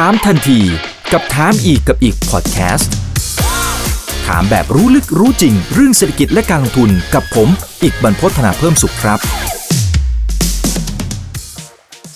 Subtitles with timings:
[0.00, 0.60] ถามทันที
[1.12, 2.92] กับถามอีกกับอีกพอดแคสต์
[4.26, 7.48] ถามแบบรู้ลึกรู้จริง เรื่องเศรษฐกิจและการลงทุนกับผม
[7.82, 9.18] อีกบรรพฒนาเพิ่มสุขครับ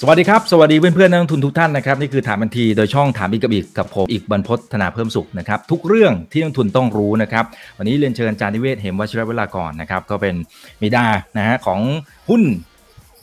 [0.01, 7.45] สวัสดีครับ สวัสดีเพื่อนเพื่อนนักลงทุนทุกท่านนะครับนี่คือถามทันทีโดยช่องถามอีกกับอีกกับผมอีกบรรพฒนาเพิ่มสุขนะครับทุกเรื่องที่นักลงทุนต้องรู้นะครับ
[7.79, 10.35] วันนี้เรียนเชิญอาจารย์นิเวศเหมวชิรเวลากรนะครับก็เป็น
[10.83, 11.07] มิดา
[11.37, 11.81] นะฮะของ
[12.29, 12.43] หุ้น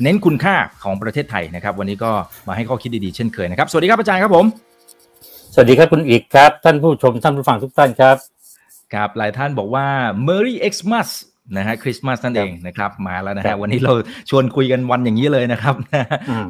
[0.04, 2.11] เน้นคุณค่าของประเทศไทยนะครับ วันนี้ก็
[2.48, 4.46] มาให้ข้อคิดดีๆเช่นเคยนะครับ สวัสดีครับอาจารย์ครับผม
[5.54, 8.18] สวัสดีครับคุณอีกครับ ท่านผู้ชมท่านผู้ฟังทุกท่านครับ
[8.93, 9.86] ครับหลายท่านบอกว่า
[10.28, 11.10] Merry Xmas
[11.57, 13.93] นะฮะคริสต์มาสนั่นเองนะครับมาแล้วนะฮะวันนี้เรา
[14.29, 15.75] ชวนคุยกันวันอย่างนี้เลยนะครับ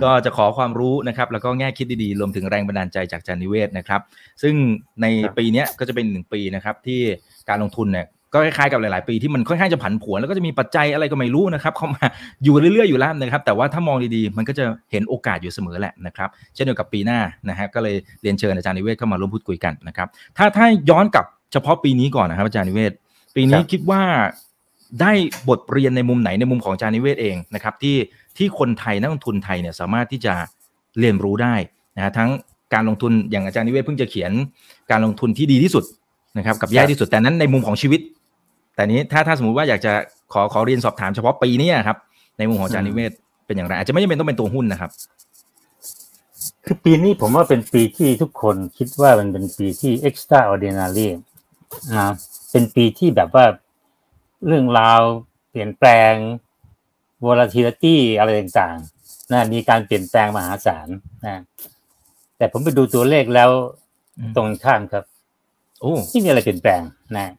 [0.03, 4.01] ก็จะขอความรู้นะครับ แล้วก็แง่คิดดีๆ รวมถึงแรงบันดาลใจจากจานิเวศนะครับ
[4.41, 4.53] ซึ่ง
[5.01, 5.05] ใน
[5.37, 7.01] ปีนี้ก็จะเป็นหนึ่งปีนะครับที่
[7.49, 8.05] การลงทุนเนี่ย
[8.35, 12.05] ก็คล้ายๆกับหลาย ๆ ปีที่มันค่อนข้างจะผันผวน แล้วก็จะมีปัจจัยอะไรก็ไม่รู้นะครับเข้ามา
[12.43, 22.91] อยู่เรื่อยๆอยู่แล้วนะครับ แต่ว่าถ้ามองดีๆ มันก็จะเห็นโอกาสอยู่เสมอแหละนะครับ เช่นเดียวกับปีหน้านะฮะก็เลยเรียนเชิญอาจารย์นิเวศเข้ามาร่วมพูดคุยกันนะครับ ถ้าถ้าย้อนกลับเฉพาะปีนี้ก่อนนะครับอาจารย์นิเวศ
[23.35, 24.01] ปีนี้คิดว่า
[25.01, 25.11] ได้
[25.49, 27.95] บทเรียนในมุมไหนในมุมของอาจารย์นิเวศเองนะครับที่
[28.37, 30.33] ที่คนไทยนักลงทุนไทยเนี่ยสามารถที่จะ
[30.99, 31.55] เรียนรู้ได้
[31.97, 32.29] นะฮะทั้ง
[32.73, 34.31] การลงทุนอย่างอาจารย์นิเวศเพิ่งจะเขียน
[34.91, 35.83] การลงทุนที่ดีที่สุด
[36.37, 37.99] นะครับกับแย่ที่สุดแต่นั้นในมุมของชีวิต
[38.75, 39.93] แต่นี้ถ้าถ้าสมมติว่าอยากจะ
[40.33, 41.97] ขอขอเรียนสอบถามเฉพาะปีนี้ครับ
[42.37, 43.11] ในมุมของอาจารย์นิเวศ
[43.45, 44.91] เป็นอย่างไร อาจจะไม่จำเป็นต้องเป็นตัวหุ้นนะครับ
[46.65, 51.07] คือปีนี้ผมว่าเป็นปีที่ทุกคนคิดว่ามันเป็นปีที่ extraordinary
[51.95, 52.11] นะ
[52.51, 53.45] เป็นปีที่แบบว่า
[54.47, 55.01] เรื่องราว
[55.49, 56.13] เปลี่ยนแปลง
[57.25, 60.87] volatility อะไรต่างๆนะมีการเปลี่ยนแปลงมหาศาล
[61.25, 61.41] นะ
[62.37, 63.49] แต่ผมไปดูตัวเลขแล้ว
[64.35, 65.03] ตรงข้ามครับ
[65.79, 66.81] โอ้ที่มีอะไรเปลี่ยนแปลง
[67.17, 67.33] นะ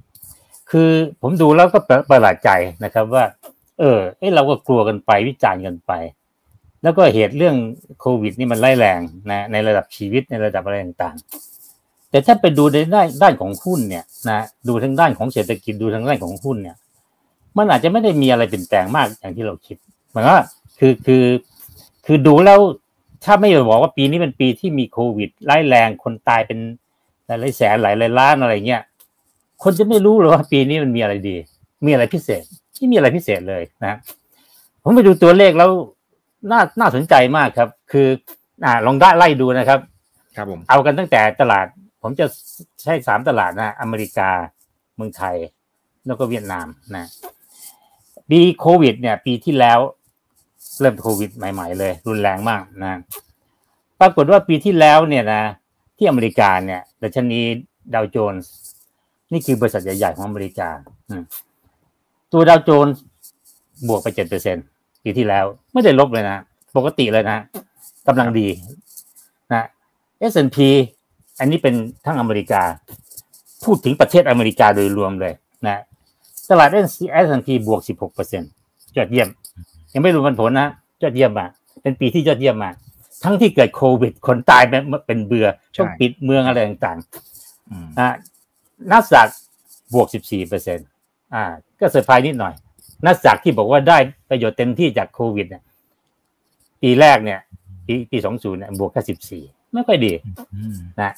[0.71, 1.79] คือผมดูแล้วก็
[2.11, 2.51] ประหลาดใจ
[2.85, 3.25] นะครับว่า
[3.79, 5.93] เออเอ้เราก็กลัวกันไปวิจารณ์กันไป
[6.83, 7.57] แล้วก็เหตุเรื่อง
[8.01, 9.01] โควิด นี่มันไล่แรง
[9.31, 16.77] นะในระดับชีวิตในระดับอะไรต่างๆ แต่ถ้าไปดูในด้านด้านของหุ้นเนี่ยนะดูทางด้านของเศรษฐกิจดูทางด้านของหุ้นเนี่ย
[17.57, 19.77] มันอาจจะไม่ได้มีอะไรเปลี่ยนแปลงมากอย่างที่เราคิด
[20.13, 20.41] หมายว่า
[20.79, 21.25] คือคือ
[22.07, 22.61] คือดูแล้ว
[23.25, 26.59] ถ้าไม่บอกว่าปีนี้เป็นปีที่มีโควิดไล่แรงคนตายเป็น
[27.27, 28.83] หลายแสนหลายล้านอะไรเงี้ย
[29.63, 31.37] คนจะไม่รู้หรอว่าปีนี้มันมีอะไรดี
[31.87, 32.43] มีอะไรพิเศษ
[32.77, 33.99] ที่มีอะไรพิเศษเลยนะ
[34.83, 35.71] ผมไปดูตัวเลขแล้ว
[36.51, 38.09] น่าน่าสนใจมากครับ คือ
[38.65, 39.81] อ่าลองได้ไล่ดูนะครับ
[40.37, 41.67] ครับผมเอากันตั้งแต่ตลาด
[42.03, 42.27] ผมจะ
[42.83, 44.31] ใช้สามตลาดนะอเมริกา
[44.97, 45.37] เมืองไทย
[46.07, 47.07] แล้วก็เวียดนามนะ
[48.31, 49.79] ปีโควิด เนี่ย ปีที่แล้ว
[50.81, 53.01] เริ่มโควิดใหม่ ๆ เลย รุนแรงมากนะ
[54.01, 55.43] ปรากฏว่าปีที่แล้วเนี่ยนะ
[55.97, 57.41] ที่อเมริกาเนี่ยดัชนี
[57.95, 58.51] ดาวโจนส์
[59.33, 60.69] นี่คือบริษัทใหญ่ ๆ ของอเมริกา
[62.33, 63.03] ตัวดาวโจนส์
[63.89, 64.57] บวกไปเจ็ดเปอร์เซ็น
[65.03, 66.39] ปีที่แล้ว ไม่ได้ลบเลยนะ
[66.77, 67.39] ปกติเลยนะ
[68.07, 68.49] กำลังดี
[69.53, 69.65] นะ
[70.31, 70.59] S&P
[71.39, 72.63] อันนี้เป็นทั้งอเมริกา
[73.65, 75.33] พูดถึงประเทศอเมริกาโดยรวมเลย
[75.67, 75.83] นะ
[76.51, 76.69] ตลาด
[77.25, 78.43] S&P บวกสิบหกเปอร์เซ็น
[78.97, 79.29] ยอดเยี่ยม
[79.95, 80.69] ยังไม่รู้ผลผลนะ
[81.03, 81.47] ยอดเยี่ยมมา
[81.83, 82.71] เป็นปีที่ยอดเยี่ยมมา
[83.25, 84.63] ทั้งที่เกิดโควิด คนตาย
[85.07, 88.15] เป็นเบื่อช่วงปิดเมืองอะไรต่างๆนะ
[88.91, 89.29] นัสดัก
[89.95, 90.79] บวก 14เปอร์เซ็น
[91.35, 91.45] อ่า
[91.81, 92.55] ก็เซอร์ไพรส์นิดหน่อย
[93.05, 93.99] นัสดักที่บอกว่าได้
[94.29, 95.63] ประโยชน์เต็มที่จากโควิดเนี่ย
[96.83, 97.41] ปีแรกเนี่ย
[97.87, 100.13] ปีปีสองศูนย์เนี่ยบวกแค่สิบสี่ไม่ค่อยดี
[101.01, 101.13] นะ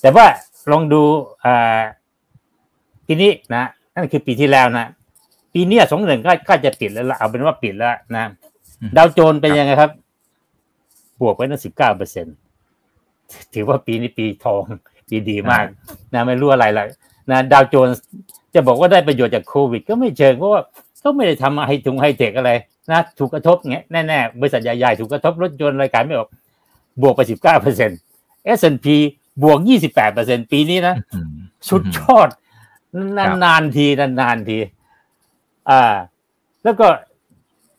[0.00, 0.26] แต่ว่า
[0.70, 1.02] ลองดู
[1.44, 1.80] อ่า
[3.06, 3.64] ปีนี้นะ
[3.94, 4.86] นั่นคือปีที่แล้วนะ
[5.52, 8.24] ปีนี้สองหนึ่งก็ก็จะปิดแล้วเอาเป็นว่าปิดแล้วนะ
[8.96, 9.90] ดาวโจนเป็นยังไงครับ
[11.20, 12.26] บวกไปตั้งสิบเก้าเปอร์เซ็น
[13.54, 14.62] ถือว่าปีนี้ปีทอง
[15.10, 15.64] ดีดีมาก
[16.14, 16.88] นะไม่รู้อะไรเลย
[17.30, 18.02] นะดาวโจนส์
[18.54, 20.62] จะบอกว่าได้ประโยชน์จากโควิด ก็ไม่เชิงเพราะว่า
[21.04, 22.50] ก็ไม่ได้ทำไฮทุงไฮเทคอะไร
[22.90, 26.28] นะถูกกระทบเงี้ยแน่ๆบริษัทใหญ่ๆถูกกระทบรถยนต์รายการไม่ออก
[27.02, 27.98] บวกไปสิบเก้าเปอร์เซ็นต์
[28.58, 28.86] S&P
[29.42, 30.94] บวกยี่สิบแปดเปอร์เซ็นปีนี้นะ
[31.70, 32.28] สุดยอด
[33.44, 34.58] นานๆทีนานๆที
[35.70, 35.94] อ่า
[36.64, 36.86] แล้วก็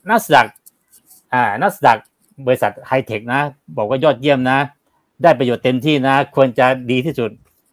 [0.09, 0.47] นัสดัก
[1.33, 1.97] อ่านัสดัก
[2.45, 3.41] บริษัทไฮเทคนะ
[3.78, 4.59] บอกว่ายอดเยี่ยมนะ
[5.21, 7.31] ได้ประโยชน์เต็มที่นะ ควรจะดีที่สุด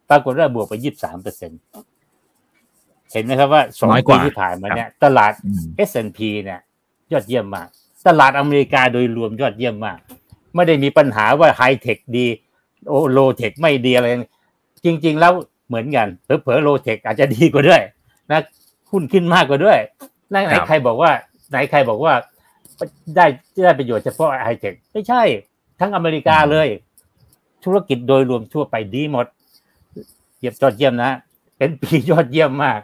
[0.09, 1.51] ปรากฏว่าบวกไปยี่สามเปอร์เซ็น
[3.11, 5.33] เห็นไหมครับว่าสองปีที่ผ่านมาเนี่ย ตลาด
[5.89, 6.59] S&P เนี่ย
[7.11, 7.67] ยอดเยี่ยมมาก
[8.07, 9.97] ตลาดอเมริกาโดยรวมยอดเยี่ยมมาก
[10.55, 12.25] ไม่ได้มีปัญหาว่าไฮเทคดี
[12.87, 14.07] โอ low-tech ไม่ดีอะไร
[14.85, 15.33] จริง ๆ แล้ว
[15.67, 17.81] เหมือนกันเผลอๆ low-tech อาจจะดีกว่าด้วย
[18.31, 18.41] นะ
[18.91, 19.77] หุ้นขึ้นมากกว่าด้วย
[20.29, 20.35] ไหน
[20.67, 21.11] ใครบอกว่า
[21.49, 22.13] ไหนใครบอกว่า
[23.15, 23.25] ได้
[23.63, 25.21] ได้ประโยชน์เฉพาะไฮเทคไม่ใช่
[25.79, 26.67] ทั้งอเมริกาเลย
[27.63, 29.25] ธุรกิจโดยรวมทั่วไปดีหมด
[30.39, 31.11] เยี่ยมยอดเยี่ยมนะ
[31.57, 32.79] เป็นปียอดเยี่ยมมาก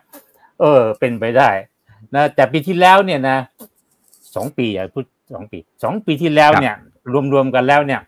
[0.61, 1.49] เออ เป็นไปได้
[2.15, 3.37] นะแต่ปีที่แล้วเนี่ยนะ
[4.35, 6.73] สองปีอย่าพูดสองปีสองปีที่แล้วเนี่ย
[7.33, 8.01] รวมๆกันแล้วเนี่ย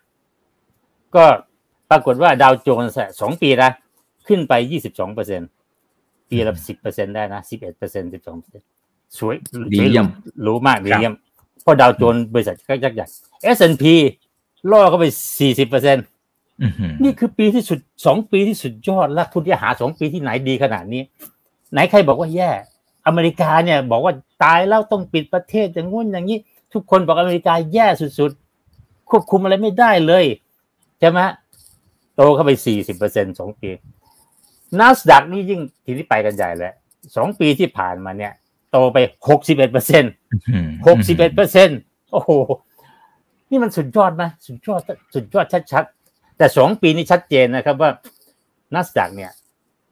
[1.16, 1.26] ก็
[1.90, 3.72] ปรากฏว่าดาวโจนส์สองปีนะ
[4.28, 5.42] ขึ้นไปยี่สิบสองเปอร์เซ็น
[6.30, 8.62] ปีละสิบเปอร์เซ็นได้นะสิบเอ็ดเปอร์เซ็นสิบสองเปอร์เซ็น
[9.18, 9.36] สวย
[9.74, 10.08] ดีเยี่ยม
[10.46, 11.14] รู้มากดีเยี่ยม
[11.64, 13.06] เพราะดาวโจนส์บริษัทก็ยักษ์ใหญ่
[13.56, 13.86] S&P
[14.72, 15.06] ล่อเข้าไป
[15.40, 16.19] สี่สิบเปอร์เซ็นต์อื้อหือ
[17.04, 21.02] นี่คือปีที่สุดสองปีที่สุดยอดแล้วคุณจะหาสองปีที่ไหนดีขนาดนี้
[21.72, 22.52] ไหนใครบอกว่าแย่
[23.08, 24.14] อเมริกาเนี่ย บอกว่า
[24.44, 26.40] ตายแล้วต้องปิดประเทศอย่างงู้นอย่างนี้
[26.74, 30.26] ทุกคนบอกอเมริกาแย่สุดๆ ควบคุมอะไรไม่ได้เลย
[31.00, 31.20] ใช่ไหม
[32.16, 33.70] โตเข้าไปสี่สิบเปอร์เซ็นสองปี
[34.80, 36.72] นัสดักนี่ยิ่งทีนี้ไปกันใหญ่เลย
[37.16, 38.34] สองปีที่ผ่านมาเนี่ย
[38.72, 38.98] โตไป
[39.30, 40.04] หกสิบเอ็ดเปอร์เซ็น
[40.88, 41.70] หกสิบเอ็ดเปอร์เซ็น
[42.12, 42.32] โอ้โห
[43.50, 44.82] นี่มันสุดยอดไหมสุดยอด
[45.14, 45.99] สุดยอดชัดๆ
[46.40, 47.92] แต่สองปีนี้ชัดเจนนะครับว่า
[48.74, 49.32] นัสดักเนี่ย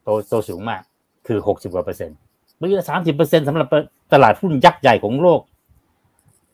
[0.04, 0.82] โตโตสูงมาก
[1.28, 2.18] คือหกสิบกว่าเปอร์เซ็นต์
[2.58, 3.68] เมื่อสามสิบเปอร์เซ็นสำหรับ
[4.14, 5.42] ตลาดหุ้นยักษ์ใหญ่ของโลก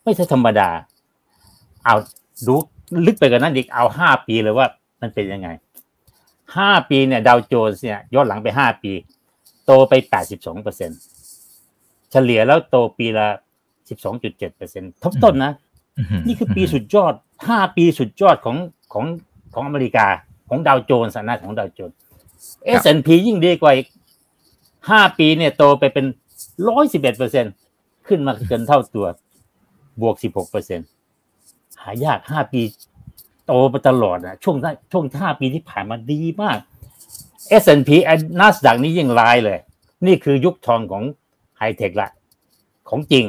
[0.04, 0.70] ไม่ใช่ธรรมดา
[1.84, 1.96] เอา
[2.48, 2.56] ดู
[3.06, 4.68] ลึกไปกว่านั้นอีกเอาห้าปีเลยว่า
[5.02, 5.50] มันเป็นยังไง
[6.58, 8.92] ห้าปีเนี่ยดาวโจนส์เนี่ยย้อนหลังไปห้าปี
[9.66, 10.92] โตไปแปดสิบสองเปอร์เซ็น
[12.12, 13.28] เฉลี่ยแล้วโตปีละ
[13.90, 15.54] สิบสองจุดเจ็ดเปอร์เซ็นทบต้นนะ
[16.28, 17.14] นี่คือปีสุดยอด
[17.48, 18.58] ห้าปีสุดยอดของ
[18.94, 19.06] ของ
[19.54, 20.08] ของอเมริกา
[20.50, 21.96] ของดาวโจนส์นะของดาวโจนส์
[22.80, 23.88] S&P ยิ่งดีกว่าอีก
[24.90, 26.06] ห้าปีเนี่ยโตไปเป็น
[26.68, 27.46] ร้อยสิบเอ็ดเปอร์เซ็น
[28.08, 29.08] ขึ้นมาเกินเท่าตัว
[30.02, 30.80] บวกสิบหกเปอร์เซ็น
[31.82, 32.62] หายากห้าปี
[33.46, 34.56] โตมาตลอดนะช่วง
[34.92, 36.58] ช่วงห้าปีที่ผ่านมาดีมาก
[37.62, 37.90] S&P
[38.40, 39.60] นัสดักนี้ยิ่งลายเลย
[40.06, 41.04] นี่คือยุคทองของ
[41.58, 42.10] ไฮเทคละ
[42.90, 43.26] ของจริง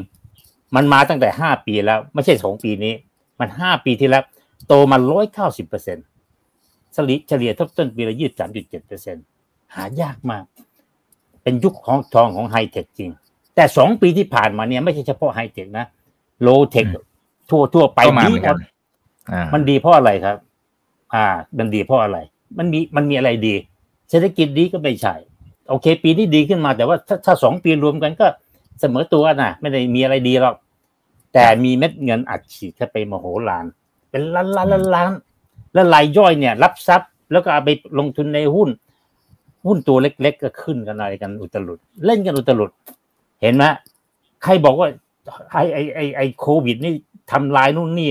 [0.74, 2.94] มันมาตั้งแต่ห้าปีแล้ว ไม่ใช่สองปีนี้
[3.40, 4.24] มันห้าปีที่แล้ว
[4.68, 6.04] โตมาร้อยเก้าสิบเปอร์เซ็นต์
[6.94, 9.16] เฉลี่ยทบต้นปีละยี่สามจุดเจ็ดเปอร์เซ็น
[9.74, 10.44] หายากมาก
[11.42, 13.10] เป็นยุคของทองของไฮเทคจริง
[13.54, 15.86] แต่สองปีที่ผ่านมาเนี่ยไม่ใช่เฉพาะไฮเทคนะ
[16.42, 16.86] โลเทค
[17.50, 18.58] ทั่วทั่วไปก็มาดีเหมือนหมกัดน
[19.32, 20.36] อ่ามันดีเพราะอะไรครับ
[21.14, 21.26] อ่า
[21.58, 22.18] มันดีเพราะอะไร
[22.58, 23.54] มันมีมันมีอะไรดี
[24.10, 25.14] เศรษฐกิจดีก็ไม่ใช่
[25.68, 28.26] โอเค ปีนี้ดีขึ้นมาแต่ว่าถ้าถ้าสองปีรวมกันก็
[28.80, 30.56] เสมอตัวนะไม่ได้มีอะไรดีหรอก
[31.34, 33.64] แต่มีเม็ดเงินอัดฉีดเข้าไปมโหฬาร
[34.10, 35.10] เป็นล้านล้านล้านล้าน
[35.74, 38.68] แล้วรายย่อยเนี่ย รับทรัพย์ แล้วก็เอาไปลงทุนในหุ้น
[39.66, 42.70] หุ้นตัวเล็ก ๆ ก็ขึ้นกันอะไรกันอุตลุด เล่นกันอุตลุด
[43.42, 43.64] เห็นไหม
[44.42, 44.88] ใครบอกว่า
[45.52, 46.92] ไอไอไอไอโควิด นี่
[47.32, 48.10] ทำลายนู่นนี่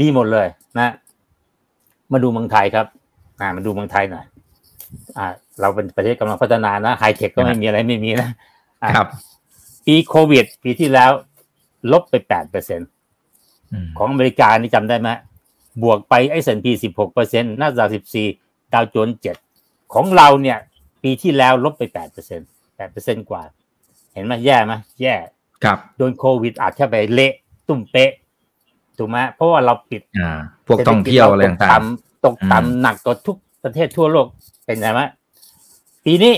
[0.00, 0.46] ดีหมดเลย
[0.78, 0.92] นะ
[2.12, 2.86] มาดูเมืองไทยครับ
[3.40, 4.24] อ่า มาดูเมืองไทยหน่อย
[5.18, 5.26] อ่า
[5.60, 8.28] เราเป็นประเทศกำลังพัฒนานะไฮเทคก็ไม่มีอะไรไม่มีนะ
[8.82, 9.08] อะครับ
[9.86, 11.10] ปีโควิด ปีที่แล้ว
[11.92, 15.08] ลบไปแปดเปอร์เซ็นมของอเมริกานี่จำได้ไหม
[15.82, 18.26] บวกไปไอ้ S&P สิบหกเปอร์เซ็นต์น่าจะสิบสี่
[18.72, 19.36] ดาวโจนส์เจ็ด
[19.94, 20.58] ของเราเนี่ย
[21.02, 22.40] ปีที่แล้วลบไปแปดเปอร์เซ็น
[22.76, 23.42] แปดเปอร์เซ็นกว่า
[24.12, 24.72] เห็นไหมแย่ไหม
[25.02, 25.14] แย่
[25.64, 27.32] ครับโดนโควิดอาจจะไปเละ
[27.68, 28.12] ตุ่มเป๊ะ
[28.98, 31.84] ถูกไหมเพราะว่าเราปิดอ่าพวกท่องเที่ยวอะไรต่างตก
[32.24, 34.26] ตกอืมต่ำหนักกว่าทุกประเทศทั่วโลก
[34.66, 35.00] เป็นไงไหม
[36.04, 36.34] ปีนี้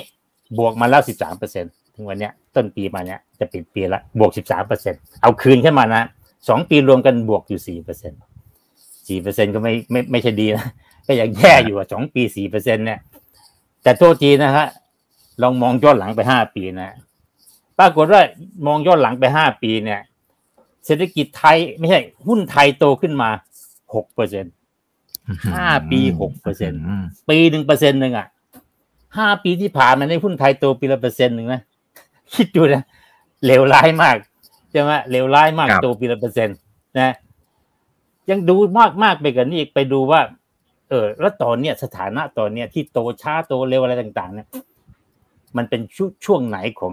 [0.59, 6.03] บวกมาแล้วสิบสามเปอร์เซ็นถึงวันเนี้ย ต้นปีมาเนี้ยจะปิดปีละบวกสิบสามเปอร์เซ็นเอาคืนขึ้นมานะ
[6.49, 8.13] สองปีรวมกันบวกอยู่สี่เปอร์เซ็น
[9.09, 10.67] สี่เปอร์เซ็นก็ไม่ไม่ไม่ใช่ดีนะ
[11.07, 13.01] ก็ยังแย่อยู่อะสองปีสี่เปอร์เซ็นเนี่ย
[13.83, 14.67] แต่โทษทีนะฮะ
[15.43, 16.91] ลองมองย้อนหลังไปห้าปีนะ
[17.79, 18.23] ปรากฏว่า
[18.67, 20.01] มองย้อนหลังไปห้าปีเนี่ย
[20.87, 23.31] เศรษฐกิจไทยไม่ใช่หุ้นไทยโตขึ้นมา
[23.95, 26.21] หกเปอร์เซ็นๆห้าปี6%
[27.01, 28.27] มปีหนึ่งเปอร์เซ็นต์หนึ่งอะ
[29.19, 31.61] ห้าปีที่ผ่านมาในหุ้นไทยโตปีละเปอร์เซ็นต์หนึ่งนะ
[32.35, 32.85] คิดดูนะ
[33.47, 34.17] เลวร้ายมาก
[34.71, 36.57] ใช่ไหมเลวร้ายมากโตปีละเปอร์เซ็นต์
[36.99, 37.15] นะ
[38.31, 40.21] ยังดูมากมากไปกว่านี้อีกไปดูว่า
[40.91, 44.49] เออ แล้วตอนเนี้ยสถานะตอนเนี้ยที่โตช้าโตเร็วอะไรต่าง ๆ เนี่ย
[45.57, 46.93] มันเป็นช่วงช่วงไหนของ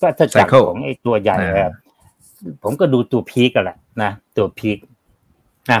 [0.00, 1.72] ก็ถ้าจักร Cycle ของไอ้ตัวใหญ่อ่าครับ
[2.62, 4.78] ผมก็ดูตัวพีกกันแหละนะตัวพีก
[5.72, 5.80] นะ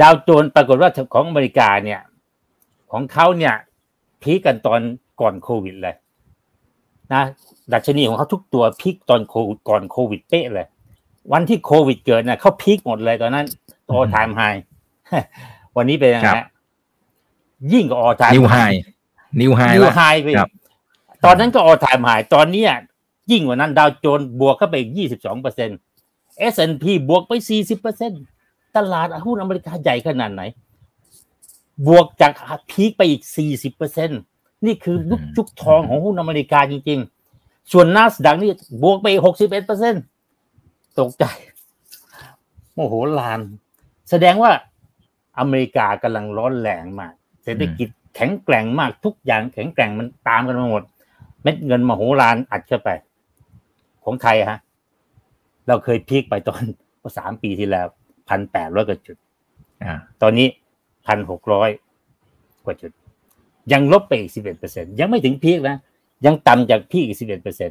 [0.00, 2.00] ดาวโจนส์ปรากฏว่าของอเมริกาเนี่ย
[2.92, 3.54] ของเขาเนี่ย
[4.22, 4.80] พีคกันตอน
[5.20, 5.94] ก่อนโควิดเลย
[7.12, 7.22] นะ
[7.72, 10.66] ดัชนีของเขาทุกตัว peak ตอนโควิดก่อนโควิดเป๊ะเลย
[11.32, 13.46] วันที่โควิดเกิดเนี่ยเขา peak หมดเลยตอนนั้น
[13.90, 14.42] all-time high
[15.76, 16.48] วันนี้เป็นยังไงครับฮะ
[17.72, 18.56] ยิ่งกว่า all-time new high
[19.40, 20.50] new high new ละ high ไปอีกครับ
[21.24, 22.72] ตอนนั้นก็ออท m มไฮตอนเนี้ย
[23.30, 25.78] ยิ่งกว่านั้นดาวโจนส์บวกเข้าไปอีกยี่สิบสองเปอร์เซ็นต์
[26.52, 28.12] S&P บวกไปสี่สิบเปอร์เซ็น
[28.76, 30.42] ต์ตลาดหุ้นอเมริกาใหญ่ขนาดไหน
[31.86, 32.32] บวกจาก
[32.70, 34.10] พีคไปอีกสี่สิบเปอร์เซ็น
[34.66, 36.98] นี่คือยุคยุคทองของหุ้นอเมริกาจริง
[37.36, 38.50] ๆ ส่วนนัสดังนี่
[38.82, 39.94] บวกไปหกสิบเอ็ดเปอร์เซ็น
[40.98, 41.24] ตกใจ
[42.72, 43.40] โมโหลาน
[44.10, 44.50] แสดงว่า
[45.38, 50.82] อเมริกากำลังร้อนแรงมาก เศรษฐกิจแข็งแกร่งมากทุกอย่างแข็งแกร่งมันตามกันมาหมด
[51.42, 52.90] เม็ดเงินมโหฬารอัดเข้าไป
[54.04, 54.58] ของไทยฮะ
[55.68, 56.62] เราเคยพีคไปตอน
[57.18, 57.86] สามปีที่แล้ว
[58.28, 59.16] พันแปดร้อยกว่าจุด
[59.84, 59.92] อ่า
[60.22, 60.46] ตอนนี้
[61.06, 61.70] พันหกร้อย
[62.64, 62.92] กว่าจุด
[63.72, 65.76] ยังลบไปอีกสิบเอ็ดเปอร์เซ็นต์ยังไม่ถึง peak นะ
[66.26, 67.70] ยังต่ำจาก peak อีกสิบเอ็ดเปอร์เซ็นต์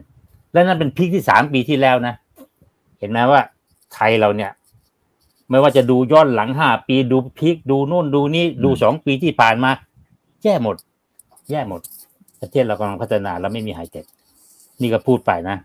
[0.52, 2.16] และนั่นเป็น peak ที่สามปีที่แล้วนะ
[3.00, 3.42] เห็นไหมว่า
[3.94, 4.52] ไทยเราเนี่ย
[5.50, 9.72] ไม่ว่าจะดูย้อนหลังห้าปีดู peak ดูนู่นดูนี่ดูสองปีที่ผ่านมา
[10.44, 10.76] แย่หมด
[11.50, 11.82] แย่หมด
[12.42, 14.06] ประเทศเรากำลังพัฒนาแล้วไม่มีไฮเทค
[14.82, 15.58] นี่ก็พูดไปนะ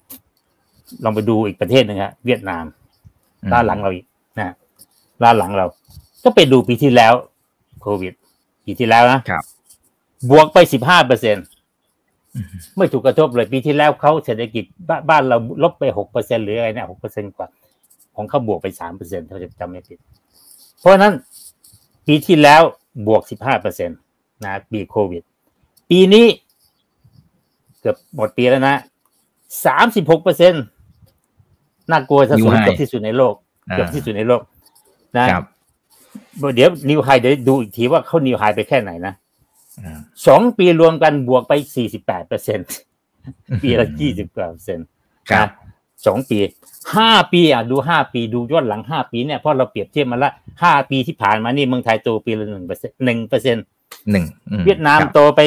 [1.05, 2.65] ลองไปดูอีกประเทศหนึ่งฮะเวียดนาม
[3.53, 4.05] ด้านหลังเราอีก
[4.39, 4.55] นะ
[5.23, 5.67] ด้านหลังเรา
[6.25, 7.15] ก็ไปดูปีที่แล้ว
[7.83, 8.13] โควิด
[8.65, 9.45] ปีที่แล้วนะครับ
[10.31, 11.37] บวกไปสิบห้าเปอร์เซ็น
[12.77, 14.65] ไม่ถูกกระทบเลยปีที่แล้วเขาเศรษฐกิจ
[15.11, 17.49] บ้านเราลบไปหกเปอร์เซ็นหรืออะไรเนี่ยหกเปอร์เซ็นกว่า
[18.19, 19.99] ของเขาบวกไปสามเปอร์เซ็นต์เขาจะจำไม่ผิด
[20.81, 21.13] เพราะนั้น
[22.07, 22.63] ปีที่แล้ว
[23.07, 23.95] บวกสิบห้าเปอร์เซ็นต
[24.45, 25.23] นะปีโควิด
[25.91, 26.27] ปีนี้
[27.81, 28.77] เกือบหมดปีแล้วนะ
[29.67, 30.59] สามสิบหกเปอร์เซ็นต์
[31.91, 33.35] น่ากลัวสูงเกือบที่สุดในโลก
[33.73, 34.43] เกือบที่สุดในโลก
[35.19, 35.45] นะครับ
[36.55, 39.15] เดี๋ยว new high เดี๋ยวดูอีกทีว่าเขา new high ไปแค่ไหนนะ
[40.27, 42.59] สองปีรวมกันบวกไปสี่สิบแปดเปอร์เซ็นต์
[43.63, 44.87] ปีละยี่สิบกว่าเปอร์เซ็นต์
[45.39, 45.49] นะ
[46.07, 46.39] สองปี
[46.97, 53.65] ห้าปีอะดูห้าปีดูย้อนหลังห้าปีเนี่ยเพราะเราเปรียบเทียบมาละห้าปีที่ผ่านมานี่เมืองไทยโตปีละหนึ่งเปอร์เซ็นต์หนึ่งเปอร์เซ็นต์
[54.11, 54.25] หนึ่ง
[54.67, 55.41] เวียดนามโตไป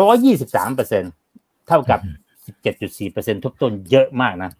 [0.00, 1.02] ร้อยยี่สิบสามเปอร์เซ็น
[1.68, 2.00] เท่ากับ
[2.46, 4.50] สิบเจ็ดจุดสี่เปอร์เซ็นทบต้นเยอะมากนะ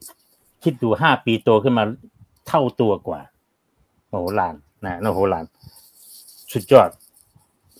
[0.65, 1.85] คิดดูห้าปีโตขึ้นมา
[2.49, 3.21] เท่าตัวกว่า
[4.09, 4.55] โอ้โหลาน
[4.85, 5.45] นะโอ้โหลาน
[6.53, 6.89] สุดยอด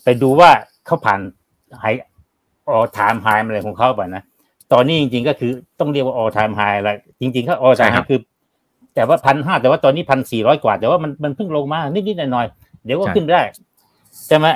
[0.05, 0.51] ไปดูว่า
[0.87, 1.21] เขาผ่าน
[1.81, 1.85] ไฮ
[2.71, 4.23] ออทามไฮอะไรของเขาไปนะ
[4.73, 8.21] ตอนนี้จริง ๆ ก็คือต้องเรียกว่าออทามไฮอะไรจริงๆเขาออทามไฮคือ
[8.95, 13.41] แต่ว่าพันห้าแต่ว่าตอนนี้พันสี่ร้อยกว่า แต่ว่ามันมันเพิ่งลงมานิดๆหน่อยๆเดี๋ยวก็ขึ้นได้
[14.27, 14.47] ใช่ไหม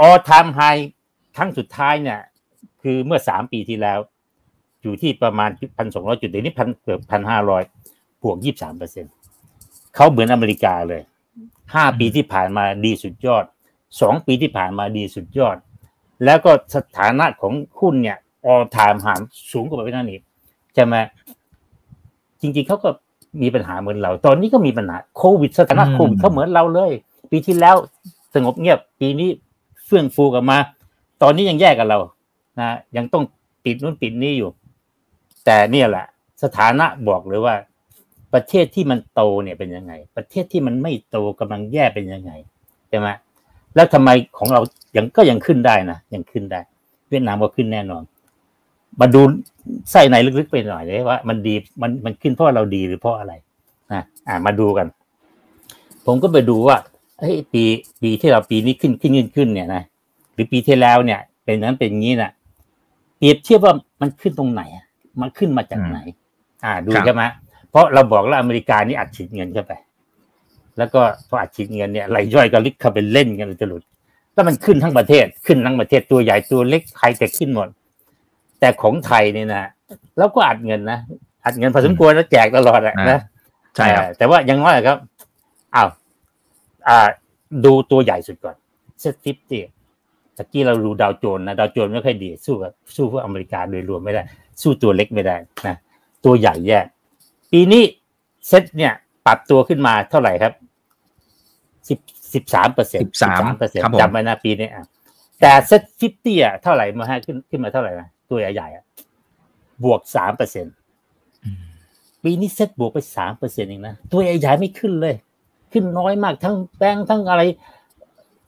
[0.00, 0.60] ออทามไฮ
[1.36, 2.20] ครั้งสุดท้ายเนี่ย
[2.82, 3.98] คือเมื่อสามปีที่แล้ว
[4.82, 7.62] อยู่ที่ประมาณพันสองร้อยจุดเดี๋ยวนี้พันเกือบพันห้าร้อย
[8.22, 9.04] บวกยี่สามเปอร์เซ็น
[9.94, 11.02] เขาเหมือนอเมริกาเลย
[11.74, 13.44] ห้าปีที่ผ่านมาดีสุดยอด
[14.00, 15.56] สองปีที่ผ่านมาดีสุดยอด
[16.24, 19.14] แล้วก็สถานะของหุ้นเนี่ย ออทามหา
[19.52, 20.22] สูงกว่าไปนั่นอีก
[20.74, 20.96] ใช่ไหม
[22.40, 22.88] จริง ๆเขาก็
[23.42, 26.92] มีปัญหาเหมือนเรา ตอนนี้ก็มีปัญหาโควิดสถานะโควิดเขาเหมือนเราเลย
[27.30, 27.76] ปีที่แล้ว
[28.34, 29.28] สงบเงียบ ปีนี้
[29.86, 30.58] เฟื่องฟูกลับมา
[31.22, 31.98] ตอนนี้ยังแยกกันเรา
[32.58, 33.24] นะยังต้อง
[33.64, 34.50] ปิดนู้นปิดนี้อยู่
[35.44, 36.06] แต่เนี่ยแหละ
[36.42, 37.54] สถานะบอกเลยว่า
[38.34, 42.32] ประเทศที่มันโตเนี่ยเป็นยังไง ประเทศที่มันไม่โตกำลังแย่เป็นยังไง
[42.88, 43.08] ใช่ไหม
[43.74, 44.60] แล้วทำไมของเรา
[44.96, 46.60] ยังก็ยังขึ้นได้นะยังขึ้นได้
[47.10, 48.02] เวียดนามก็ขึ้นแน่นอน
[49.00, 49.20] มาดู
[49.92, 53.32] ใส่ในลึกๆไปหน่อยเลยว่ามันดีมันมันขึ้นเพราะเราดีหรือเพราะอะไร
[53.92, 54.86] นะอ่ามาดูกัน
[56.06, 56.76] ผมก็ไปดูว่า
[57.20, 57.62] เฮ้ยปี
[58.02, 59.82] ปีที่เราปีนี้ขึ้นขึ้นขึ้นขึ้นเนี่ยนะ
[60.34, 62.30] หรือปีที่แล้วเนี่ย เป็นนั้นเป็นงี้นะ
[63.18, 64.62] เปรียบเทียบว่ามันขึ้นตรงไหน
[65.20, 65.98] มันขึ้นมาจากไหน
[66.64, 67.22] อ่าดูใช่ไหม
[67.70, 69.72] เพราะเราบอกแล้วอเมริกานี่อัดฉีดเงินเข้าไป
[70.78, 73.82] แล้วก็พออัดฉีดเงินเนี่ยไหลย่อยก็ลิกเข้าไปเล่นกันจะหลุด
[74.34, 77.68] แล้วมันขึ้นทั้งประเทศขึ้นทั้งประเทศตัวใหญ่ตัวเล็กใครแต่ขึ้นหมด
[78.64, 79.64] แต่ของไทยเนี่ยนะ
[80.18, 80.98] เราก็อัดเงินนะ
[81.44, 83.20] อัดเงินพอสมควรแล้วแจกตลอดอะนะ
[83.76, 83.86] ใช่
[84.18, 84.98] แต่ว่ายังน้อยครับ
[85.74, 85.88] อ้าว
[86.88, 87.08] อ่า
[87.64, 88.56] ดูตัวใหญ่สุดก่อน
[89.00, 89.62] SET50
[90.36, 94.22] ตะกี้เราดูดาวโจนส์นะดาวโจนส์ไม่ค่อยดี สู้กับสู้พวกอเมริกาโดยรวมไม่ได้
[94.62, 95.76] สู้ตัวเล็กไม่ได้นะ
[96.24, 96.78] ตัวใหญ่แย่
[97.52, 97.82] ปีนี้
[98.48, 98.92] เซ็ตเนี่ย
[99.26, 100.52] ปรับตัวขึ้นมาเท่าไหร่ครับ
[101.88, 101.98] สิบ
[102.34, 104.84] สิบสามเปอร์เซ็นต์สิบสามเปอร์เซ็นต์จำไว้นะปีนี้อะ
[105.40, 110.66] แต่ SET50อะเท่าไหร่มาฮะขึ้นขึ้นมาเท่าไหร่นะ ตัวใหญ่ๆบวกสามเปอร์เซ็น
[112.22, 115.14] ปีนี้เซ็ตบวกไปสามเปอร์เซ็นต์เองนะตัวใหญ่ๆไม่ขึ้นเลย
[115.72, 117.42] ขึ้นน้อยมากทั้งแบงก์ทั้งอะไร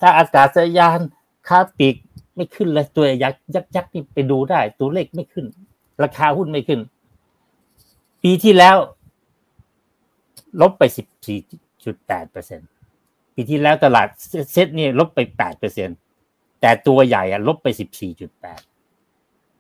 [0.00, 1.00] ท่าอากาศยาน
[1.49, 1.97] ค้าปลีก
[2.37, 5.47] ไม่ขึ้นเลย ตัวยักษ์ยักษ์ยักษ์นี่ไปดูได้ ตัวเลขไม่ขึ้น
[6.02, 6.81] ราคาหุ้นไม่ขึ้น
[8.23, 8.76] ปีที่แล้ว
[10.61, 11.38] ลบไปสิบสี่
[11.85, 12.61] จุดแปดเปอร์เซ็น
[13.35, 14.09] ปีที่แล้วตลาด
[14.52, 15.88] เซ็ตนี่ลบไปแปดเปอร์เซ็น
[16.61, 18.61] แต่ตัวใหญ่อะลบไปสิบสี่จุดแปด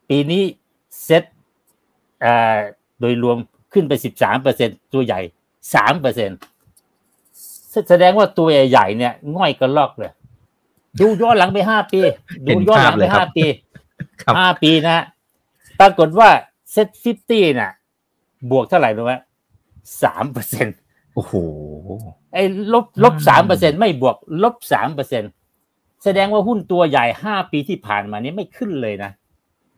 [0.08, 0.42] ปีนี้
[1.04, 1.24] เซ็ต
[3.00, 3.38] โดยรวม
[3.72, 5.20] ขึ้นไปสิบสามเปอร์เซ็นตัวใหญ่
[5.74, 6.30] สามเปอร์เซ็น
[7.88, 10.12] แสดงว่าตัวใหญ่เนี่ยง่อยกระรอกเลย
[11.00, 12.00] ดูย้อนหลังไปห้าปี
[12.46, 13.44] ดูย้อนหลังไปห้าปี
[14.38, 15.04] ห้าปีนะ
[15.80, 16.28] ปรากฏว่า
[16.72, 17.72] SET50น่ะ
[18.50, 19.14] บวกเท่าไหร่รู้ไหม
[20.02, 20.66] สามเปอร์เซ็น
[21.14, 21.34] โอ้โห
[22.32, 25.22] ไอ้ลบลบสามเปอร์เซ็นไม่บวกลบสามเปอร์เซ็น
[26.04, 29.10] แสดงว่าหุ้นตัวใหญ่ห้าปีที่ผ่านมานี้ไม่ขึ้นเลยนะ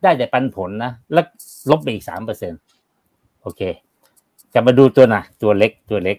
[0.03, 1.25] ได้แต่ปันผลนะ แล้ว
[1.69, 2.53] ลบไปอีกสามเปอร์เซ็น
[3.41, 3.61] โอเค
[4.53, 6.17] จะมาดูตัวนะตัวเล็กตัวเล็ก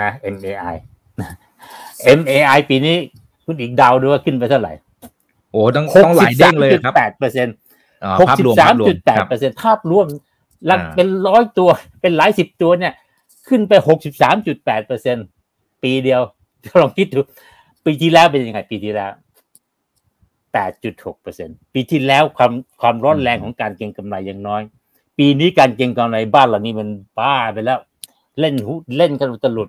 [0.00, 0.76] นะ MAI
[2.18, 2.96] MAI ปีนี้
[3.44, 4.72] คุณอีกดาวดูว่าขึ้นไปเท่าไหร่
[5.52, 7.54] โอ้ต้องต้องหลายเด้งเลยครับแปดเปอร์เซ็นต์
[8.20, 10.06] หกสิบสามจุดแปดเปอร์เซ็นต์ภาพรวม
[10.70, 12.92] ลักเป็นร้อยตัวเป็นหลายสิบตัวเนี่ย
[13.48, 15.16] ขึ้นไปหกสิบสามจุดแปดเปอร์เซ็น
[15.82, 16.20] ปีเดียว
[16.82, 17.20] ลองคิดดู
[17.84, 19.10] ปีที่แล้วเป็นยังไง ปีที่แล้ว
[20.58, 24.62] 8.6%ปีที่แล้วความความร้อนแรงของการเก็งกำไรยังน้อย
[25.18, 26.88] ปีนี้การเก็งกำไรบ้านเรานี่มัน
[27.18, 27.78] บ้าไปแล้ว
[28.40, 29.68] เล่นหุเล่นกันตลุด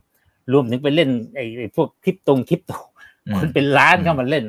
[0.51, 2.73] รวมถึงไปเล่นไอ้พวกคลิปตรงคลิปโต
[3.37, 4.43] คนเป็นล้านเข้ามาเล่น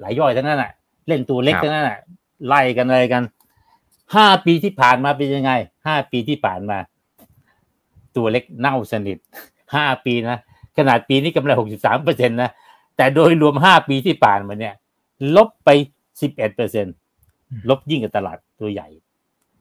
[0.00, 0.72] หลายย่อยทั้งนั้นอะ
[1.08, 1.98] เล่นตัวเล็กทั้งนั้นอะ
[2.46, 3.22] ไล่กันอะไรกัน
[4.14, 5.52] ห้าปีที่ผ่านมาเป็นยังไง
[5.86, 6.78] ห้าปีที่ผ่านมา
[8.16, 9.18] ตัวเล็กเน่าสนิท
[9.74, 10.38] ห้าปีนะ
[10.76, 12.50] ขนาดปีนี้กำไรหกสิบสามเปอร์เซ็นตนะ
[12.96, 14.74] แต่โดยรวมห้าปีที่ผ่านมาเนี่ย
[15.36, 15.68] ลบไป
[16.20, 16.86] สิบเอ็ดเปอร์เซ็น
[17.68, 18.88] ลบยิ่งกับตลาดตัวใหญ่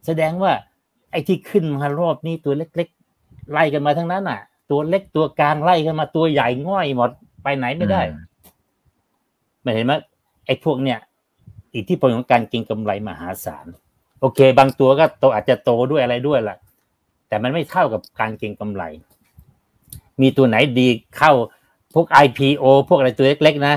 [0.06, 0.52] แสดงว่า
[1.12, 7.10] ไอ้ที่ขึ้นมารอบนี้ตัวเล็กๆ ไล่กันมาทั้งนั้นอะ ตัวเล็กตัวกลางไล่กันมาตัวใหญ่ง่อยหมด
[7.44, 8.02] ไปไหนไม่ได้
[9.62, 9.94] ไม่เห็นไหม
[10.46, 11.00] ไอ้พวกเนี่ย
[11.76, 13.66] อิทธิพลของการเก็งกำไรมหาศาล
[14.22, 16.58] โอเค บางตัวก็โตอาจจะโตด้วยอะไรด้วยล่ะ
[17.28, 18.84] แต่มันไม่เท่ากับการเก็งกำไร
[20.22, 20.88] มีตัวไหนดี
[21.18, 21.32] เข้า
[21.94, 23.76] พวก IPO พวกอะไรตัวเล็กๆนะ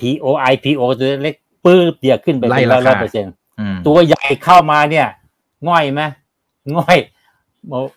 [0.00, 1.34] PO IPO ตัวเล็ก
[1.64, 3.32] ปื้บเดียวขึ้นไปเป็นร้อยเปอร์เซ็นต์
[3.86, 5.06] ตัวใหญ่เข้ามาเนี่ย
[5.68, 6.00] ง่อยไหม
[6.76, 6.98] ง่อย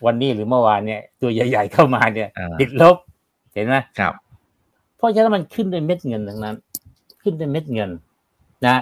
[0.06, 2.28] วันนี้หรือเมื่อวานเนี่ย ตัวใหญ่ๆเข้ามาเนี่ย
[2.60, 2.96] ติดลบ
[3.54, 4.12] เห็นไหมครับ
[4.96, 6.56] เพราะฉะนั้นมันขึ้นด้วยเม็ดเงินทั้งนั้น
[7.22, 7.90] ขึ้นด้วยเม็ดเงิน
[8.66, 8.76] นะ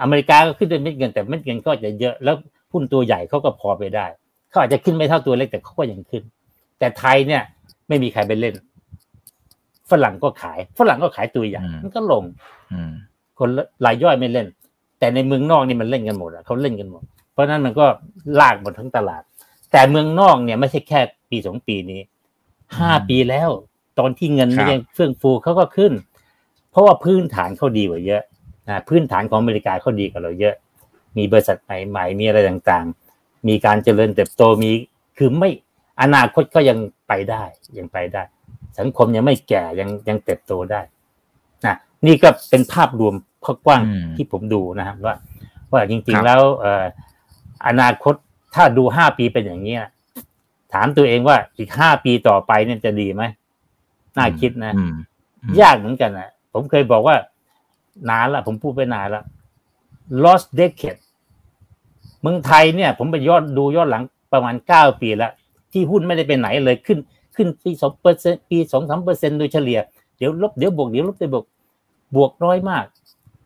[0.00, 2.36] อเมริกาก็ขึ้นด้วยเม็ดเงิน แต่เม็ดเงินก็จะเยอะแล้ว
[2.72, 4.06] หุ้นตัวใหญ่เขาก็พอไปได้
[4.50, 6.22] เขาอาจจะขึ้นไม่เท่าตัวเล็กแต่เขาก็ยังขึ้น
[6.78, 7.42] แต่ไทยเนี่ย
[7.88, 8.54] ไม่มีใครไปเล่น
[9.90, 12.24] ฝรั่งก็ขาย ฝรั่งก็ขายตัวใหญ่มันก็ลง
[13.38, 13.48] คน
[13.86, 14.46] รายย่อยไม่เล่น
[14.98, 17.86] แต่ในเมืองนอกนี่มันเล่นกันหมดอะเขาเล่นกันหมด เพราะนั้นมันก็
[18.40, 19.22] ลากหมดทั้งตลาด
[19.72, 21.00] แต่เมืองนอกเนี่ยไม่ใช่แค่
[21.30, 22.00] ปีสองปีนี้
[22.78, 23.50] ห้าปีแล้ว
[23.98, 25.92] ตอนที่เงินไม่ยังเฟื่องฟูเขาก็ขึ้น
[26.70, 28.22] เพราะว่าพื้นฐานเขาดีกว่าเยอะ
[28.68, 30.54] นะพื้นฐานของอเมริกาเขาดีกว่าเราเยอะ
[31.16, 34.70] มีบริษัทใหม่ๆมีอะไรต่างๆ มีการเจริญเติบโตมี
[35.18, 35.50] คือไม่
[36.02, 37.42] อนาคตก็ยังไปได้
[37.78, 38.22] ยังไปได้
[38.78, 40.80] สังคมยังไม่แก่ยังยังเติบโตได้
[41.66, 41.74] นะ
[42.06, 43.14] นี่ก็เป็นภาพรวม
[43.66, 43.82] กว้าง
[44.16, 45.14] ที่ผมดูนะครับ ว่า
[45.72, 46.84] ว่าจริง ๆ แล้วเอ่อ
[47.66, 48.14] อนาคต
[48.54, 49.76] ถ้าดูห้าปีเป็นอย่างนี้
[50.72, 53.22] ถามตัวเองว่าอีกห้าปีต่อไปเนี่ยจะดีไหม
[54.16, 54.72] น่าคิดนะ
[55.60, 57.16] ยากเหมือนกันนะผมเคยบอกว่า
[58.10, 59.22] นานละผมพูดไปนานละ
[60.24, 61.00] lost decade
[62.20, 65.32] เมืองไทยเนี่ย ผมไปยอดดูยอดหลังประมาณเก้าปีแล้ว
[65.72, 66.98] ที่หุ้นไม่ได้ไปไหนเลยขึ้น
[67.36, 69.78] ขึ้นปีสองเปอร์เซ็นปีสองสามเปอร์เซ็นโดยเฉลี่ย
[70.16, 71.44] เดี๋ยวลบเดี๋ยวบวกเดี๋ยวลบเดี๋ยวบวก
[72.16, 72.84] บวกน้อยมาก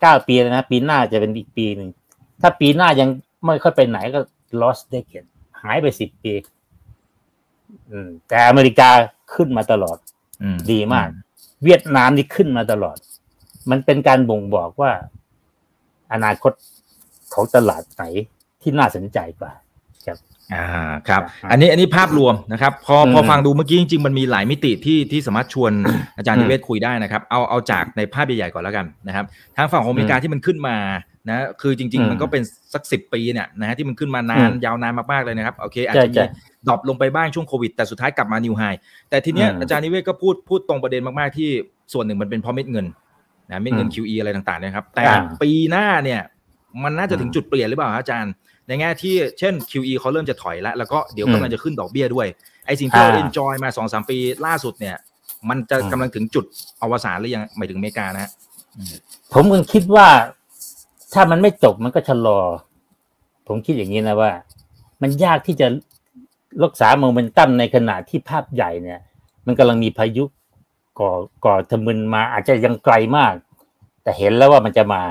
[0.00, 1.90] เก้าปีแล้วนะ ปีหน้าจะเป็นอีกปีหนึ่ง
[2.40, 3.08] ถ้าปีหน้ายัง
[3.44, 4.20] ไม่ค่อยไปไหนก็
[4.60, 5.28] lost decade
[5.62, 6.32] หายไปสิบปี
[8.28, 8.90] แต่อเมริกา
[9.34, 9.98] ขึ้นมาตลอด
[10.70, 11.08] ดีมาก
[11.64, 12.96] เวียดนามนี่ขึ้นมาตลอด
[13.70, 14.92] มันเป็นการบ่งบอกว่า
[16.12, 16.52] อนาคต
[17.34, 18.02] ของตลาดไหน
[18.62, 19.52] ที่น่าสนใจกว่า
[20.54, 20.66] อ่า
[21.08, 25.72] ครับ อันนี้อันนี้ภาพรวมนะครับ พอพอฟังดูเมื่อกี้จริงๆมันมีหลายมิติที่ที่สามารถชวน
[26.18, 29.24] อาจารย์นิเวศน์คุยได้นะครับ เอาเอาจากในภาพใหญ่ๆก่อนแล้วกันนะครับ
[29.56, 30.76] ทางฝั่งของอเมริกาที่มันขึ้นมา
[31.28, 32.42] นะคือจริง ๆ มันก็เป็น
[32.74, 36.18] สักสิบปีเนี่ยนะฮะที่มันขึ้นมานานยาวนานมากๆเลยนะครับโอเคอาจจะมี
[36.66, 38.62] drop ลงไปบ้างช่วงโควิดแต่สุดท้ายกลับมา new high
[39.10, 41.48] แต่ทีเนี้ยอาจารย์นิเวศน์ก็พูดพูดตรงประเด็นมากๆที่
[41.92, 42.86] ส่วนหนึ่งมันเป็นเพราะเม็ดเงิน
[43.50, 45.04] นะเม็ดเงิน QE อะไรต่างๆนะครับ แต่
[45.42, 46.20] ปีหน้าเนี่ย
[46.82, 48.32] มันน่าจะถึงจุดเปลี่ยนหรือเปล่าอาจารย์
[48.68, 52.26] ในแง่ที่เช่น QE เขาเริ่มจะถอยแล้ว แล้วก็เดี๋ยวกำลังจะขึ้นดอกเบี้ยด้วย
[52.66, 54.96] ไอ้สิ่งที่เราเอ็นจอยมาสองสามปีล่าสุดเนี่ย
[55.48, 56.44] มันจะกำลังถึงจุด
[56.82, 58.30] อวสานหรือยังหมายถึงอเมริกานะฮะ
[59.32, 60.06] ผมก็คิดว่า
[61.14, 62.40] ถ้ามันไม่จบมันก็ชะลอ
[63.48, 64.32] ผมคิดอย่างนี้นะว่า
[65.02, 65.66] มันยากที่จะ
[66.62, 69.00] รักษาโมเมนตัมในขณะที่ภาพใหญ่เนี่ย
[69.46, 70.24] มันกำลังมีพายุ
[71.00, 71.12] ก่อ
[71.44, 73.34] ก่อทมึนมาอาจจะยังไกลมาก
[74.02, 75.02] แต่เห็นแล้วว่ามันจะมา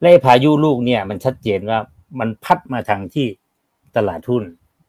[0.00, 1.78] และพายุลูกเนี่ย มันชัดเจนว่า
[2.18, 3.26] มันพัดมาทางที่
[3.96, 4.44] ตลาดหุ้น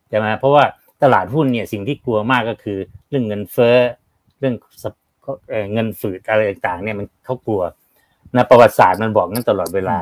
[0.10, 0.64] ใช่ไหมเพราะว่า
[1.04, 2.78] ตลาดหุ้นเนี่ยสิ่งที่กลัวมากก็คือ
[3.10, 3.78] เรื่องเงินเฟ้อ
[4.40, 4.56] เรื่อง
[5.74, 7.62] เงินฝืดอะไรต่างๆเนี่ยมันเขากลัว
[8.36, 9.98] นะประวัติศาสตร์มันบอกงั้นตลอดเวลา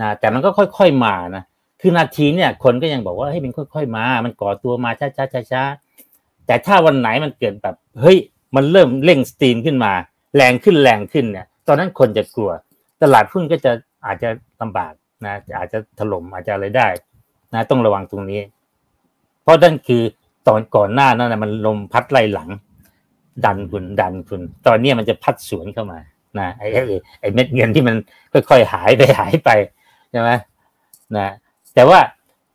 [0.00, 1.44] นะแต่มันก็ค่อยๆมานะ
[1.80, 8.18] คือนาทีเนี่ยคนก็ยังบอกว่าให้มันค่อยๆมา มันก่อตัวมาช้าๆๆแต่ถ้าวันไหนมันเกิดแบบเฮ้ย
[8.56, 9.92] มันเริ่มเร่งสตรีมขึ้นมา
[10.36, 12.50] แรงขึ้นแรงขึ้นเนี่ย ตอนนั้นคนจะกลัว
[13.02, 13.72] ตลาดหุ้นก็จะ
[14.06, 14.28] อาจจะ
[14.60, 14.92] ลำบาก
[15.24, 16.88] นะอาจจะถล่มอาจจะอะไรได้
[17.54, 18.40] นะต้องระวังตรงนี้
[19.42, 20.02] เพราะนั่นคือ
[20.48, 22.48] ตอนก่อนหน้านั้นนะมันลมพัดไล่หลัง
[23.44, 25.98] ดันคุณดันคุณ ตอนนี้มันจะพัดสวนเข้ามา
[26.38, 26.66] นะไอ้
[27.20, 27.94] ไอ้เม็ดเงินที่มัน
[28.32, 29.50] ค่อยๆหายไปหายไป
[30.10, 30.30] ใช่ไหม
[31.16, 31.28] นะ
[31.74, 31.98] แต่ว่า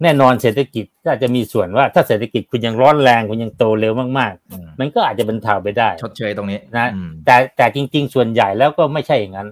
[0.03, 6.87] แน่นอนเศรษฐกิจก็อาจจะมีส่วนว่า ถ้าเศรษฐกิจคุณยังร้อนแรงคุณยังโตเร็วมากๆ มันก็อาจจะเป็นเทาไปได้ ชดเชยตรงนี้นะ
[7.25, 9.47] แต่แต่จริง ๆ ส่วนใหญ่แล้วก็ไม่ใช่อย่างนั้น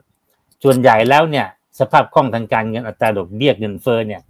[0.64, 1.48] ส่วนใหญ่แล้วเนี่ย
[1.80, 4.22] สภาพคล่องทางการเงินอัตราดอกเบี้ยเงินเฟ้อเนี่ย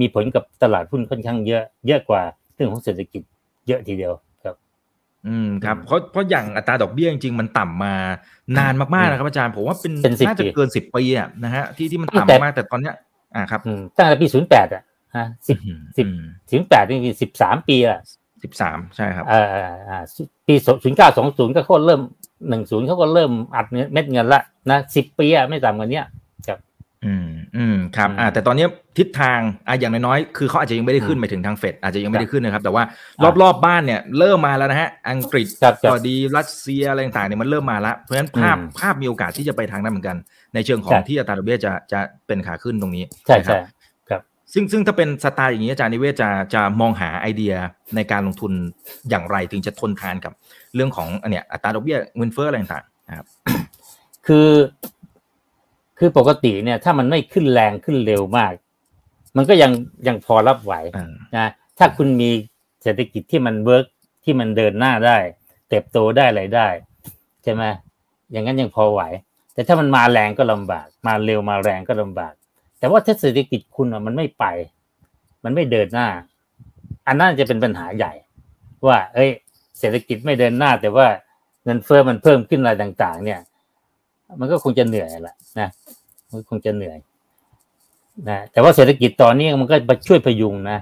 [0.00, 2.22] มีผลกับตลาดหุ้นค่อนข้างเยอะ เยอะกว่า
[2.54, 3.22] เรื่องของเศรษฐกิจ
[3.68, 4.12] เยอะทีเดียว
[4.44, 4.56] ครับ
[5.26, 7.94] อืมครับเพราะเพราะอย่างอัตราดอกเบี้ยจริงๆมันต่ำมา
[8.58, 9.92] นานมากๆนะครับอาจารย์ผมว่าเป็น
[10.26, 12.94] น่าจะเกินสิบปีอะนะฮะที่ที่มันต่ำมากแต่ตอนเนี้ย
[13.34, 13.60] อ่าครับ
[13.96, 14.82] ตั้งแต่ปีศูนย์แปดอะ
[15.16, 15.58] ฮะสิบ
[15.98, 16.06] สิบ
[16.50, 18.00] ศูนย์แปดนี่สิบสามปีอะ
[18.42, 19.46] สิบสามใช่ครับอ่า
[19.88, 19.98] อ่า
[20.46, 22.00] ปีศูนย์เก้าสองศูนย์ก็เขาเริ่ม
[22.48, 26.10] หนึ่งศูนย์เขาก็เริ่มอัดเม็ดเงินละนะสิบปีอะไม่ต่ำกว่านี้ครับ
[27.06, 28.66] อืมอืมครับอ่าแต่ตอนนี้
[28.98, 32.82] ทิศทางอ่าอย่างน้อยๆคือเขาอาจจะยังไม่ได้ขึ้นไปถึงทางเฟดอาจจะยังไม่ได้ขึ้นนะครับ แต่ว่า
[33.24, 35.46] รอบๆบบ้านเนี่ยเริ่มมาแล้วนะฮะอังกฤษ
[35.90, 40.16] ก็ดีรัสเซียอะไรต่างๆเนี่ยมันเริ่มมาแล้วเพราะฉะนั้นภาพภาพมีโอกาสที่จะไปทางนั้นเหมือนกัน
[40.54, 43.58] ในเชิงของที่อัตราดอกเบี้ยจะจะเป็นขาขึ้นตรงนี้ใช่ใช่
[44.10, 47.54] ครับซึ่งซึ่งถ้าเป็นสไตล์อย่างนี้อาจารย์นิเวศน์จะจะมองหาไอเดีย
[47.96, 48.52] ในการลงทุน
[49.08, 50.32] อย่างไรถึงจะทนทานกับ
[50.74, 53.26] เรื่องของอันเนี้ยอัตราดอกเบี้ยเงินเฟ้ออะไรต่างๆนะครับ
[54.26, 54.48] คือ
[55.98, 58.52] คือปกติเนี่ย ถ้ามันไม่ขึ้นแรงขึ้นเร็วมาก
[59.36, 59.72] มันก็ยัง
[60.06, 60.74] ยังพอรับไหว
[61.36, 62.30] นะถ้าคุณมี
[62.82, 63.86] เศรษฐกิจที่มัน work
[64.24, 65.18] ที่มันเดินหน้าได้
[65.68, 66.68] เติบโตได้อะไรได้
[67.42, 67.62] ใช่ไหม
[68.30, 69.02] อย่างนั้นยังพอไหว
[69.54, 72.32] แต่ถ้ามันมาแรงก็ลำบาก มาเร็วมาแรงก็ลำบาก
[72.78, 74.44] แต่ว่าถ้าเศรษฐกิจคุณมันไม่ไป
[75.44, 76.08] มันไม่เดินหน้า
[77.06, 78.12] อันนั้นจะเป็นปัญหาใหญ่
[78.86, 79.30] ว่า เอ้ย
[79.78, 81.06] เศรษฐกิจไม่เดินหน้า แต่ว่า
[81.64, 83.40] เงินเฟ้อมันเพิ่มขึ้นอะไรต่าง ๆ เนี่ย
[84.40, 85.68] มันก็คงจะเหนื่อยแหละนะ
[86.30, 86.98] มันคงจะเหนื่อย
[88.28, 90.78] นะแต่ว่าเศรษฐกิจตอนนี้มันก็มาช่วยพยุงนะ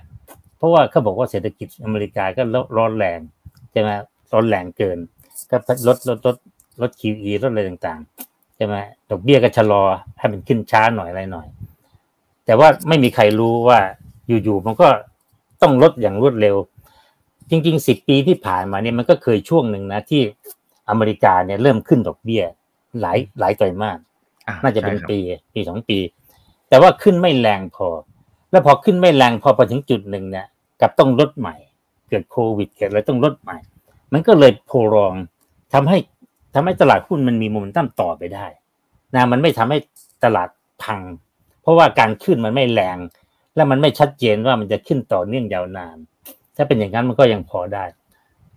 [0.56, 2.42] เพราะว่าเขาบอกว่าเศรษฐกิจอเมริกาก็
[2.76, 3.20] ร้อนแรง
[3.72, 3.90] ใช่ไหม
[4.32, 4.98] ร้อนแรงเกิน
[5.50, 6.36] ก็ลดลดลด
[6.80, 8.74] ลด QE ลดอะไรต่างๆใช่ไหม
[9.10, 9.82] ดอกเบี้ยก็ชะลอ
[10.18, 11.46] ให้มันขึ้นช้าหน่อยอะไรหน่อย
[12.46, 13.78] แต่ว่าไม่มีใครรู้ว่า
[14.44, 14.88] อยู่ๆมันก็
[15.62, 16.56] ต้องลดอย่างรวดเร็ว
[17.50, 20.22] จริงๆสิบปีที่ผ่านมาเนี่ยมันก็เคยช่วงหนึ่งนะที่
[20.90, 22.42] อเมริกาเนี่ยเริ่มขึ้นดอกเบี้ย
[23.00, 23.98] หลายหลายไตรมาส
[24.62, 25.18] น่าจะเป็นปี
[25.54, 25.98] ปีสองปี
[26.68, 27.88] แต่ว่าขึ้นไม่แรงพอ
[28.50, 30.46] แล้วพอขึ้นไม่แรงพอไปถึงจุดหนึ่งเนี่ย
[30.80, 31.56] กับต้องลดใหม่
[32.08, 33.58] เกิดโควิดเกิดอะไรต้องลดใหม่
[34.12, 35.14] มันก็เลยโพรอง
[35.72, 35.98] ทำให้
[36.54, 38.46] ทำให้ตลาดหุ้นมันมีโมเมนตัมต่อไปได้
[39.14, 39.78] นะมันไม่ทำให้
[40.24, 40.48] ตลาด
[40.82, 41.00] พัง
[41.62, 42.98] เพราะว่าการขึ้นมันไม่แรง
[43.56, 45.96] และมันไม่ชัดเจนว่ามันจะขึ้นต่อเนื่องยาวนาน
[46.56, 47.84] ถ้าเป็นอย่างนั้นมันก็ยังพอได้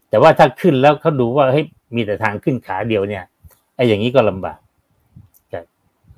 [0.09, 1.65] แต่ว่าถ้าขึ้นแล้วเขาดูว่าเฮ้ย
[1.95, 3.23] มีแต่ทางขึ้นขาเดียวเนี่ย
[3.75, 4.57] ไอ้อย่างนี้ก็ลำบาก
[5.53, 5.65] ครับ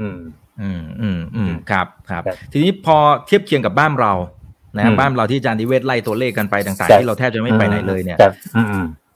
[0.01, 0.19] อืม
[0.61, 4.13] อืมอืมอืมครับครับ ทีนี้พอเทียบเคียงกับบ้านเรา
[4.77, 8.17] นะบ้านเราที่อาจารย์นิเวศน์ไล่ตัวเลขกันไปต่างๆที่เราแทบจะไม่ไปไหนเลยเนี่ย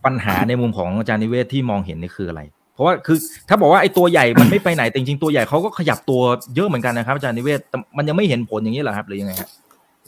[0.06, 2.41] ปัญหาในมุมของอาจารย์นิเวศน์ที่มองเห็นนี่คืออะไร
[2.73, 3.17] เพราะว่าคือ
[3.49, 6.21] ถ้าบอกว่าไอ้ตัวใหญ่มันไม่ไปไหนแต่จริงๆตัวใหญ่เขาก็ขยับตัว
[6.56, 7.60] เยอะเหมือนกันนะครับอาจารย์นิเวศน์
[7.97, 9.49] มันยังไม่เห็นผลอย่างนี้เหรอครับหรือยังไงครับ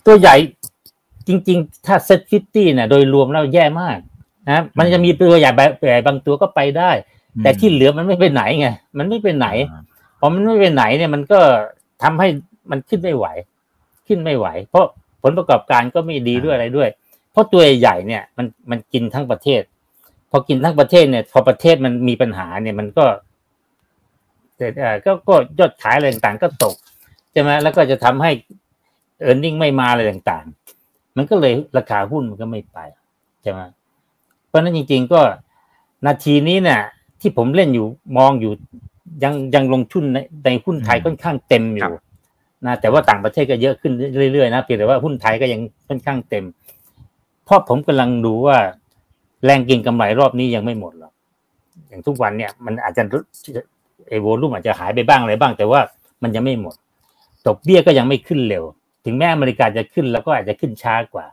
[0.06, 0.36] ตัวใหญ่
[1.28, 3.98] จริง ๆ ถ้า SET50เนี่ยโดยรวมแล้วแย่มาก
[4.50, 5.52] นะมันจะมีตัวใหญ่
[5.88, 6.92] ใหญ่บางตัวก็ไปได้
[7.44, 8.68] แต่ที่เหลือมันไม่ไปไหนไง
[8.98, 9.48] มันไม่ไปไหน
[10.20, 11.40] พอมันไม่ไปไหนเนี่ยมันก็
[12.04, 12.28] ทำให้
[12.72, 13.26] มันขึ้นไม่ไหว
[14.08, 14.86] ขึ้นไม่ไหว เพราะ
[15.24, 16.90] ผลประกอบการก็ไม่ดีด้วยอะไรด้วย
[17.32, 19.62] เพราะตัวใหญ่เนี่ยมันมันกินทั้งประเทศ
[20.32, 23.06] พอกินทั้งประเทศเนี่ย พอประเทศมันมีปัญหาเนี่ยมันก็
[25.06, 26.76] ก็ก็ยอดขายอะไรต่างๆก็ตก
[27.32, 28.32] ใช่ไหมแล้วก็จะทำให้
[29.22, 32.78] เออร์เน็งไม่มาอะไรต่างๆ มันก็เลยราคาหุ้นมันก็ไม่ไป
[33.42, 33.60] ใช่ไหม
[34.48, 35.22] เพราะนั้นจริง ๆ ก็
[36.06, 36.82] นาทีนี้เนี่ย
[37.22, 38.52] ที่ผมเล่นอยู่มองอยู่
[39.24, 41.94] ยังยังลงทุนในในหุ้นไทยค่อนข้างเต็มอยู่
[42.66, 43.94] นะแต่ว่าต่างประเทศก็เยอะขึ้น
[44.34, 46.46] เรื่อยๆนะเพียงแต่ว่าหุ้นไทยก็ยังค่อนข้างเต็ม
[47.46, 48.58] เพราะผมกำลังดูว่า
[49.46, 51.14] แรงกินกำไรรอบนี้ยังไม่หมดหรอก
[51.88, 53.04] อย่างทุกวันเนี่ยมันอาจจะ
[54.08, 55.80] เอโวลุ่มอาจจะหายไปบ้างอะไรบ้าง แต่ว่า
[56.24, 56.76] มันยังไม่หมด
[57.46, 58.64] ดอกเบี้ยก็ยังไม่ขึ้นเร็ว
[59.06, 61.26] ถึงแม้อเมริกาจะขึ้นแล้วก็อาจจะขึ้นช้ากว่า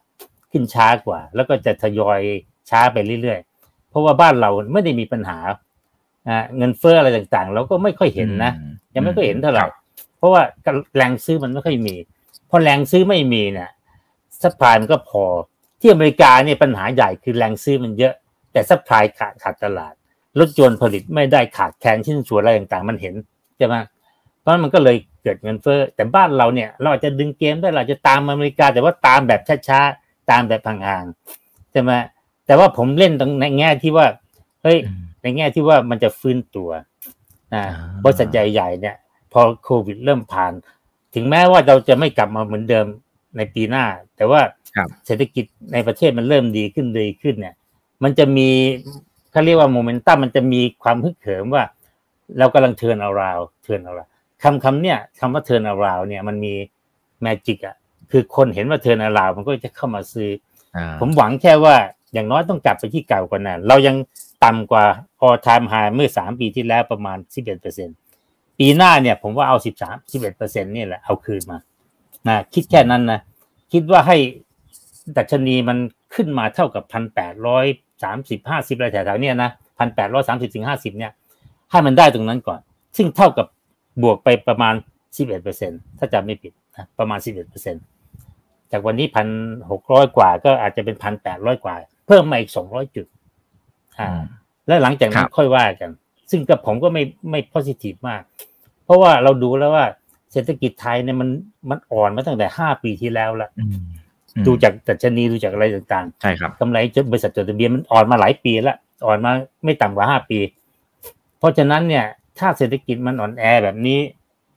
[0.53, 2.21] ขึ้นช้ากว่า แล้วก็จะทยอย
[2.71, 5.39] ช้าไปเรื่อยๆ เพราะว่าบ้านเราไม่ได้มีปัญหา
[6.57, 8.53] เงินเฟ้ออะไรต่างๆ เราก็ไม่ค่อยเห็นนะ
[8.95, 9.65] ยังไม่ค่อยเห็นเท่าไหร่
[10.19, 10.43] เพราะว่า
[10.97, 11.97] แรงซื้อมันไม่ค่อยมี
[12.51, 13.71] พอแรงซื้อไม่มีเนี่ย
[14.43, 15.25] supply มันก็พอ
[15.81, 18.15] ที่อเมริกาเนี่ยปัญหาใหญ่คือแรงซื้อมันเยอะ
[18.53, 19.95] แต่ supply ขาดขาดตลาด
[20.39, 23.15] รถยนต์ผลิตไม่ได้ขาดแคลนชิ้นส่วนอะไรต่างๆ มันเห็น
[23.57, 23.75] ใช่ไหม
[24.41, 31.93] เพราะมันก็เลยเกิดเงินเฟ้อแต่บ้านเราเนี่ยเราจะดึงเกมได้เราจะตามอเมริกา แต่ว่าตามแบบช้าๆตามแบบห่างๆใช่ไหม
[32.47, 34.07] แต่ว่าผมเล่นตรงในแง่ที่ว่า
[34.63, 36.71] เฮ้ยใน แง่ที่ว่ามันจะฟื้นตัว
[37.55, 37.63] นะ
[38.05, 38.97] บริษัทใหญ่ๆเนี่ย
[39.33, 40.53] พอโควิดเริ่มผ่าน
[41.15, 42.87] ถึงแม้ว่าเราจะไม่กลับมาเหมือนเดิม
[43.37, 43.85] ในปีหน้า
[44.17, 44.41] แต่ว่า
[45.07, 47.55] เศรษฐกิจในประเทศมันเริ่มดีขึ้นดีขึ้นเนี่ย
[48.03, 48.49] มันจะมี
[49.33, 51.65] เขาเรียกว่าโมเมนตัมมันจะมีความฮึกเหิมว่า
[52.39, 54.09] เรากำลัง turnaround turnaround
[54.43, 56.55] คำคำเนี่ยคำว่า turnaround เนี่ย มันมี
[57.23, 57.77] แมจิกอะ
[58.11, 60.31] คือคนเห็นว่าเทิร์นเอาราวมันก็จะเข้ามาซื้อ
[61.01, 61.77] ผมหวังแค่ว่า
[62.13, 63.97] อย่างน้อยต้องกลับไปที่เก่ากว่านั้นเรายัง
[64.45, 64.85] ต่ำกว่า
[65.27, 67.89] all time high เมื่อสามปีที่แล้วประมาณสิบเอ็ดเปอร์เซ็น
[68.59, 71.59] ปีหน้าเนี่ยผมว่าเอาสิบสามสิบเอ็ดเปอร์เซ็นนี่แหละเอาคืนมา
[72.29, 73.21] นะคิดแค่นั้นนะ
[73.73, 74.17] คิดว่าให้
[75.17, 75.79] ดัชนีมัน
[76.15, 77.65] ขึ้นมาเท่ากับพันแปดร้อย
[78.03, 81.13] สามสิบห้าสิบอะไรแถวๆเนี้ยนะพันแปดร้อยสามสิบถึงห้าสิบเนี่ย
[81.71, 82.61] ให้มันได้ตรงนั้นก่อน
[82.97, 83.47] ซึ่งเท่ากับ
[84.03, 84.75] บวกไปประมาณ
[85.17, 87.77] สิบเอ็ดเปอร์เซ็นถ้าจำไม่ผิดนะประมาณสิบเอ็ดเปอร์เซ็น
[88.73, 89.27] จากวันนี้พัน
[89.71, 91.75] หกร้อยกว่า ก็อาจจะเป็นพันแปดร้อยกว่า
[92.07, 93.07] เพิ่มมาอีกสองร้อยจุด
[94.01, 94.11] อ่า
[94.67, 95.91] แล้วหลังจากนั้นค่อยว่ากัน
[96.31, 98.23] ซึ่งกับผมก็ไม่ไม่ positive มาก
[98.85, 99.87] เพราะว่าเราดูแล้วว่า
[100.33, 101.29] เศรษฐกิจไทยเนี่ยมัน
[101.71, 103.51] มันอ่อนมาตั้งแต่ห้าปีที่แล้วละ
[104.47, 109.33] ดูจากตัชนีดูจากอะไรต่างๆใช่ครับกำไรจดบริษัทจดทะเบียนมันอ่อนมาหลายปีแล้วอ่อนมา
[109.65, 110.39] ไม่ต่ำกว่าห้าปี
[111.39, 112.05] เพราะฉะนั้นเนี่ย
[112.39, 113.99] ถ้าเศรษฐกิจมันอ่อนแอแบบนี้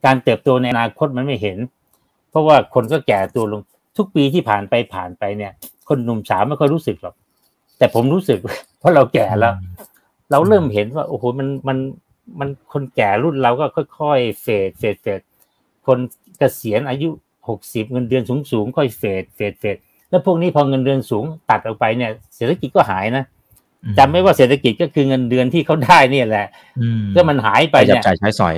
[0.06, 1.58] การเติบโตในอนาคตมันไม่เห็น
[2.30, 3.62] เพราะว่าคนก็แก่ตัวลง
[3.98, 5.52] ทุกปีที่ผ่านไปผ่านไปเนี่ย
[5.88, 7.16] คนหนุ่มสาวไม่ค่อยรู้สึกหรอก
[7.82, 8.40] แต่ผมรู้สึก
[8.80, 9.54] เพราะเราแก่แล้ว
[10.32, 11.78] เราเริ่มเห็นว่า โอ้โหมันมัน
[12.40, 13.66] มันคนแก่รุ่นเราก็
[14.00, 15.22] ค่อยๆเฟดเฟดเฟด
[15.88, 16.00] คน
[16.40, 17.10] เกษียณอายุ
[17.50, 19.78] หกสิบเงินเดือนสูงสูงค่อยเฟดเฟดเฟด
[20.10, 23.24] แล้วพวกนี้พอเงินเดือนสูงตัดออกไปเนี่ย เศรษฐกิจก็หายนะ
[23.98, 26.48] จำไม่ว่าเศรษฐกิจก็คือเงินเดือนที่เขาได้เนี่ยแหละ
[27.16, 28.56] ก็มันหายไปเนี่ยจ่ายใช้สอย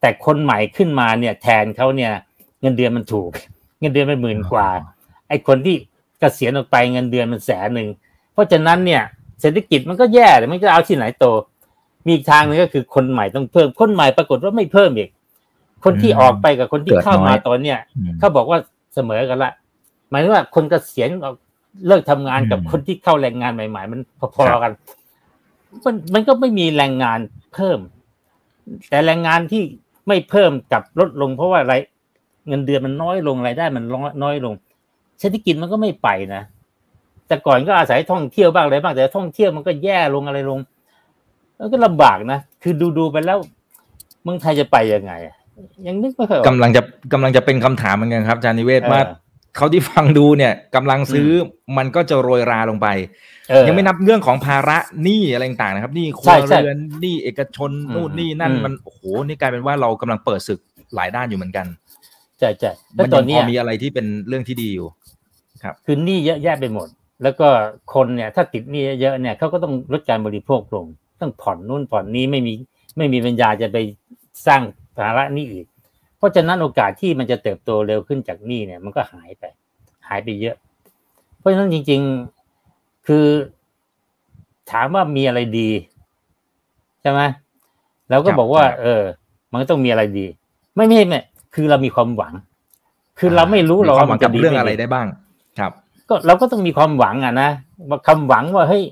[0.00, 2.12] แต่คนใหม่ขึ้นมาเนี่ย แทนเขาเนี่ย
[2.60, 3.30] เงินเดือนมันถูก
[3.80, 4.68] เงินเดือนมันหมื่นกว่า
[5.28, 7.88] ไอ้คนที่เกษียณออกไปเงินเดือนมันแสนหนึ่ง
[8.32, 9.02] เพราะฉะนั้นเนี่ย
[9.40, 11.24] เศรษฐกิจมันก็แย่แต่มันจะเอาที่ไหนโต
[12.04, 15.10] มีอีกทางนึงก็คือคนใหม่ต้องเพิ่ม คนใหม่ปรากฏว่าไม่เพิ่มอีก
[15.84, 17.78] คนที่ออกไปกับคนที่เข้ามาตอนเนี้ย
[18.18, 18.58] เขาบอกว่า
[18.94, 19.52] เสมอกันละ
[20.10, 21.08] หมายถึงว่าคนเกษียณ
[21.86, 24.00] เลิกทำงานกับคนที่เข้าแรงงานใหม่ ๆ มัน
[24.36, 24.72] พอๆกัน
[25.84, 27.18] มันมันก็ไม่มีแรงงาน
[27.54, 27.78] เพิ่ม
[28.88, 29.62] แต่แรงงานที่
[30.08, 31.74] ไม่เพิ่มกับลดลง เพราะว่าอะไร
[32.48, 33.84] เงินเดือนมันน้อยลงรายได้มัน
[34.22, 34.54] น้อยลง
[35.20, 36.42] เศรษฐกิจมันก็ไม่ไปนะ
[37.28, 40.58] แต่ก่อนก็อาศัยท่องเที่ยวบ้างอะไรบ้างแต่ท่องเที่ยวมันก็แย่ลงอะไรลง
[41.56, 43.38] แล้วก็ลำบากนะคือดูดูไปแล้ว
[44.22, 45.12] เมืองไทยจะไปยังไง
[45.86, 49.00] ยังนึกไม่ค่อยกำลังจะกำลังจะเป็นคำถามเหมือนกันครับอาจารย์นิเวศว่า
[49.56, 51.28] เขาที่ฟังดูเนี่ยกำลังซื้อ
[51.76, 52.88] มันก็จะโรยราลงไป
[53.66, 60.60] ยังไม่นับเรื่องของภาระหนี้อะไรต่างๆนะครับหนี้ครัวเรือนหนี้เอกชนนู่นนี่นั่นมันโอ้โหนี่กลายเป็นว่าเรากำลังเปิดศึก
[60.94, 61.66] หลายด้านอยู่เหมือนกัน
[62.38, 64.88] ใช่ใช่แล้วตอนนี้มีอะไรที่เป็นเรื่องที่ดีอยู่
[65.62, 66.88] ครับคือหนี้เยอะแยะไปหมด
[67.22, 67.48] แล้วก็
[67.94, 70.86] คนเนี่ยถ้าติดหนี้เยอะเนี่ยเขาก็ต้องลดการบริโภคลง
[71.20, 72.52] ต้องผ่อนนู่นผ่อนนี้ไม่มี
[72.96, 73.78] ไม่มีปัญญาจะไป
[74.46, 74.62] สร้าง
[74.96, 75.66] ภาระหนี้อีก
[76.18, 79.44] เพราะฉะนั้นโอกาสที่มันจะเติบโตเร็วขึ้นจากหนี้เนี่ย มันก็หายไป
[80.08, 80.56] หายไปเยอะ
[81.38, 82.00] เพราะฉะนั้นจริง
[82.54, 83.26] ๆคือ
[84.70, 85.70] ถามว่ามีอะไรดี
[87.02, 87.20] ใช่ไหม
[88.10, 89.02] เราก็บอกว่า เออ
[89.50, 90.26] มันต้องมีอะไรดี
[90.76, 91.20] ไม่ไม่ไม่
[91.54, 92.32] คือเรามีความหวัง
[93.18, 95.06] คือเราไม่รู้เรามันจะเรื่องอะไรได้บ้าง
[95.58, 95.72] ครับ
[96.08, 97.50] ก็เราก็ต้องมีความหวังอะนะ
[97.88, 98.84] ว่าคำหวังว่าเฮ้ย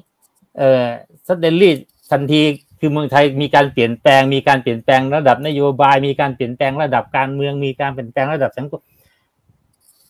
[0.59, 0.85] เออ
[1.27, 1.73] สเตลลี่
[2.11, 2.41] ทันที
[2.81, 8.81] คือเมืองไทยมีการเปลี่ยนแปลง มีการเปลี่ยนแปลงระดับนโยบาย มีการเปลี่ยนแปลงระดับการเมือง มีการเปลี่ยนแปลงระดับสังคม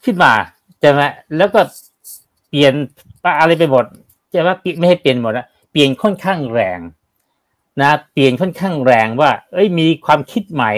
[0.04, 0.32] ขึ้นมา
[0.80, 1.02] ใช่ไหม
[1.36, 1.60] แล้วก็
[2.48, 2.74] เปลี่ยน
[3.40, 3.84] อะไรไปหมด
[4.30, 6.80] ใช่ไหมไม่ให้เปลี่ยนหมดนะเปลี่ยนค่อนข้างแรง
[7.80, 10.72] นะเปลี่ยนค่อนข้างแรงว่า เอ้ยมีความคิดใหม่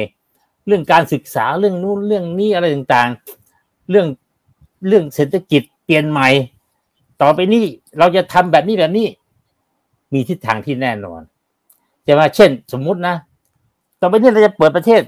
[0.66, 4.06] เรื่องการศึกษาเรื่องนู้นเรื่องนี้อะไรต่างๆ เรื่อง
[4.86, 6.28] เรื่องเศรษฐกิจเปลี่ยนใหม่
[7.22, 7.64] ต่อไปนี้
[7.98, 9.06] เราจะทำแบบนี้แบบนี้
[10.12, 11.20] มีทิศทางที่แน่นอน
[12.06, 13.14] จะว่าเช่น สมมุตินะ
[14.00, 15.02] ต่อไปนี้เราจะเปิดประเทศ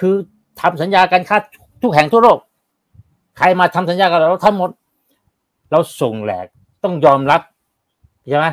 [0.00, 0.14] คือ
[0.60, 1.36] ทำสัญญาการค้า
[1.82, 2.38] ทุกแห่งทั่วโลก
[3.38, 4.70] ใครมาทำสัญญากับเราทั้งหมด
[5.70, 6.46] เราส่งแหลก
[6.84, 7.40] ต้องยอมรับ
[8.28, 8.46] ใช่ไหม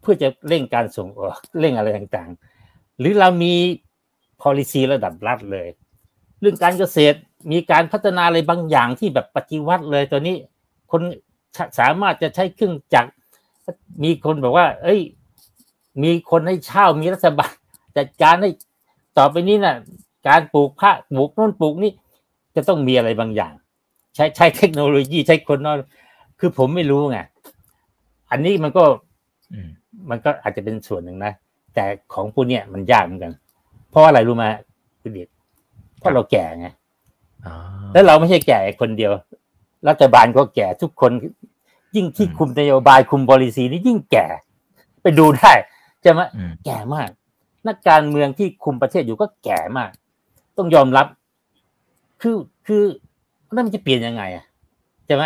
[0.00, 3.54] เพื่อจะเร่งการส่งออกเร่งอะไรต่างๆ หรือเรามี
[4.42, 5.68] policy ระดับรัฐเลย
[6.40, 7.18] เรื่องการเกษตร
[7.50, 10.36] มีการพัฒนาอะไรบางอย่างที่แบบปฏิวัติเลยตัวนี้
[10.90, 11.02] คน
[11.78, 13.10] สามารถจะใช้เครื่องจักร
[14.02, 15.00] มีคนบอกว่า เอ้ย
[16.02, 17.52] มีคนให้เช่ามีรัฐบาล
[17.96, 18.50] จัดการให้
[19.18, 19.76] ต่อไปนี้นะ่ะ
[20.28, 21.92] การปลูกผ้าปลูกนู่นปลูกนี่
[22.54, 23.52] จะต้องมีอะไรบางอย่าง
[24.14, 25.78] ใช้ใช้เทคโนโลยีใช้คนนอน
[26.40, 27.18] คือผมไม่รู้ไง
[28.30, 28.84] อันนี้มันก็
[30.10, 31.32] มันก็อาจจะเป็นส่วนหนึ่งนะ
[31.74, 33.32] แต่ของพวกเนี้ยมันยากเหมือนกัน
[33.90, 34.44] เพราะอะไรรู้ไหม
[35.00, 35.28] คุณเด็ก
[35.98, 36.68] เพราะเราแก่ไง
[37.92, 39.12] แล้วเราไม่ใช่แก่คนเดียว
[39.88, 41.12] รัฐบาลก็แก่ทุกคน
[41.96, 44.26] ยิ่งที่คุมนโยบายคุมบริษีนี่ยิ่งแก่
[45.02, 45.52] ไปดูได้
[46.04, 46.26] จะมา
[46.64, 47.10] แก่มาก
[47.66, 49.90] นักการเมืองที่คุมประเทศอยู่ก็แก่มาก
[50.56, 51.06] ต้องยอมรับ
[52.22, 52.82] คือคือ
[53.52, 54.44] แล้วมันจะเปลี่ยนยังไงอะ
[55.06, 55.24] ใช่ไหม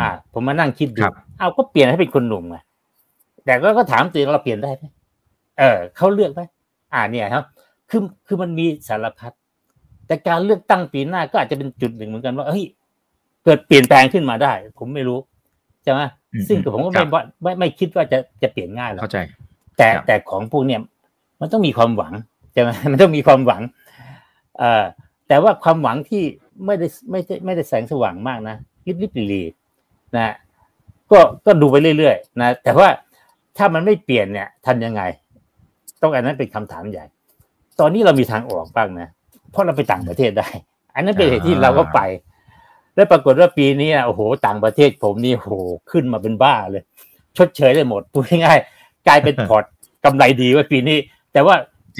[0.00, 1.00] อ่า ผมมานั่งคิดดู
[1.38, 2.56] เอาก็เปลี่ยนให้เป็นคนหนุ่มไง
[3.44, 4.84] แต่ก็ก็ถามตัวเราเปลี่ยนได้ไหม
[5.58, 6.40] เออเขาเลือกไหม
[6.94, 7.44] อ่าเนี่ยครับ
[7.90, 9.32] คือคือมันมีสารพัด
[10.10, 12.64] แต่การเลือกตั้งปีหน้าก็อาจจะเป็นจุดหนึ่งเหมือนกันว่าเฮ้ย
[13.44, 15.18] เกิดเปลี่ยนแปลงขึ้นมาได้ ผมไม่รู้
[15.82, 16.00] ใช่ไหม
[16.48, 17.04] ซึ่งผมก็ไม่
[17.42, 19.18] ไม่ไม่คิดว่าจะจะเปลี่ยนง่ายหรอกเข้าใจ
[19.76, 20.80] แต่แต่ของพวกเนี่ย
[21.40, 22.12] มันต้องมีความหวัง
[22.52, 23.62] ใช่ไหมมันต้องมีความหวัง
[24.58, 24.84] เอ่อ
[25.28, 26.22] แต่ว่าความหวังที่
[26.66, 29.42] ไม่ได้ไม่ได้ไม่ได้แสงสว่างมากนะลิบลิบลี
[30.16, 30.34] นะ
[31.12, 32.88] ก็ก็ดูไปเรื่อยๆนะแต่ว่า
[33.56, 35.02] ถ้ามันไม่เปลี่ยนเนี่ยทำยังไง
[36.02, 37.04] ต้องอันนั้นเป็นคำถามใหญ่
[37.80, 39.08] ตอนนี้เรามีทางออกบ้างนะ
[39.50, 40.48] เพราะเราไปต่างประเทศได้
[40.94, 42.00] อันนั้นเป็นเหตุที่เราก็ไป
[42.94, 45.54] แล้วปรากฏว่าปีนี้โอ้โหต่างประเทศผมนี่โอ้โห
[45.90, 46.82] ขึ้นมาเป็นบ้าเลย
[47.36, 49.64] ชดเชยได้หมดพูดง่ายๆกลายเป็นพอร์ต
[50.04, 50.98] กำไรดีว่าปีนี้
[51.32, 51.54] แต่ว่า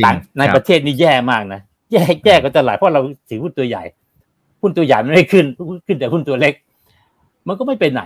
[0.04, 1.60] ต่างในประเทศนี่แย่มากนะ
[1.92, 3.82] แย่แย่ก็ตลาดเพราะเราถือหุ้นตัวใหญ่
[4.62, 5.44] หุ้นตัวใหญ่ไม่ได้ขึ้น
[5.86, 6.54] ขึ้นแต่หุ้นตัวเล็ก
[7.46, 8.02] มันก็ไม่ไปไหน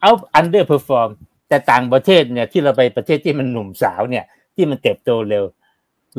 [0.00, 1.08] เอา underperform
[1.48, 5.44] แต่ต่างประเทศเนี่ยที่เราไปประเทศที่มันหนุ่มสาวเนี่ย ที่มันเติบโตเร็ว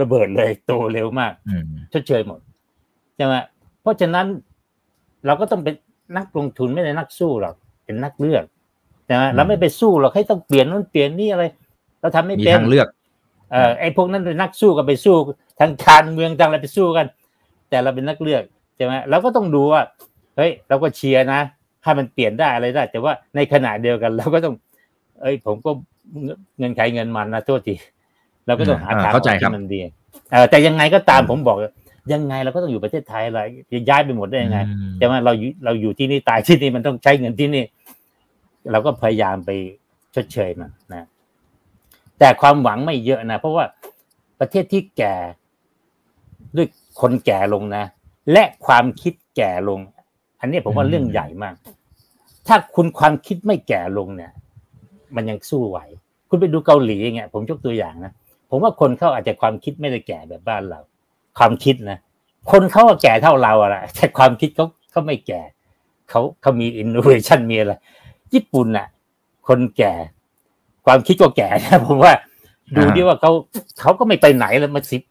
[0.01, 1.33] ระเบิดเลยโตเร็วมาก
[1.93, 2.39] ชดเชยหมด
[3.15, 3.35] ใช่ไหม
[3.81, 4.25] เพราะฉะนั้น
[5.25, 5.75] เราก็ต้องเป็น
[6.17, 8.45] นักลงทุนไม่ได้นักสู้หรอกเป็นนักเลือก
[9.09, 11.43] นะเราไม่ไปสู้หรอกให้ต้องเปลี่ยนนู่นเปลี่ยนนี่อะไร
[12.01, 12.87] เราทำไม่เป็นทางเลือก
[13.51, 15.15] เออไอ้พวกนั้นเป็นนักสู้ก็ไปสู้
[15.59, 17.07] ทางการเมืองทางอะไรไปสู้กัน
[17.69, 18.43] แต่เราเป็นนักเลือก
[18.75, 19.81] ใช่ไหมเราก็ต้องดูว่า
[20.37, 21.39] เฮ้ยเราก็เชียร์นะ
[21.83, 24.55] ให้มันเปลี่ยนได้อะไรได้ แต่ว่าในขณะเดียวกัน เราก็ต้อง
[25.21, 25.71] เอ้ย ผมก็
[26.57, 27.75] เงินใครเงินมันนะโทษที
[28.45, 29.79] เราก็ต้องหาทางที่มันดี
[30.31, 31.57] เออแต่ยังไงก็ตามผมบอก
[32.13, 34.57] ยังไงเราก็ต้องอยู่ประเทศไทยอะไรจะย้ายไปหมดได้ยังไง
[34.97, 35.31] แต่ว่าเรา
[35.65, 37.63] เราอยู่ที่นี่ตายที่นี่มันต้องใช้เงินที่นี่
[38.71, 39.49] เราก็พยายามไป
[40.15, 41.07] ชดเชยมันนะ
[42.19, 43.65] แต่ความหวังไม่เยอะนะเพราะว่า
[44.39, 45.15] ประเทศที่แก่
[46.57, 46.67] ด้วย
[47.01, 47.83] คนแก่ลงนะ
[48.31, 49.79] และความคิดแก่ลง
[50.39, 51.55] อันนี้ผมว่าเรื่องใหญ่มาก
[52.47, 54.31] ถ้าคุณความคิดไม่แก่ลงเนี่ย
[55.15, 55.79] มันยังสู้ไหว
[56.29, 58.11] คุณไปดูเกาหลีอย่างเงี้ยผมยกตัวอย่างนะ
[58.55, 60.79] ผมว่าคนเขาอาจจะความคิดไม่ได้แก่แบบบ้านเรา
[61.37, 61.97] ความคิดนะ
[62.51, 65.41] คนเขาแก่เท่าเราอะแต่ความคิดเขาเขาไม่แก่
[66.09, 67.73] เขาเขามีอินโนเวชันมีอะไร
[68.33, 68.87] ญี่ปุ่นอะ
[69.47, 69.93] คนแก่
[70.85, 72.13] ความคิดก็แก่นะผมว่า
[72.75, 73.31] ดูดิว่าเขา
[73.81, 75.01] เขาก็ไม่ไปไหนแล้วมาสิบ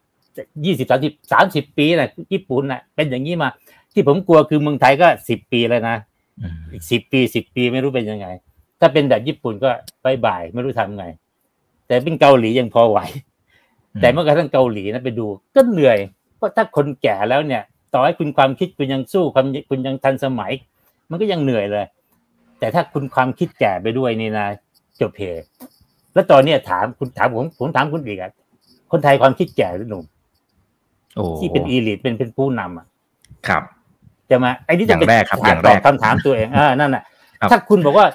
[0.65, 3.49] ยี่สิบสามสิบสามสิบปีนะญี่ปุ่นน่ะเป็นอย่างนี้มา
[3.93, 5.95] ที่ผมกลัวคือเมืองไทยก็สิบปีแล้วนะ
[6.71, 8.27] อีกสิบปีสิบปีไม่รู้เป็นยังไง
[8.79, 9.69] ถ้าเป็นแบบญี่ปุ่นก็
[10.03, 11.05] bye bye ไม่รู้ทำไง
[11.87, 12.99] แต่เป็นเกาหลียังพอไหว
[14.01, 15.97] แต่เมื่อกระทั่งเกาหลีนะไปดูก็เหนื่อย
[16.37, 20.51] เพราะถ้าคนแก่แล้วเนี่ย ต่อให้คุณความคิดคุณยังสู้ความคุณยังทันสมัย
[21.09, 21.85] มันก็ยังเหนื่อยเลย
[22.59, 24.45] แต่ถ้าคุณความคิดแก่ไปด้วยนี่นะ
[24.99, 25.21] จบเพ
[26.13, 28.31] แล้วตอนนี้ถามคุณถามผมผมถามคุณอีกอะ
[28.91, 30.05] คนไทยความคิดแก่หรือหนุ่ม
[31.39, 32.87] ที่เป็นอีลิทเป็นเป็นผู้นำอะ
[33.47, 33.63] ครับ
[34.29, 35.09] จะมาไอ้นี่จะเป็น
[35.67, 37.03] ตอบคำถามตัวเองอ่านั่นแหะ
[37.51, 38.07] ถ้าคุณบอกว่า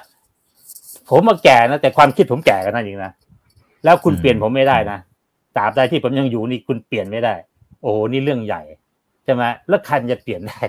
[1.09, 3.11] ผมมาแก่นะแต่ความคิดผมแก่กันนั่นเองนะ
[3.83, 4.99] แล้วคุณเปลี่ยนผมไม่ได้นะ
[5.57, 7.33] ตราบใดที่ผมยังอยู่นี่คุณเปลี่ยนไม่ได้
[7.81, 8.61] โอ้นี่เรื่องใหญ่
[9.23, 10.59] ใช่ไหมแล้วคันจะเปลี่ยนได้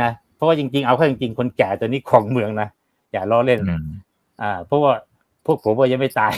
[0.00, 2.68] นะเพราะว่าจริงๆเอาเข้าจริงๆคนแก่ตัวนี้ของเมืองนะ
[3.12, 3.60] อย่าล้อเล่น
[4.42, 4.92] อ่า เพราะว่า
[5.46, 6.34] พวกผมว่ายังไม่ตาย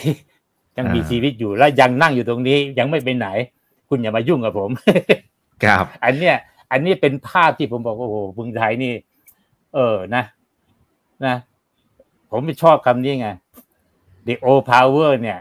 [0.79, 3.29] ยังมีชีวิตอยู่แล้วยังนั่งอยู่ตรงนี้ยังไม่ไปไหน
[3.89, 4.71] คุณอย่ามายุ่งกับผม
[5.65, 6.37] ครับ อันเนี้ย
[6.73, 8.93] อันนี้เป็นภาพที่ผมบอกว่าโอ้โหเมืองไทยนี่
[9.75, 10.25] เออนะ
[11.25, 11.37] นะ
[12.31, 13.29] ผมไม่ชอบคำนี้ไง
[14.27, 15.39] the old power เนี่ย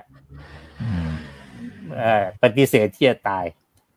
[2.43, 3.45] ปฏิเสธที่จะตาย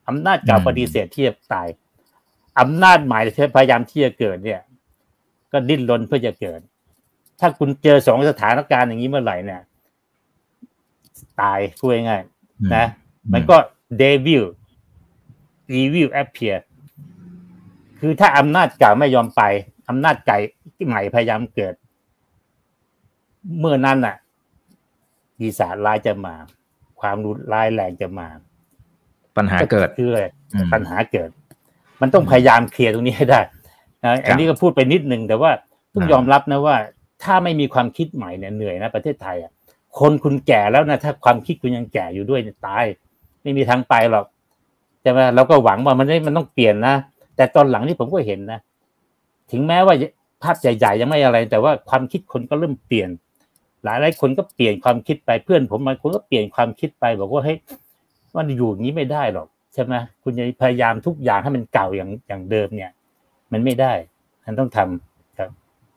[0.08, 1.68] อำนาจเก่าปฏิเสธที่จะตาย
[2.60, 3.20] อำนาจใหม่
[3.56, 4.60] พยายามที่จะเกิดเนี่ย
[5.52, 6.60] ก็ดิ้นรนเพื่อจะเกิด
[7.40, 9.62] ถ้าคุณเจอสองสถานการณ์อย่างนี้เมื่อไหร่เนี่ย
[11.40, 12.86] ตายพูดง่ายๆนะ
[13.32, 13.56] มันก็
[13.98, 14.44] เดวิล
[15.74, 16.54] รีวิวแอปเพีย
[18.00, 19.42] คือถ้าอำนาจเก่าไม่ยอมไป
[19.88, 20.36] อำนาจไก่
[20.86, 21.74] ใหม่พยายามเกิด
[23.58, 24.16] เมื่อนั้นอะ
[25.38, 26.34] ปีศาจร้ายจะมา
[27.00, 28.28] ความรุนร้ายแรงจะมา
[29.36, 30.10] ปัญหาเกิดคือ
[30.72, 31.30] ปัญหาเกิด
[32.00, 33.40] มันต้องพยายามเคลียร์ตรงนี้ให้ได้
[34.04, 35.50] นะอันนี้ก็พูดไปนิดนึงแต่ว่า
[35.94, 36.76] ต้องยอมรับนะว่า
[37.22, 39.52] ถ้าไม่มีความคิดใหม่เนี่ยเหนื่อยนะประเทศไทยอะ
[39.98, 42.84] คนคุณแก่แล้วนะถ้าความคิดคุณยังแก่อยู่ด้วยตาย
[43.42, 44.26] ไม่มีทางไปหรอก
[45.02, 46.94] ใช่ไหมเราก็หวังว่ามันไม่มันต้องเปลี่ยนนะ
[47.36, 48.60] แต่ตอนหลังนี่ผมก็เห็นนะ
[49.52, 49.94] ถึงแม้ว่า
[50.42, 53.08] ภาพใหญ่ๆยังไม่อะไร แต่ว่าความคิดคนก็เริ่มเปลี่ยน
[53.84, 57.58] หลายหลายคนก็เปลี่ยนความคิดไปเพื่อนผมบางคนก็เปลี่ยนความคิดไป บอกว่าเฮ้ย
[58.36, 62.90] มันอยู่อย่างนี้ไม่ได้หรอกใช่ไหมคุณจะพยายามทุกอย่างให้มันเก่าอย่างอย่างเดิมเนี่ย
[63.52, 63.92] มันไม่ได้
[64.46, 65.50] มันต้องทำครับ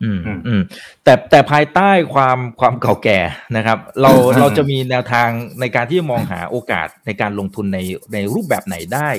[0.03, 0.61] อืมอืม
[1.03, 3.19] แต่แต่ภายใต้ความความเก่าแก่
[3.57, 5.29] นะครับ เราเราจะมีแนวทาง
[5.59, 7.79] ในการที่มองหาโอกาสในการลงทุนใน
[8.13, 9.09] ในรูปแบบไหนได้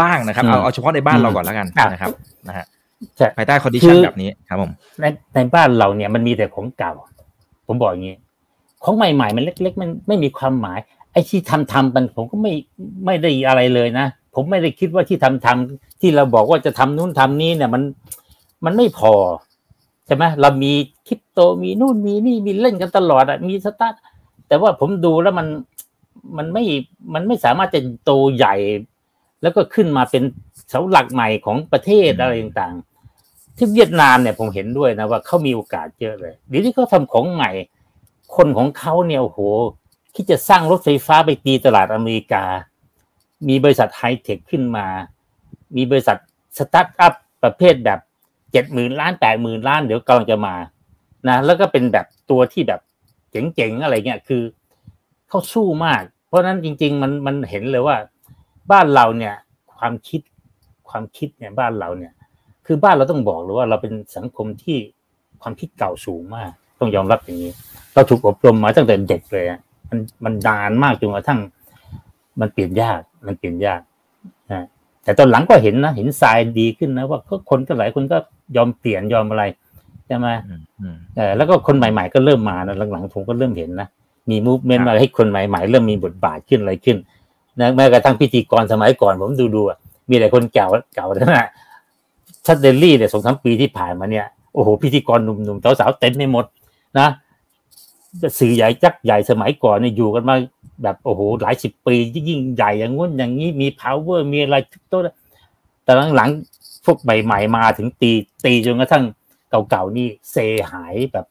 [0.00, 2.10] บ้างนะครับ เอาเอาเฉพาะในบ้านเราก่อนแล้วกันนะครับ
[2.48, 2.66] นะฮะ
[3.36, 4.70] ภายใต้ condition แบบนี้ครับผม
[5.00, 6.92] ในในบ้านเราเนี่ยมันมีแต่ของเก่า
[7.66, 8.16] ผมบอกอย่างนี้
[8.84, 10.78] ของใหม่ ๆ มันเล็ก ๆ มันไม่มีความหมาย
[11.12, 12.52] ไอ้ที่ทำทำมันผมก็ไม่
[13.06, 17.82] ไม่ได้อะไรเลยนะ ผมไม่ได้คิดว่าที่ทำทำที่เราบอกว่าจะทำนู้นทำนี้เนี่ย มัน
[18.64, 19.14] มันไม่พอ
[20.06, 20.72] ใช่ไหมเรามี
[21.06, 23.94] คริปโตมีนู่นมีนี่มีเล่นกันตลอดอะมีสตาร์ท
[24.48, 25.46] แต่ว่าผมดูแล้วมัน
[26.36, 26.64] มันไม่
[27.14, 28.54] มันไม่สามารถจะโตใหญ่
[29.42, 30.22] แล้วก็ขึ้นมาเป็น
[30.68, 32.76] เสาหลักใหม่ของประเทศอะไรต่าง
[33.56, 37.50] ที่เวียดนามเนี่ยผมเห็นด้วยนะว่าเขามีโอกาสเยอะเลยเดี๋ยวที่เขาทาของใหม่
[38.36, 39.40] คนของเขาเนี่ยโอ้โห
[40.14, 42.44] ที่จะสร้างรถไฟฟ้าไปตีตลาดอเมริกา
[43.48, 44.86] มีบริษัทไฮเทคขึ้นมา
[45.76, 46.16] มีบริษัท
[46.58, 48.00] สตาร์ทอัพประเภทแบบ
[48.52, 50.54] เจ็ดหมื่นล้านแปดหมื่นล้านเดี๋ยวกำลังจะมา
[51.28, 52.80] นะแล้วก็เป็นแบบตัวที่แบบ
[53.30, 54.42] เจ๋งๆอะไรเงี้ยคือ
[55.28, 57.96] เขาสู้มาก เพราะนั้นจริง ๆ มันมันเห็นเลยว่า
[58.70, 59.34] บ้านเราเนี่ย
[59.76, 60.20] ความคิด
[60.88, 62.12] ความคิดเนี่ยบ้านเราเนี่ย
[62.66, 64.76] คือบ้านเราต้องบอกเลยว่าเราเป็นสังคมที่
[65.42, 66.50] ความคิดเก่าสูงมาก
[66.80, 67.52] ต้องยอมรับอย่างนี้
[67.94, 69.46] เราถูกอบรมมาตั้งแต่เด็กเลย
[69.90, 71.40] มันมันด้านมากจนกระทั่ง
[72.40, 73.80] มันเปลี่ยนยาก มันเปลี่ยนยาก
[74.52, 74.64] นะ
[75.04, 78.16] แต่ตอนหลังก็เห็นนะเห็นทรายดีขึ้นนะว่าก็คนก็หลายคนก็
[78.56, 79.44] ยอมเปลี่ยนยอมอะไร
[80.06, 80.28] ใช่ไหม
[81.16, 83.88] เออแล้วก็คนใหม่ ๆ ก็เริ่มมานะหลังๆผมก็เริ่มเห็นนะ
[84.30, 86.96] มีมูฟเมนต์มาให้คนใหม่ๆเริ่มมีบทบาทขึ้นอะไรขึ้น
[87.60, 89.62] นะแม้กระทั่งพิธีกรสมัยก่อนผมดูดู
[90.10, 91.48] มีหลายคนเก่าเก่านะ
[92.46, 96.44] ชัดเดลลี่เนี่ยสองสามปีที่ผ่านมาเนี่ยโอ้โหพิธีกรหนุ่มๆสาวๆเต็มไม่หมด
[96.98, 97.08] นะ
[98.38, 100.36] สื่อใหญ่จักใหญ่สมัยก่อนเนี่ยอยู่กันมา
[100.82, 101.94] แบบโอ้โหหลายสิบปี
[102.28, 105.00] ยิ่งใหญ่อย่างงู้นอย่างนี้มี power มีอะไรทุกตัว
[105.84, 108.12] แต่หลังๆพวกใหม่ๆมาถึงตี
[108.44, 109.04] ตีจนกระทั่ง
[109.70, 110.36] เก่าๆนี่เซ
[110.72, 111.26] หายแบบ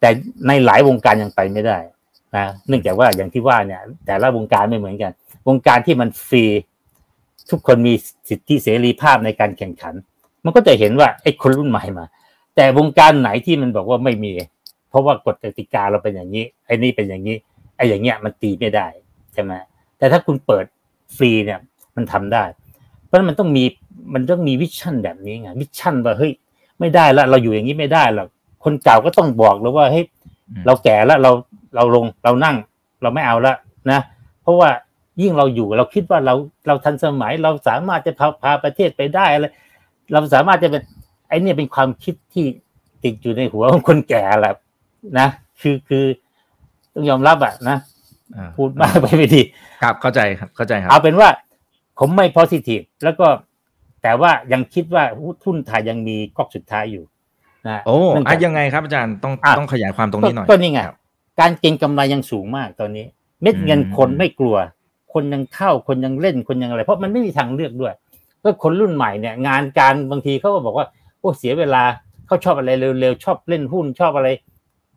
[0.00, 0.08] แต่
[0.46, 1.78] ในหลายวงการยังไปไม่ได้
[2.36, 5.12] นะเนื่องจากว่าอย่างที่ว่าเนี่ย แต่ละวงการไม่เหมือนกัน
[5.48, 6.44] วงการที่มันฟรี
[7.50, 7.94] ทุกคนมี
[8.28, 9.94] สิทธิเสรีภาพในการแข่งขัน
[10.44, 12.04] มันก็จะเห็นว่าไอ้คนรุ่นใหม่มา
[12.56, 14.32] แต่วงการไหนที่มันบอกว่าไม่มี
[14.88, 17.36] เพราะว่ากฎกติกาเราเป็นอย่างนี้ ไอ้นี่เป็นอย่างนี้
[17.76, 18.86] ไอ้อย่างเงี้ยมันตีไม่ได้
[19.34, 19.52] ใช่ไหม
[19.98, 20.64] แต่ถ้าคุณเปิด
[21.16, 21.58] ฟรีเนี่ย
[21.96, 22.44] มันทำได้
[23.04, 23.64] เพราะมันต้องมี
[24.14, 26.32] มันต้องมี vision แบบนี้ไง vision ว่าเฮ้ย
[26.80, 28.28] ไม่ได้ละเราอยู่อย่างนี้ไม่ได้หรอก
[28.64, 30.04] คนเก่าก็ต้องบอกแล้วว่าเฮ้ย
[30.66, 31.30] เราแก่แล้วเรา
[31.74, 32.56] เราลงเรานั่ง
[33.02, 33.54] เราไม่เอาละ
[33.90, 34.00] นะ
[34.42, 34.70] เพราะว่า
[35.22, 36.34] ยิ่งเราอยู่เราคิดว่าเรา
[36.66, 39.46] เราทันสมัยเราสามารถจะพาพาประเทศไปได้อะไร
[40.12, 40.82] เราสามารถจะเป็น
[41.28, 42.44] ไอ้นี่เป็นความคิดที่
[43.04, 44.54] ติดอยู่ในหัวของคนแก่แหละ
[45.18, 45.28] นะ
[45.60, 46.04] คือคือ
[46.92, 47.76] ต้องยอมรับอะนะ
[48.56, 49.42] พูดมากไปไม่ดี
[49.82, 51.28] ครับเข้าใจครับเข้าใจครับ เอาเป็นว่า
[51.98, 53.26] ผมไม่ positive แล้วก็
[54.02, 55.04] แต่ว่ายังคิดว่า
[55.44, 57.04] หุ้นไทยยังมีก๊อกสุดท้ายอยู่
[57.68, 57.96] นะโอ้
[58.26, 60.80] อะยังไงครับอาจารย์ต้องต้องขยายความตรงนี้หน่อยก็นี่ไง
[61.40, 63.06] การเก็งกำไรยังสูงมากตอนนี้
[63.42, 64.56] เม็ดเงินคนไม่กลัว
[65.12, 67.94] คนยังเข้าคนยังเล่นคนยังอะไร เพราะมันไม่มีทางเลือกด้วย
[68.48, 70.86] ก็คนรุ่นใหม่เนี่ย งานการบางทีเขาก็บอกว่า
[71.18, 71.82] โอ้เสียเวลา
[72.26, 72.70] เขาชอบอะไร
[73.00, 74.28] เร็วๆชอบเล่นหุ้นชอบอะไร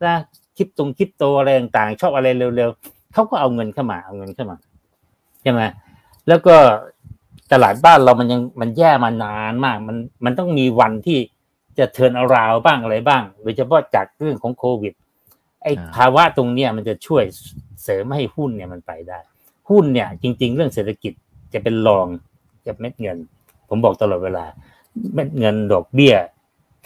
[0.03, 0.15] นะ
[0.57, 4.57] คลิปตรงคลิปโตอะไรต่างๆ ชอบอะไรเร็วๆเขาก็เอาเงินเข้ามาเอาเงินเข้ามา
[5.41, 5.61] ใช่ไหม
[6.27, 6.55] แล้วก็
[7.51, 11.19] ตลาดบ้านเรามันยังมันแย่มานานมาก มันมันต้องมีวันที่
[11.79, 14.93] จะเทินเอาราวบ้างอะไรบ้าง โดยเฉพาะจากเรื่องของโควิด
[15.63, 17.23] ไอ้ภาวะตรงเนี้ยมันจะช่วย
[17.83, 19.19] เสริมให้หุ้นเนี่ยมันไปได้
[19.69, 21.13] หุ้นเนี่ย จริง ๆ เรื่องเศรษฐกิจ
[21.53, 22.07] จะเป็นรอง
[22.65, 23.17] จะเม็ดเงิน
[23.71, 24.45] ผมบอกตลอดเวลา
[25.13, 26.15] เม็ดเงินดอกเบี้ย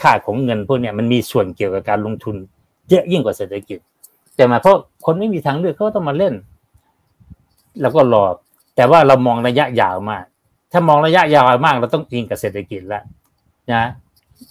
[0.02, 2.36] ค่าของเงินพวกเนี้ยมันมีส่วนเกี่ยวกับการลงทุน
[2.90, 3.80] เยอะยิ่งกว่าเศรษฐกิจ
[4.36, 6.34] แต่มาเพราะคนไม่มีทางเลือกเขาต้องมาเล่น
[7.82, 8.26] แล้วก็รอ
[8.76, 10.26] แต่ว่าเรามองระยะยาวมาก
[10.72, 13.04] ถ้ามองระยะยาวมาก เราต้องอิงกับเศรษฐกิจแล้ว
[13.74, 13.84] นะ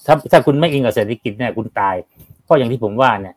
[0.07, 1.95] ถ้าถ้าคุณไม่อิงกับเศรษฐกิจเนี่ยคุณตาย
[2.45, 3.35] เพราะอย่างที่ผมว่าเนี่ย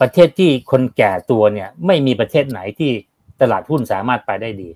[0.00, 2.90] ประเทศที่คนแก่ตัวเนี่ย ไม่มีประเทศไหนที่
[3.40, 4.68] ตลาดหุ้นสามารถไปได้ดี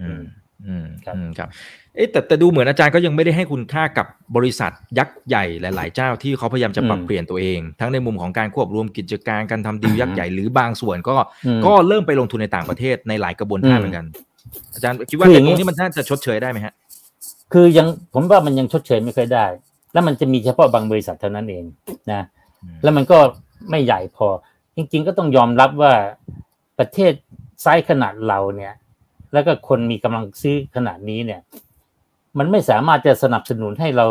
[0.00, 0.22] อืม
[0.66, 1.48] อืมครับครับ
[1.96, 4.06] เอ๊แต่แต่ดูเหมือนอาจารย์ก็ยังไม่ได้ให้คุณค่ากับ
[4.36, 11.16] บริษัทยักษ์ใหญ่หลาย ๆ เจ้าที่เขาพยายามจะปรับเปลี่ยนตัวเอง ทั้งในมุมของการควบรวมกิจการการทำดีลยักษ์ใหญ่หรือบางส่วนก็
[11.66, 14.06] ก็เริ่มไปลงทุนในต่างประเทศในหลายกระบวนการเหมือนกัน
[14.74, 16.74] อาจารย์คิดว่าตรงนี้มันน่าจะชดเชยได้ไหมฮะ
[17.52, 19.46] คือยังผมว่ามันยังชดเชยไม่ค่อยได้
[19.92, 21.64] แล้วมันจะมีเฉพาะบางบริษัทเท่านั้นเอง
[22.12, 22.22] นะ
[22.82, 23.18] แล้วมันก็
[23.70, 24.28] ไม่ใหญ่พอ
[24.76, 25.92] จริง ๆ ก็ต้องยอมรับว่า
[26.78, 27.12] ประเทศ
[27.62, 28.74] ไซส์ขนาดเราเนี่ย
[29.32, 31.40] แล้วก็คนมีกำลังซื้อขนาดนี้เนี่ย
[32.38, 34.06] มันไม่สามารถจะสนับสนุนให้เรา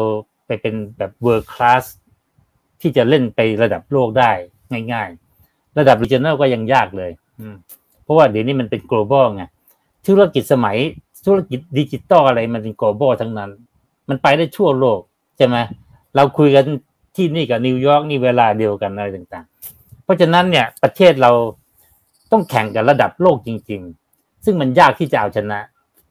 [0.47, 1.83] ไปเป็นแบบ world class
[2.81, 4.31] ที่จะเล่นไประดับโลกได้
[4.91, 5.09] ง่าย
[5.43, 7.11] ๆ ระดับ regional ก็ยังยากเลย
[8.03, 9.43] เพราะว่าเดี๋ยวนี้มันเป็น global ไง
[10.07, 10.77] ธุรกิจสมัย
[11.25, 13.51] ธุรกิจดิจิตอลอะไรมันเป็น global ทั้งนั้น
[14.09, 14.99] มันไปได้ทั่วโลก
[15.37, 15.57] ใช่ไหม
[16.15, 16.65] เราคุยกัน
[17.15, 19.45] ที่นี่กับนิวยอร์กนี่เวลาเดียวกันอะไรต่าง
[19.75, 21.31] ๆ เพราะฉะนั้นเนี่ยประเทศเรา
[22.31, 24.08] ต้องแข่งกับระดับโลกจริงๆ
[24.45, 25.59] ซึ่งมันยากที่จะเอาชนะ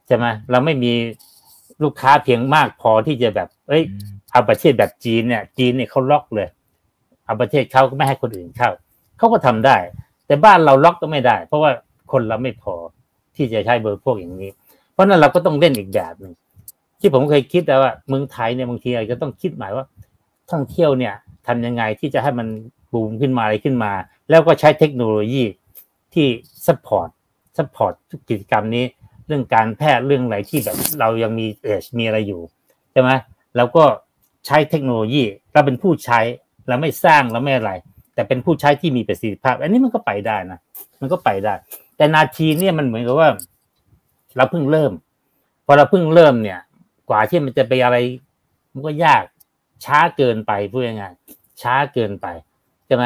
[0.06, 0.92] ใช่ไหมเราไม่มี
[1.82, 3.82] ลูกค้าเพียงมากพอที่จะแบบ เอ้ย
[4.32, 6.48] เอาประเทศแบบจีนเนี่ย จีนเนี่ยเขาล็อกเลย
[7.26, 8.70] เอาประเทศเขาก็ไม่ให้คนอื่นเข้า
[9.18, 9.76] เขาก็ทำได้
[10.26, 11.70] แต่บ้านเราล็อกก็ไม่ได้ เพราะว่า
[12.12, 12.74] คนเราไม่พอ
[13.36, 14.50] ที่จะใช้เบอร์พวกอย่างนี้
[14.92, 16.32] เพราะนั้นเราก็ต้องเล่นอีกแบบหนึ่ง
[17.00, 19.84] ที่ผมเคยคิดแต่ว่าเมืองไทยเนี่ยบางทีอาจจะต้องคิดหมายว่า
[20.50, 21.14] ท่องเที่ยวเนี่ย
[21.46, 22.48] ทำยังไงที่จะให้มัน
[22.92, 23.92] บูมขึ้นมาอะไรขึ้นมา
[24.30, 25.44] แล้วก็ใช้เทคโนโลยี
[26.14, 26.26] ที่
[26.66, 27.09] support
[27.59, 28.84] support ทุกกิจกรรมนี้
[29.26, 32.40] เรื่องการแพทย์เรื่องอะไรที่แบบเรายังมีเอชมีอะไรอยู่
[32.92, 33.11] ใช่ไหม
[33.56, 33.84] เราก็
[34.46, 36.20] ใช้เทคโนโลยีเราเป็นผู้ใช้
[36.68, 37.72] เราไม่สร้างเราไม่อะไร
[38.14, 40.59] แต่เป็นผู้ใช้ที่มีประสิทธิภาพ อันนี้มันก็ไปได้นะ
[41.00, 41.54] มันก็ไปได้
[41.96, 43.28] แต่นาทีเนี่ยมันเหมือนกับว่า
[44.36, 44.92] เราเพิ่งเริ่ม
[45.66, 46.61] พอเราเพิ่งเริ่มเนี่ย
[47.09, 47.96] กว่าที่มันจะไปอะไร
[48.72, 49.22] มันก็ยาก
[49.84, 51.04] ช้าเกินไปพูดยังไง
[51.62, 52.26] ช้าเกินไป
[52.86, 53.04] ใช่ไหม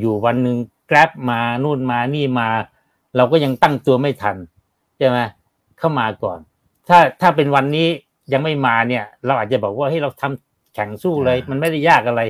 [0.00, 0.56] อยู่ๆวันหนึ่ง
[0.88, 2.48] แกร็บมานู่นมานี่มา
[3.16, 4.36] เราก็ยังตั้งตัวไม่ทัน
[4.98, 5.18] ใช่ไหม
[5.78, 6.38] เข้ามาก่อน
[6.88, 7.88] ถ้าถ้าเป็นวันนี้
[8.32, 12.22] ยังไม่มาเนี่ย เราอาจจะบอกว่าให้เราทำแข่งสู้เลย มันไม่ได้ยากอะไร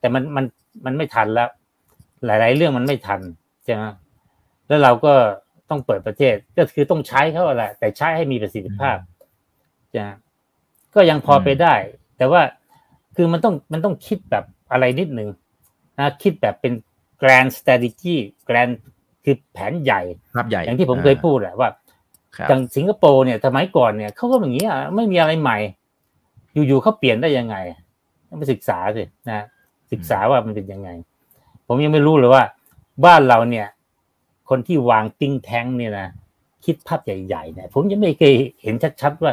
[0.00, 0.44] แต่มันมัน
[0.84, 1.48] มันไม่ทันแล้ว
[2.26, 3.20] หลาย ๆ เรื่องมันไม่ทัน
[3.64, 3.82] ใช่ไหม
[4.66, 5.14] แล้วเราก็
[5.70, 8.96] ต้องเปิดประเทศก็คือต้องใช้เขาแหละแต่ใช้ให้มีประสิทธิภาพ
[9.94, 10.04] จะ
[10.94, 11.74] ก็ยังพอไปได้
[12.18, 12.42] แต่ว่า
[13.16, 15.28] คือมันต้องมันต้องคิดแบบอะไรนิดหนึ่ง
[15.98, 16.72] นะคิดแบบเป็น
[17.22, 18.16] grand strategy
[18.48, 18.74] grand
[19.24, 20.00] คือแผนใหญ่
[20.36, 21.68] ภาพใหญ่ อย่างที่ผมเคยพูดแหละว่า
[22.48, 25.58] อย่างสิงคโปร์เนี่ยสมัยก่อนเนี่ยเขาก็อย่างนี้อะไม่มีอะไรใหม่
[26.54, 27.56] อยู่ๆเขาเปลี่ยนได้ยังไง
[28.28, 29.44] ต้องไปศึกษาสินะ
[29.92, 30.90] ศึกษาว่ามันเป็นยังไง
[31.66, 32.42] ผมยังไม่รู้เลยว่า
[33.04, 33.66] บ้านเราเนี่ย
[34.48, 36.08] คนที่วางติ้งแท้งเนี่ยนะ
[36.64, 39.32] คิดภาพใหญ่ๆเนี่ยผมยังไม่เคยเห็นชัดๆว่า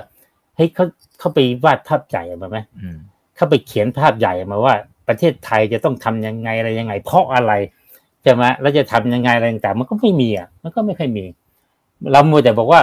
[0.55, 0.85] เฮ้ยเขา
[1.19, 2.57] เขาไปวาดภาพใหญ่มาไหม
[3.35, 4.75] เขาไปเขียนภาพใหญ่มาว่า
[5.07, 11.25] ประเทศไทยจะต้องทำยังไงอะไรยังไง เพราะอะไรใช่ไหมแล้วจะทำยังไงอะไรต่างมันก็ไม่มีอะมันก็ไม่ค่อยมี
[12.11, 12.81] เราโม้แต่บอกว่า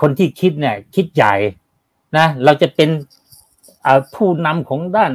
[0.00, 1.34] คนที่คิดเนี่ยคิดใหญ่
[2.16, 2.90] นะเราจะเป็น
[4.14, 5.12] ผู้นำของด้าน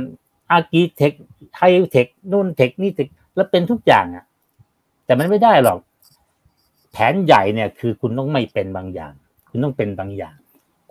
[0.52, 1.14] agritech
[1.58, 4.26] high tech นู่น tech นี่ tech แล้วเป็นทุกอย่างอะ
[5.06, 5.80] แต่มันไม่ได้หรอก
[6.92, 9.14] แผนใหญ่เนี่ย คือคุณต้องไม่เป็นบางอย่าง
[9.50, 10.36] คุณต้องเป็นบางอย่าง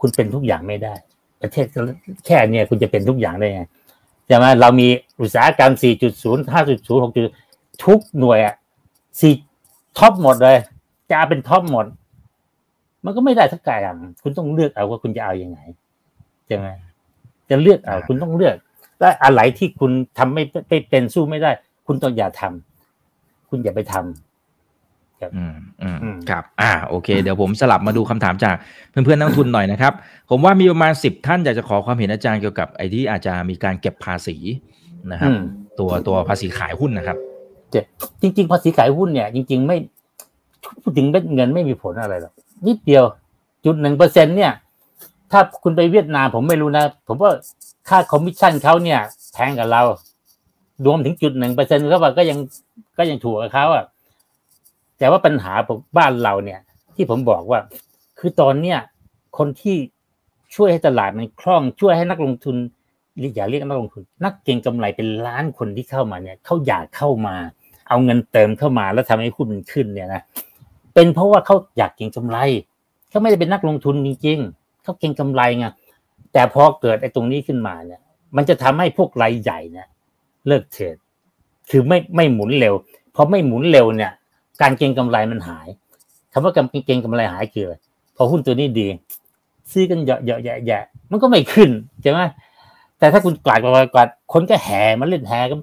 [0.01, 0.95] คุณเป็นทุกอย่างไม่ได้
[1.43, 1.67] ประเทศ
[2.27, 3.63] แค่เนี่ยคุณจะเป็นทุกอย่างได้ไง
[4.27, 4.89] ใช่ไหมเรามี
[5.21, 8.55] อุตสาหกรรม 4.0 5.0 6.0ทุกหน่วยอะ
[9.21, 9.35] สี่
[9.99, 10.57] ท็อปหมดเลย
[11.11, 11.87] จะเป็นท็อปหมด
[13.05, 15.59] มันก็ไม่ได้สักอย่างคุณต้องเลือกเอาว่าคุณจะเอาอยัางไง
[16.47, 16.67] ใช่ไหม
[17.51, 18.57] จะเลือกเอาคุณต้องเลือก
[19.01, 21.51] และอะไรที่คุณทำไม่ไม่เป็นสู้ไม่ได้
[21.87, 28.57] คุณต้องอย่าทำคุณอย่าไปทำครับอืมอืมครับ อ่า โอเค เดี๋ยวผมสลับมาดูคำถามจาก
[28.91, 29.93] เพื่อนเพื่อนนักทุนหน่อยนะครับ
[30.31, 34.37] ผมว่ามีประมาณสิบท่านอยากจะขอความเห็นอาจารย์เกี่ยวกับไอ้ที่อาจจะมีการเก็บภาษี
[35.13, 35.31] นะครับ
[35.79, 37.19] ตัวตัวภาษีขายหุ้นนะครับ
[38.23, 39.77] จริง ๆ ภาษีขายหุ้นเนี่ย จริง ๆ ไม่
[40.81, 42.33] พูดถึงเงินไม่มีผลอะไรหรอก
[42.67, 43.05] นิดเดียว
[43.65, 44.53] จุดหนึ่งเปอร์เซ็นเนี่ย
[45.33, 47.33] ถ้าคุณไปเวียดนามผมไม่รู้นะ ผมว่า
[47.89, 49.01] ค่าคอมมิชชั่นเขาเนี่ย
[49.33, 49.83] แพงกว่าเรา
[50.87, 52.39] รวมถึงจุดหนึ่งเปอร์เซ็นต์ก็ว่าก็ยัง
[52.99, 53.85] ก็ยังถูกกว่าเขาอะ
[54.99, 56.61] แต่ว่าปัญหาผมบ้านเราเนี่ย
[56.95, 57.61] ที่ผมบอกว่า
[58.19, 58.79] คือตอนเนี้ย
[59.39, 59.77] คนที่
[60.55, 62.57] ช่วยให้ตลาดมันคล่องช่วยให้นักลงทุน
[63.35, 67.37] อย่าเรียกนักลงทุน นักเก็งกำไรเป็นล้านคนที่เข้ามาเนี่ยเขาอยากเข้ามา
[67.89, 70.23] เอาเงินเติมเข้ามาแล้วทำให้หุ้นมันขึ้นเนี่ยนะ
[70.95, 72.39] เป็นเพราะว่าเขาอยากเก็งกำไร
[73.11, 75.67] เขาไม่ได้เป็นนักลงทุนจริงๆเขาเก็งกำไรไง
[76.33, 78.01] แต่พอเกิดไอ้ตรงนี้ขึ้นมาเนี่ย
[78.37, 79.87] มันจะทำให้พวกรายใหญ่เนี่ย
[80.47, 80.97] เลิกเทรด
[81.71, 82.75] คือไม่ไม่หมุนเร็ว
[83.15, 84.13] พอไม่หมุนเร็วเนี่ย
[84.63, 85.69] การเก็งกำไรมันหาย
[86.33, 87.67] คำว่าการเก็งกำไรหายคือ
[88.17, 88.89] พอหุ้นตัวนี้ดี
[89.71, 91.71] ซื้อกันเยอะๆแยะๆมันก็ไม่ขึ้น
[92.03, 92.21] ใช่ไหม
[92.99, 93.65] แต่ถ้าคุณกลาดก
[93.97, 95.59] วาดคนก็แห่มาเล่นแห่กัน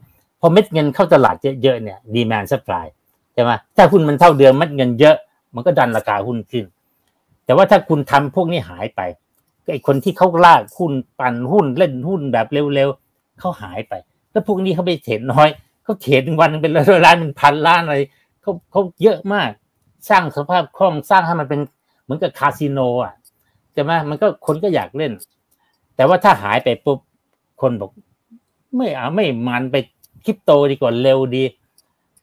[0.46, 2.86] อเม็ดเงินเข้าตลาดเยอะๆเนี่ย demand supply
[3.34, 5.16] ใช่ไหมถ้าหุ้นมันเท่าเดิมเม็ดเงินเยอะ
[5.56, 6.66] มันก็ดันราคาหุ้นขึ้น
[7.46, 9.02] แต่ว่าถ้าคุณทำพวกนี้หายไป
[9.72, 13.94] ไอ้คนที่เขาลากหุ้นปั่นหุ้นเล่นหุ้นแบบเร็วๆเขาหายไป
[14.32, 15.50] แล้วพวกนี้เขาไปเทรดน้อย
[15.84, 17.98] เขาเทรดวันเป็นร้อยล้านเป็นพันล้านอะไร
[18.42, 19.50] เขาเขาเยอะมาก
[20.10, 21.62] สร้างสภาพคล่องสร้างให้มันเป็น
[22.04, 23.14] เหมือนกับคาสิโนอะ
[23.74, 25.12] ใช่ไหมมันก็คนก็อยากเล่น
[25.96, 27.00] แต่ว่าถ้าหายไปปุ๊บ
[27.62, 27.92] คนบอก
[28.78, 29.76] ไม่เอาไม่มันไป
[30.26, 31.44] คริปโตดีกว่าเร็วดี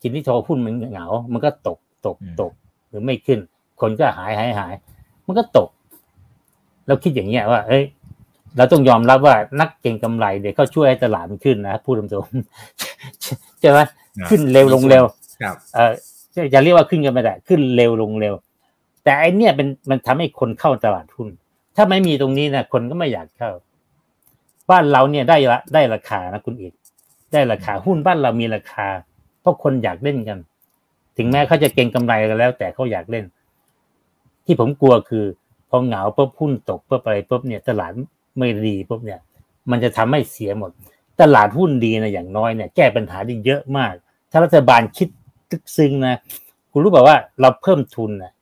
[0.00, 2.52] ทีนี้โทรหุ้นมันเหงา มันก็ตกตกตก
[2.88, 3.38] หรือไม่ขึ้น
[3.80, 4.74] คนก็หายหายหาย
[5.26, 5.68] มันก็ตก
[6.86, 7.84] เราคิดอย่างเงี้ยว่า เอ้ย
[8.56, 13.78] เราต้องยอมรับว่านักเก่งกำไรเดี๋ยวเขาช่วยให้ตลาดมันขึ้นนะพูดตรงๆใช่ไหม
[14.28, 15.04] ขึ้นเร็วลงเร็ว
[15.74, 15.92] เออ
[16.54, 18.34] จะเรียกว่าขึ้นกันไม่ได้ขึ้นเร็วลงเร็ว
[19.04, 21.28] แต่อันเนี้ยเป็นมันทำให้คนเข้าตลาดหุ้น
[21.76, 23.50] ถ้าไม่มีตรงนี้นะคนก็ไม่อยากเข้า
[24.70, 26.72] บ้านเราเนี่ยได้ละได้ราคานะคุณเอก
[27.32, 28.86] ได้ราคาหุ้นบ้านเรามีราคา
[29.40, 30.38] เพราะคนอยากเล่นกัน
[31.16, 33.24] ถึงแม้เขาจะเก็งกำไรกันแล้ว แต่เขาอยากเล่น
[34.44, 35.24] ที่ผมกลัวคือ
[35.70, 37.92] พอเหงาปุ๊บหุ้นตกปุ๊บอะไรปุ๊บเนี่ย ตลาด
[38.38, 39.20] ไม่ดีปุ๊บเนี่ย
[39.70, 40.70] มันจะทำให้เสียหมด
[41.20, 43.94] ตลาดหุ้นดีนะอย่างน้อยเนี่ย แก้ปัญหาได้เยอะมาก
[44.30, 45.08] ถ้ารัฐบาลคิด
[45.50, 46.14] ลึกซึ้งนะ
[46.72, 48.32] คุณรู้แบบว่าเราเพิ่มทุนนะ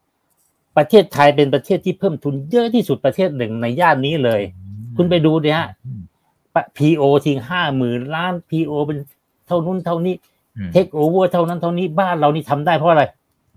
[0.76, 4.41] ประเทศไทยเป็นประเทศที่เพิ่มทุนเยอะที่สุดประเทศหนึ่งในย่านนี้เลย
[4.97, 5.61] คุณไปดูเนี่ย
[6.76, 8.98] PO ทีห้าหมื่นล้าน PO เป็น
[9.46, 10.14] เท่านู้นเท่านี้
[10.72, 13.04] เทคโอเวอร์เท่านั้นเท่านี้บ้านเรานี่ทำได้เพราะอะไร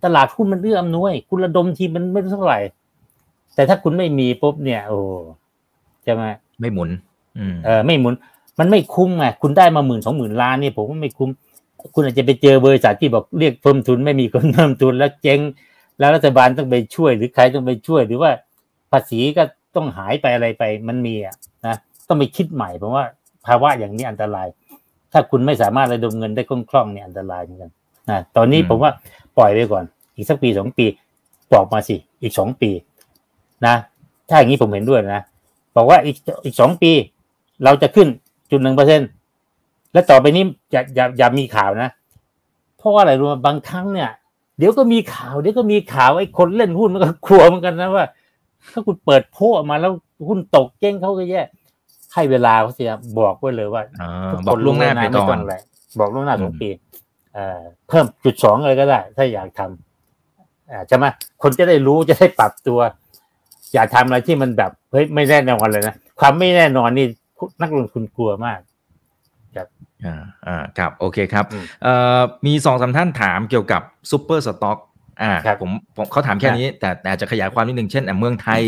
[0.04, 2.60] ตลาดหุ้นมันเอื้อมนวย คุณระดมทีมันไม่เท่าไหร่
[3.56, 4.98] แต่ถ้าคุณไม่มีปุ๊บเนี่ย โอ้
[6.06, 6.30] จะมา
[6.60, 6.90] ไม่หมุน
[7.66, 8.14] เออไม่หมุน
[8.60, 11.30] มันไม่คุ้มไงคุณได้มาหมื่นสองหมื่นล้านเนี่ยผมว่าไม่คุ้ม
[11.94, 15.40] คุณอาจจะไปเจอบริษัทที่บอกเรียกเพิ่มทุนไม่มีคนเพิ่มทุนแล้วเจ๊ง
[16.00, 18.32] แล้วรัฐบาลต้องไปช่วยหรือใครต้องไปช่วยหรือว่า
[18.92, 19.44] ภาษีก็
[19.76, 21.36] ต้องหายไปอะไรไปมันมีอะ
[21.68, 21.76] นะ
[22.08, 23.04] ต้องไปคิดใหม่เพราะว่า
[23.46, 24.48] ภาวะอย่างนี้อันตราย
[25.12, 27.72] ถ้าคุณไม่สามารถระดมเงินได้คล่องๆเนี่ยอันตรายเหมือนกัน
[28.10, 28.92] นะตอนนี้ผมว่า
[29.38, 29.84] ปล่อยไปก่อน
[30.16, 30.86] อีกสักปีสองปี
[31.54, 32.70] บอกมาสิอีกสองปี
[33.66, 33.76] นะ
[34.30, 35.22] ถ้าอย่างนี้ผมเห็นด้วยนะ
[35.76, 36.92] บอกว่าอีกอีกสองปี
[37.64, 38.08] เราจะขึ้น
[38.52, 39.02] จุดหนึ่งเปอร์เซ็น
[39.94, 41.90] และต่อไปนี้อย่าอย่าอย่ามีข่าวนะ
[42.78, 44.10] เพราะว่าอะไรรู้ไหมบางครั้งเนี่ย
[44.58, 48.06] เดี๋ยวก็มีข่าวเดี๋ยวก็มีข่าวไอ้คนเล่นหุ้นมันก็กลัวเหมือนกันนะว่า
[48.72, 49.92] ถ้าคุณเปิดโพออกมาแล้ว
[50.28, 51.42] หุ้นตกเจ๊งเขาก็แย่
[52.14, 53.84] ให้เวลาเขาเสียบอกไว้เลยว่า
[54.32, 55.40] ทุกคนล่วงหน้าไปก่อน
[56.00, 56.70] บอกล่วงหน้าสองปี
[57.88, 61.06] เพิ่มจุดสองอะไรก็ได้ ถ้าอยากทำใช่ไหม
[61.42, 62.80] คนจะได้รู้จะได้ปรับตัว
[63.74, 67.08] อย่าทำอะไรที่มันแบบเฮ้ยไม่แน่นอนเลยนะความไม่แน่นอนนี่
[67.62, 68.60] นักลงทุนกลัวมาก
[69.56, 69.68] ครับ
[70.06, 70.16] อ่า
[70.48, 71.46] อ่าครับโอเคครับ
[71.84, 74.78] เอ่อมีสองสาท่านถามเกี่ยวกับ super stock
[75.22, 78.62] อ่าผมผมเขาถามแค่นี้ แต่อาจจะขยายความนิดนึงเช่นเมืองไทย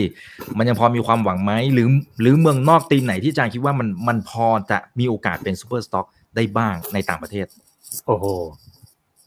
[0.58, 1.88] มันยังพอมีความหวังไหมหรือ
[2.22, 6.06] หรือเมืองนอกตีมไหนที่อาจารย์คิดว่ามันมันพอจะมีโอกาสเป็น super stock
[6.36, 7.46] ได้บ้างในต่างประเทศ
[8.06, 8.26] โอ้โห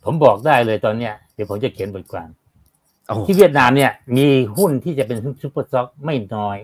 [0.04, 2.28] ผมบอกได้เลยตอนเนี้ยเดี๋ยวผมจะเขียนบทความ
[3.26, 6.58] ที่เวียดนามเนี่ย มีหุ้นที่จะเป็น super stock ไม่น้อย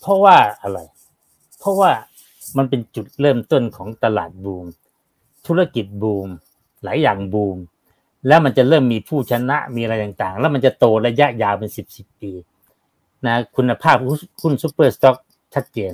[0.00, 0.78] เพราะว่าอะไร
[1.60, 1.90] เพราะว่า
[2.56, 4.66] มันเป็นจุดเริ่มต้นของตลาดบูม
[5.46, 6.28] ธุรกิจบูม
[6.84, 7.56] หลายอย่างบูม
[8.26, 12.32] แล้วมันจะเริ่มมีผู้ชนะมีอะไรต่างๆ แล้วมันจะโตระยะยาวเป็นสิบสิบปี
[13.26, 13.96] นะคุณภาพ
[14.42, 15.16] หุ้น super stock
[15.54, 15.92] ชัดเจน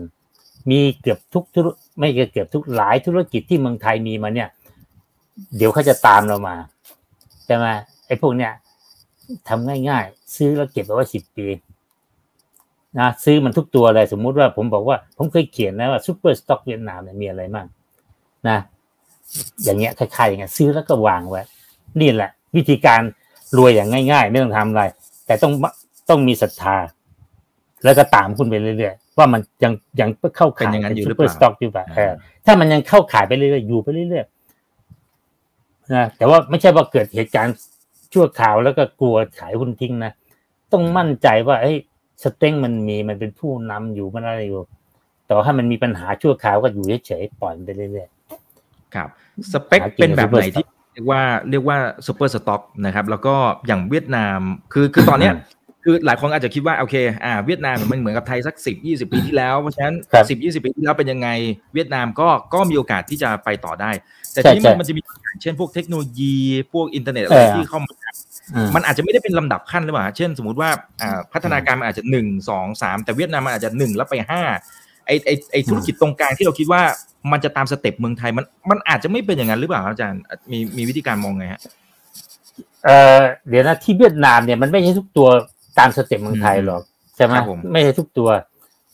[0.71, 1.69] มีเกือบทุกธุร
[1.99, 4.49] ไม่เกือบทุกหลายธุรกิจที่เมืองไทยมีมาเนี่ย
[5.57, 6.57] เดี๋ยวเขาจะตามเรามา
[7.47, 7.67] ใช่ไหม
[8.07, 8.53] ไอ้พวกเนี้ย
[9.49, 11.47] ทำง่ายๆ ซื้อแล้วเก็บเอาไว้สิบปี
[12.99, 17.67] นะซื้อมันทุกตัวเลยสมมุติว่าผมบอกว่า ผมเคยเขียนนะว่า super stock เวียดนามเนี่ยมีอะไรบ้าง
[18.49, 18.59] นะ
[19.65, 21.43] อย่างเงี้ยคล้ายๆอย่างเงี้ยซื้อแล้วก็วางไว้
[22.01, 23.01] นี่แหละ วิธีการ
[23.57, 24.85] รวยอย่างง่าย ๆ ไม่ต้องทำอะไร
[25.27, 25.53] แต่ต้อง
[26.09, 26.77] ต้องมีศรัทธา
[27.85, 31.87] แล้วก็ตามดูไปเรื่อยๆว่ามันยังยังเข้าข่ายเป็น super stock อยู่แบบ
[32.47, 37.57] ถ้ามันยังเข้าข่ายไปเรื่อยๆอยู่ไปเรื่อยๆนะแต่ว่าไม่ใช่ว่าเกิดเหตุการณ์
[38.13, 40.13] ชั่วคราวแล้วก็กลัวขายหุ้นทิ้งนะ
[40.73, 41.77] ต้องมั่นใจว่าเฮ้ย
[42.23, 44.63] strength มันมีมันเป็นผู้นำอยู่มันอะไรอยู่
[45.27, 49.09] แต่ว่าถ้ามันมีปัญหาชั่วคราวก็อยู่เฉยๆปล่อยไปเรื่อยๆครับ
[49.53, 51.21] สเปคเป็นแบบไหนที่ เรียกว่า
[51.51, 53.35] เรียกว่า super stock นะครับ แล้วก็
[53.67, 54.41] อย่างเวียดนาม
[54.73, 55.35] คือคือตอนเนี้ย
[55.85, 59.95] คือหลายคนอาจจะคิดว่าโอเคอ่าเวียดนามมันเหมือนกับไทยสักสิบยี่สิบปีที่แล้วเพราะฉะนั้น
[60.31, 61.29] สิบยี่สิบปีที่แล้วเป็นยังไง
[61.75, 63.91] เวียดนามก็ก็มีโอกาสที่จะไปต่อได้
[64.33, 65.01] แต่ที่มันมันจะมี
[65.43, 66.37] เช่นพวกเทคโนโลยี
[66.73, 67.93] พวกอินเทอร์เน็ตอะไรที่เข้ามา
[68.75, 70.71] มันอาจจะไม่ได้เป็นลำดับขั้นหรือเปล่า เช่น สมมติว่า
[71.33, 74.43] พัฒนาการมันอาจจะหนึ่งสองสามแต่เวียดนามมันอาจจะหนึ่งแล้วไปห้า
[75.07, 76.83] ไอไอไอธุรกิจตรงกลางที่เราคิดว่า
[77.33, 81.61] มันจะตาม step เมืองไทยมันมันอาจจะไม่เป็นอย่างนั้นหรือเปล่าอาจารย์มีมีวิธีการมองไงฮะ
[82.85, 85.29] เออเดี๋ยวนะที่เวียดนามเนี่ยมันไม่ใช่ทุกตัว
[85.79, 86.83] ตาม step เมืองไทยหรอก
[87.17, 87.35] ใช่ไหม
[87.73, 88.31] ไม่ใช่ทุกตัว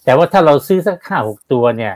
[0.04, 1.94] แต่ว่าถ้าเราซื้อสักห้าหกตัวเนี่ย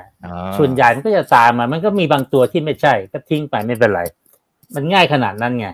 [0.59, 4.03] ส่วนใหญ่มันก็จะตามมา มันก็มีบางตัวที่ไม่ใช่ก็ทิ้งไปไม่เป็นไร
[4.75, 5.69] มันง่ายขนาดนั้นไง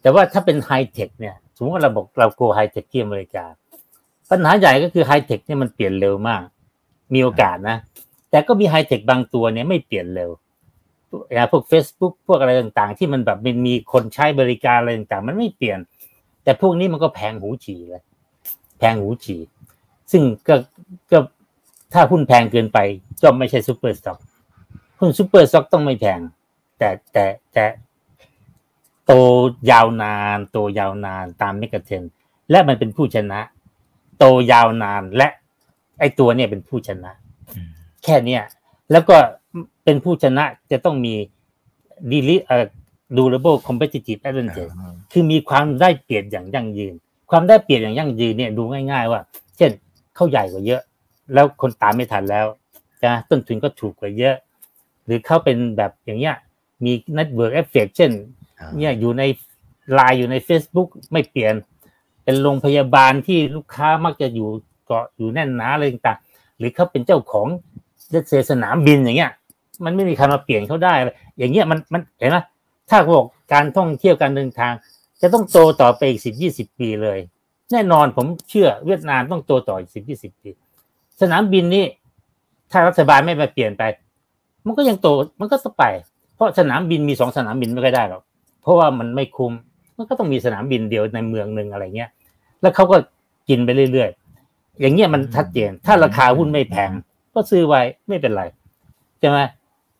[0.00, 3.44] แต่ว่าถ้าเป็นไฮเทคเนี่ยสมมติว่าเราบอกเรา go ไฮเทคที่อเมริกา
[4.30, 6.42] ปัญหาใหญ่ก็คือไฮเทคเนี่ยมันเปลี่ยนเร็วมาก
[7.14, 7.76] มีโอกาสนะ
[8.34, 10.30] แต่ก็มีไฮเทคบางตัวเนี่ยไม่เปลี่ยนเร็ว
[11.32, 15.78] อย่างพวก Facebook พวกอะไรต่างๆ ที่มันแบบมันมีคนใช้บริการอะไรต่างๆ มันไม่เปลี่ยน
[16.44, 18.02] แต่พวกนี้มันก็แพงหูฉี่เลย
[18.78, 19.40] แพงหูฉี่
[20.12, 20.54] ซึ่งก็
[21.12, 21.18] ก็
[21.92, 22.78] ถ้าหุ้นแพงเกินไป
[23.22, 24.18] ก็ไม่ใช่ super stock
[24.98, 26.20] หุ้น super stock ต้องไม่แพง
[26.78, 27.64] แต่แต่แต่
[29.06, 29.12] โต
[29.70, 32.02] ยาวนาน โตยาวนานตามเมกะเทน
[32.50, 33.40] และมันเป็นผู้ชนะ
[34.18, 35.28] โตยาวนานและ
[36.00, 37.12] ไอตัวเนี่ยเป็นผู้ชนะ
[38.04, 38.42] แค่เนี้ย
[38.92, 39.16] แล้วก็
[39.84, 41.14] เป็นผู้ชนะจะต้องมี
[42.10, 42.66] ดีลิเอ่อ
[43.16, 44.72] durable competitive advantage
[45.12, 46.94] คือมีความได้เปรียบอย่างยั่งยืน
[47.30, 49.20] ความได้เปรียบอย่างยั่งยืนเนี่ยดูง่ายๆว่า
[49.56, 49.70] เช่น
[50.14, 50.82] เขาใหญ่กว่าเยอะ
[51.34, 52.46] แล้วคนตามไม่ทันแล้ว
[53.04, 54.36] นะต้นทุนก็ถูกกว่าเยอะ
[55.04, 56.36] หรือเขาเป็นแบบอย่างเงี้ย
[56.84, 58.10] มี network effect เช่น
[58.78, 59.22] เนี่ยอยู่ใน
[59.92, 61.54] ไลน์อยู่ใน Facebook ไม่เปลี่ยน
[62.24, 64.48] เป็นโรงพยาบาลที่ลูกค้ามักจะอยู่
[64.86, 66.18] เกาะอยู่แน่นหนาอะไรต่าง
[66.58, 67.48] หรือเขาเป็นเจ้าของ
[68.28, 69.30] เสสนามบินอย่างเงี้ย
[69.84, 70.94] มันไม่มีใครมาเปลี่ยนเขาได้
[71.38, 72.38] อย่างเงี้ยมันมันเห็นไหม
[72.90, 74.72] ถ้าบอกการท่องเที่ยวการเดินทาง
[75.22, 77.18] จะต้องโตต่อไปอีกสิบยี่สิบปีเลย
[77.72, 80.50] แน่นอนผมเชื่อเวียดนามต้องโตต่ออีกสิบยี่สิบปี
[81.20, 81.86] สนามบินนี่
[82.70, 83.82] ถ้ารัฐบาลไม่มาเปลี่ยนไป
[84.66, 85.08] มันก็ยังโต
[85.40, 85.84] มันก็ต้องไป
[86.34, 88.22] เพราะสนามบินมีสองสนามบินไม่ได้หรอก
[88.62, 89.52] เพราะว่ามันไม่คุ้ม
[89.96, 92.10] มันก็ต้องมีสนามบินเดียวในเมืองหนึ่งอะไรเงี้ย
[92.60, 92.96] แล้วเขาก็
[93.48, 96.90] กินไปเรื่อยๆอย่างเงี้ยมันชัดเจน ถ้าราคาหุ้นไม่แพง
[97.34, 98.42] ก็ซื้อไว้ไม่เป็นไร
[99.20, 99.38] ใช่ไหม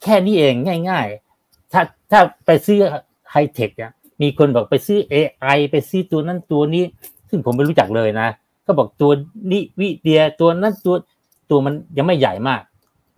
[0.03, 0.55] แค่นี้เอง
[0.89, 1.07] ง่าย
[1.41, 2.78] ๆ ถ้าถ้าไปซื้อ
[3.30, 6.85] ไฮเทคเนี่ยมีคนบอกไปซื้อ AI ไปซื้อตัวนั้นตัวนี้
[7.28, 8.28] ซึ่งผมไม่รู้จักเลยนะ
[8.66, 9.11] ก็บอกตัว
[9.51, 10.95] นี้วิเดียตัวนั้นตัว
[11.51, 12.61] ตัวมันยังไม่ใหญ่มาก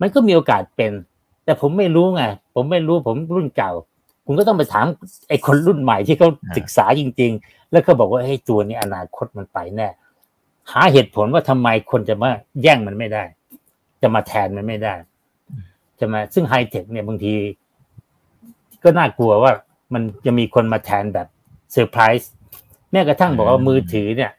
[0.01, 0.91] มันก็มีโอกาสเป็น
[1.45, 2.23] แต่ผมไม่รู้ไง
[2.55, 3.71] ผมไม่รู้ผมรุ่นเก่า
[4.25, 4.85] คุณก็ต้องไปถาม
[5.29, 9.87] ไอ้คนรุ่นใหม่ที่เขาศึกษาจริง ๆ แล้วก็บอกว่าไอ้ตัวนี้อนาคตมันไปแน่
[10.71, 12.29] หาเหตุผลว่าทำไมคนจะมา
[12.61, 13.23] แย่งมันไม่ได้
[14.01, 14.93] จะมาแทนมันไม่ได้
[15.99, 17.33] จะมาซึ่งไฮเทคเนี่ยบางที
[18.83, 19.51] ก็น่ากลัวว่า
[19.93, 21.27] มันจะมีคนมาแทนแบบ
[21.71, 22.31] เซอร์ไพรส์
[22.91, 24.31] แม้กระทั่งบอกว่ามือถือเนี่ย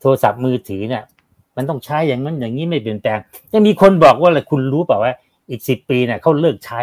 [0.00, 1.02] โทรศัพท์มือถือเนี่ย
[1.56, 3.18] มันต้องใช้อย่างนั้นอย่างนี้ไม่เปลี่ยนแปลง
[3.52, 5.14] ยังมีคนบอกว่าอะไรคุณรู้เปล่าว่า
[5.50, 6.80] อีกสิบปีเนี่ยเขาเลิกใช้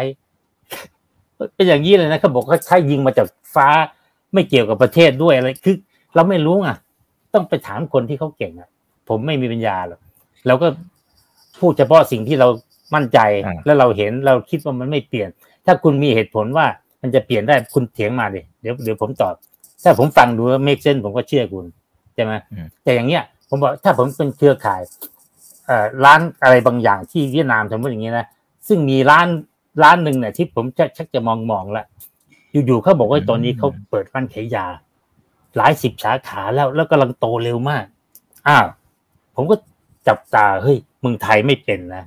[1.54, 3.68] เป็นอย่างนี้เลยนะเขาบอกเขาใช้ยิงมาจากฟ้า
[4.34, 5.76] ไม่เกี่ยวกับประเทศด้วยอะไรคือ
[6.14, 6.76] เราไม่รู้อะ
[7.34, 8.68] ต้องไปถามคนที่เขาเก่งอะ
[9.08, 10.00] ผมไม่มีปัญญาหรอก
[10.46, 10.68] เราก็
[11.60, 12.48] พูดเฉพาะสิ่งที่เรา
[12.94, 13.18] มั่นใจ
[13.64, 15.28] แล้วเราเห็นเราคิดว่ามันไม่เปลี่ยน
[15.66, 16.66] ถ้าคุณมีเหตุผลว่า
[17.02, 19.34] มันจะเปลี่ยนได้คุณเถียงมาดิเดี๋ยวเดี๋ยวผมตอบ
[19.84, 21.64] ถ้าผมฟังดูว่าเมกเซนผมก็เชื่อคุณ
[22.14, 22.32] ใช่ไหม
[22.82, 24.80] แต่อย่างเงี้ย ผมบอกถ้าผมเป็นเครือข่าย
[25.66, 28.26] เอ่อร้านอะไรบางอย่างที่เวียดนามสมมติอย่างนี้นะ
[28.68, 29.28] ซึ่งมีร้าน
[29.82, 30.64] ร้านหนึ่งเนี่ยที่ผม
[30.96, 31.84] ชักจะมองมองละ
[32.66, 34.66] อยู่ๆเขาบอกว่าตอนนี้เขาเปิดร้านขายยา
[35.56, 37.84] หลายสิบสาขาแล้วแล้วกำลังโตเร็วมาก
[38.48, 38.66] อ้าว
[39.34, 39.56] ผมก็
[40.08, 42.04] จับตาเฮ้ย เมืองไทยไม่เป็นนะ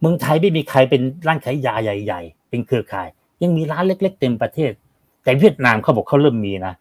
[0.00, 3.08] เมืองไทยไม่มีใครเป็นร้านขายยาใหญ่ ๆ เป็นเครือข่าย
[3.42, 4.72] ยังมีร้านเล็ก ๆ เต็มประเทศ
[5.24, 6.74] แต่เวียดนามเขาบอกเขาเริ่มมีนะ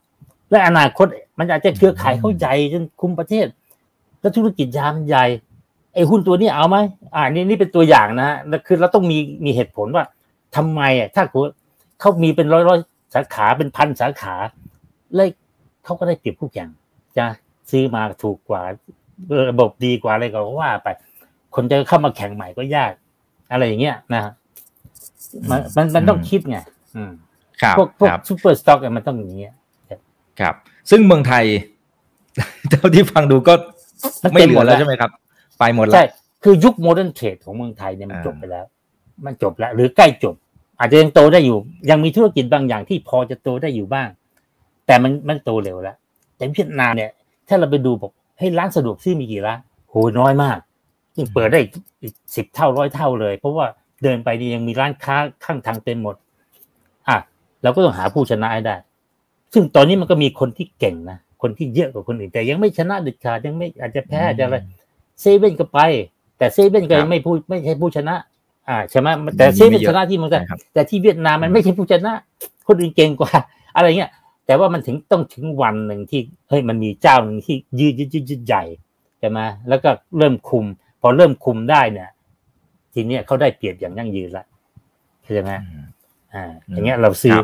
[0.52, 1.08] และอนาคต
[1.40, 3.48] มันอาจจะเครือข่ายเขาใหญ่จนคุมประเทศ
[4.20, 5.26] แล้วธุรกิจยามใหญ่
[5.94, 6.78] ไอ้หุ้นตัวนี้เอาไหม
[7.16, 8.30] อ่านี่นี่เป็นตัวอย่างนะ
[8.68, 10.06] คือเราต้องมีมีเหตุผลว่า
[10.56, 11.24] ทำไมอะถ้า
[12.00, 12.80] เขามีเป็นร้อยร้อย
[13.14, 14.36] สาขาเป็นพันสาขา
[15.16, 15.30] เลย
[15.84, 16.70] เขาก็ได้เปรียบคู่แข่ง
[17.18, 17.26] จะ
[17.72, 18.62] ซื้อมาถูกกว่า
[19.50, 20.88] ระบบดีกว่าอะไรก็ว่าไป
[21.58, 22.92] คนจะเข้ามาแข่งใหม่ก็ยาก
[23.52, 24.32] อะไรอย่างเงี้ยนะ
[25.50, 26.58] มันมันมันต้องคิดไง
[26.96, 27.12] อืม
[27.78, 29.54] พวกพวก super stock มันต้องอย่างเงี้ย
[30.40, 30.56] ครับ
[30.90, 31.46] ซึ่งเมืองไทย
[32.70, 33.54] เท่าที่ฟังดูก็
[34.34, 35.12] ไม่เหลือแล้วใช่ไหมครับ
[35.60, 36.06] ไปหมดแล้วใช่
[36.44, 38.66] คือยุค modern trade ของเมืองไทยเนี่ยมันจบไปแล้ว
[39.26, 40.36] มันจบแล้ว หรือใกล้จบ
[40.80, 41.58] อาจจะยังโตได้อยู่
[41.90, 44.08] ยังมีธุรกิจบางอย่างที่พอจะโตได้อยู่บ้าง
[44.86, 45.98] แต่มันมันโตเร็วแล้ว
[46.36, 47.12] แต่เวียดนามเนี่ย
[47.48, 50.58] ถ้าเราไปดูบอกให้ร้านสะดวกซื้อมีกี่ร้านโหน้อยมาก
[51.18, 53.66] ยิ่งเปิดได้อีกสิบเท่าร้อยเท่าเลย เพราะว่า
[54.04, 55.16] เดินไปนี่ยังมีร้านค้า
[55.46, 56.16] ข้างทางเต็มหมด
[57.08, 57.18] อะ
[57.64, 58.76] เราก็ต้องหาผู้ชนะให้ได้
[59.54, 64.58] ซึ่งตอนนี้มันก็มีคนที่เก่งนะคนที่เยอะกว่าคนอื่น แต่ยังไม่ชนะเด็ดขาดยังไม่อาจจะแพ้อาจจะอะไร
[65.22, 65.80] เซเว่นก็ไป
[66.38, 68.16] แต่เซเว่นก็ยังไม่พูดไม่ใช่ผู้ชนะ
[68.70, 69.08] อ่าใช่ไหม
[69.38, 70.44] แต่เซเว่นชนะที่เมืองไทย
[70.74, 72.14] แต่ที่เวียดนามมันไม่ใช่ผู้ชนะ
[72.68, 73.32] คนอื่นเก่งกว่า
[73.76, 74.12] อะไรเงี้ย
[74.46, 78.64] แต่ว่ามันถึงต้องถึงวันหนึ่งที่เฮ้ยมันมีเจ้าหนึ่งที่ยืดยืดยืดใหญ่
[79.20, 79.40] ใช่ไหม
[79.70, 80.66] แล้วก็เริ่มคุม
[81.02, 82.10] พอเริ่มคุมได้เนี่ย
[82.94, 84.46] ทีเนี้ยเขาได้เปรียบอย่างยั่งยืนละ
[85.24, 85.52] ใช่ไหม
[86.34, 87.38] อ่า อย่างเงี้ยเราซื้อ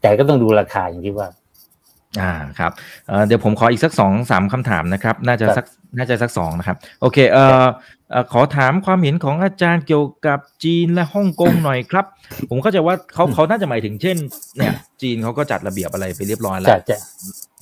[0.00, 1.28] แต่ก็ต้องดูราคาอย่างที่ว่า
[2.20, 2.72] อ่าครับ
[3.26, 5.64] เดี๋ยวผมขออีกสักสองสามคำถามนะครับ น่าจะสัก
[5.98, 7.64] น่าจะสักสองนะครับ โอเค เอ่อ
[8.32, 12.04] ขอถามความเห็นของอาจารย์เกี่ยวกับจีนและฮ่องกงหน่อยครับ
[12.50, 14.16] ผมเข้าใจว่าเขาเขาน่าจะหมายถึงเช่น
[14.56, 16.70] เนี่ย จีนเขาก็จัดระเบียบอะไรไปเรียบร้อยแล้ว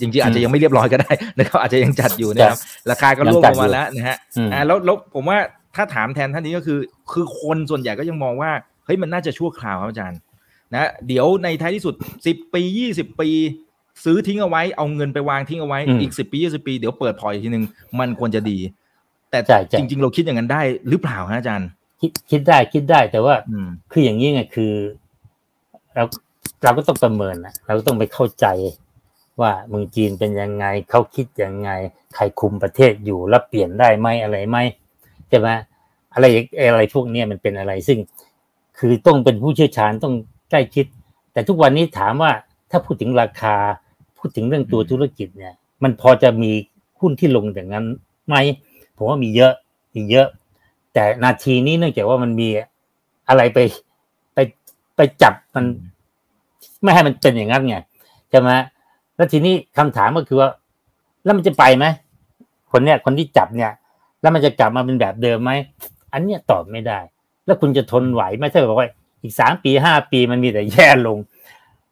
[0.01, 2.59] จริงๆอาจจะยังไม่เรียบร้อยก็ได้นะครับอาจจะยังจัดอยู่นะครับ
[2.91, 4.17] ราคาก็ร่วงลงมาแล้วนะฮะ
[4.53, 5.39] อ่าแล้วแล้วผมว่า
[5.77, 6.79] ถ้าถามแทนท่านนี้ก็คือ
[7.13, 8.51] คือคนส่วนใหญ่ก็ยังมองว่า
[8.87, 10.19] เฮ้ยมันน่าจะชั่วคราวครับอาจารย์
[10.75, 11.95] นะเดี๋ยวในท้ายที่สุด
[12.27, 13.29] สิบปียี่สิบปี
[14.05, 17.65] ซื้อทิ้งเอาไว้เอาเงินไปวางทิ้งเอาไว้อีกสิบปียี่สิบปีเดี๋ยวเปิดพออีกทีหนึ่ง
[17.99, 18.59] มันควรจะดี
[19.31, 19.39] แต่
[19.79, 21.69] จริง ๆ เราคิดอย่างนั้นได้หรือเปล่าฮะอาจารย์
[22.01, 23.35] คิดคิดได้คิดได้แต่ว่า
[23.93, 24.73] คืออย่างนี้ไงคือ
[25.95, 26.05] เรา
[26.63, 28.47] เราก็ต้องประเมินนะเราก็ต้องไปเข้าใจ
[29.41, 31.71] ว่าเมืองจีนเป็นยังไงเขาคิดยังไง
[32.15, 34.59] ใครคุมประเทศอยู่แล้วเปลี่ยนได้ไหมอะไรไหม
[35.29, 35.49] ใช่ไหม
[36.15, 36.27] อะไร
[36.71, 37.99] อะไรพวกนี้มันเป็นอะไรซึ่ง
[38.79, 40.15] คือต้องเป็นผู้เชี่ยวชาญต้อง
[40.51, 40.87] ใกล้ชิด
[41.33, 42.33] แต่ทุกวันนี้ถามว่า
[42.71, 43.57] ถ้าพูดถึงราคา
[44.19, 46.51] พูดถึงเรื่องตัวธุรกิจเนี่ย มันพอจะมี
[47.01, 47.85] หุ้นที่ลงอย่างนั้น
[48.27, 48.35] ไหม
[48.99, 49.53] ผมว่ามีเยอะ
[49.97, 50.27] มีเยอะ
[50.93, 52.49] แต่นาทีนี้เนื่องจากว่ามันมี
[53.29, 53.59] อะไรไป
[54.35, 54.39] ไป
[54.97, 55.65] ไปจับมัน
[56.83, 57.77] ไม่ให้มันเป็นอย่างนั้นไง
[58.31, 58.51] ใช่ไหม
[59.17, 60.49] แล้วทีนี้คำถามก็คือว่า
[61.25, 61.87] แล้วมันจะไปไหม
[62.73, 63.73] คนเนี้ยคนที่จับเนี่ย
[64.21, 65.53] แล้วมันจะกลับมาเป็นแบบเดิมไหม
[66.13, 66.99] อันเนี้ยตอบไม่ได้
[67.47, 68.89] แล้วคุณจะทนไหวไหมถ้าบอกว่า
[69.23, 71.19] อีกสามปีห้าปีมันมีแต่แย่ลง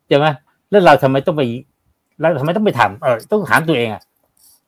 [0.08, 0.26] ใช่ไหม
[0.70, 1.42] แล้วเราทำไมต้องไป
[2.20, 4.02] เราทำไมต้องไปทำเออต้องถามตัวเองอะ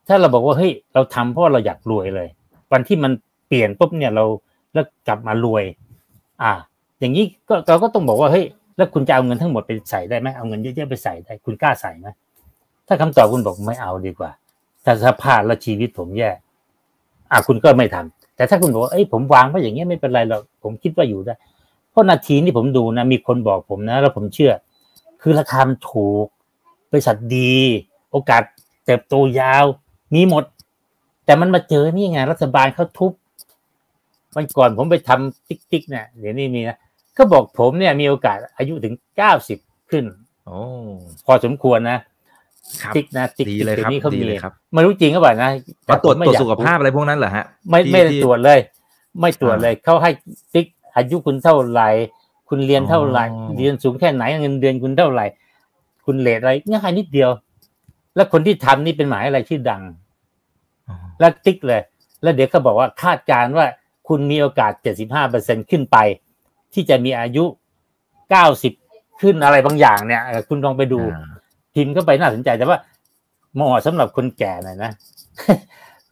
[0.09, 2.29] ถ้าเราบอกว่าเฮ้ยเราทำเพราะเราอยากรวยเลย
[2.73, 3.13] วันที่มัน
[3.49, 4.25] เปลี่ยนปุ๊บเนี่ยเรา
[4.73, 5.65] แล้วกลับมารวย
[6.43, 6.53] อ่า
[7.01, 8.45] อย่างนี้ก็เราก็ต้องบอกว่าเฮ้ย
[8.77, 12.07] แล้วคุณจะเอาเงินทั้งหมดไปใส่ได้ไหมเอาเงินเยอะๆไปใส่ได้ คุณกล้าใส่ไหม
[12.87, 14.31] ถ้าคำตอบคุณบอกไม่เอาดีกว่า
[14.85, 16.31] ถ้าสภาพและชีวิตผมแย่
[17.31, 21.35] อ่าคุณก็ไม่ทำแต่ถ้าคุณบอกว่าเอ้ยผมวางไว้อย่างเงี้ยไม่เป็นไรหรอกผมคิดว่าอยู่ได้
[21.91, 24.53] เพราะนาทีนี้ผมดูนะ มีคนบอกผมนะ แล้วผมเชื่อ
[25.23, 26.27] คือราคามันถูก
[26.91, 27.57] บริษัทดี
[28.11, 28.43] โอกาส
[28.85, 29.65] เติบโตยาว
[30.15, 30.45] มีหมด
[31.25, 33.13] แต่มันมาเจอนี่ไงรัฐบาลเขาทุบ
[34.35, 36.77] วันก่อนผมไปทำติ๊กติ๊กเนี่ยเดี๋ยวนี้มีนะ
[37.17, 39.59] ก็บอกผมเนี่ยมีโอกาสอายุถึงเก้าสิบ
[39.91, 40.05] ขึ้น
[40.47, 40.57] โอ้
[41.27, 41.99] พอสมควรนะ
[42.83, 45.51] ครับติ๊กนะติ๊กดีติ๊กเลยเดี๋ยครับวนี้เขาดีมีเลยครับไม่รู้จริงก็บ่านะ
[45.89, 48.59] มาตรวจผมไม่ตรวจอยากสุขภาพอะไรพวกนั้นเหรอฮะ ไม่ที่ไม่ได้ที่ตรวจเลย
[49.21, 50.11] ไม่ตรวจอ่าเลยเขาให้
[50.55, 51.89] ติ๊กอายุคุณเท่าไหร่
[52.49, 55.27] คุณเรียนเท่าไหร่อ๋อเรียนสูงแค่ไหนเงินเดือนคุณเท่าไหร่
[56.07, 57.31] คุณเลทอะไรง่ายนิดเดียว
[58.19, 59.83] แล้วคนที่ทำนี่เป็นหมายอะไรที่ดัง
[60.89, 61.83] อ๋อแล้วติ๊กเลย
[62.23, 63.67] แล้วเดี๋ยวเขาบอกว่าคาดการณ์ว่า
[64.09, 65.97] คุณมีโอกาส 75เปอร์เซ็นขึ้นไป
[66.75, 67.45] ที่จะมีอายุ
[68.37, 71.27] 90 ขึ้นอะไรบางอย่างเนี่ยเออคุณลองไปดูอ่า
[71.75, 72.79] พิมพ์เข้าไปน่าสนใจแต่ว่า
[73.55, 74.91] เหมาะสำหรับคนแก่หน่อยนะ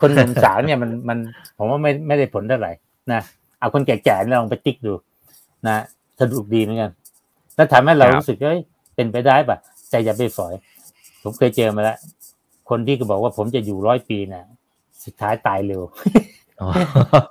[0.01, 1.19] คนหนุ่มสาวเนี่ยมันมัน
[1.57, 2.73] ผมว่าไม่ไม่ได้ผลเท่าไหร่
[3.13, 3.21] นะ
[3.61, 4.93] เอาคนแก่ๆลองไปติ๊กดู
[5.67, 5.77] นะ
[6.21, 6.91] สนุกดีเหมือนกัน
[7.57, 8.59] แล้วทำให้เราครับรู้สึกเอ้ย
[8.95, 9.59] เป็นไปได้ปะ
[9.91, 10.55] ใจอย่าไปฝอย
[11.27, 11.99] ผมเคยเจอมาแล้ว
[12.70, 14.43] คนที่ก็บอกว่าผมจะอยู่ร้อยปีนะ
[15.05, 15.83] สุดท้ายตายเร็ว
[16.61, 16.68] อ๋อ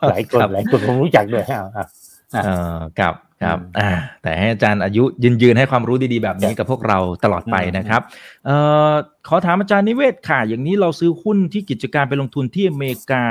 [0.09, 1.87] หลายคนรับหลายคนผมรู้จักด้วยอะอะ
[2.35, 3.89] อะเออครับครับอืมอ่า
[4.21, 8.01] แต่ให้อาจารย์อายุยืนยืนให้ความรู้ดีๆแบบนี้ครับกับพวกเราตลอดไปอืมนะครับ
[8.45, 8.57] เอ่
[8.89, 8.93] อ
[9.27, 13.23] ขอถามอาจารย์นิเวศค่ะ อย่างนี้เราซื้อหุ้นที่กิจการไปลงทุนที่อเมริกา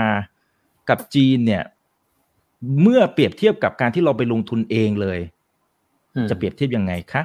[0.89, 1.65] กับจีนเนี่ย
[2.83, 5.19] เมื่อเปรียบเทียบกับการที่เราไปลงทุนเองเลย
[6.17, 7.23] อืมจะเปรียบเทียบยังไงคะ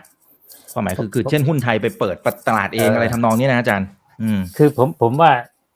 [0.73, 2.15] ความหมายคือผมคือเช่นหุ้นไทยไปเปิด
[2.47, 3.87] ตลาดเองเออออะไรทำนองนี้นะอาจารย์
[4.21, 5.31] อืม คือผมผมว่า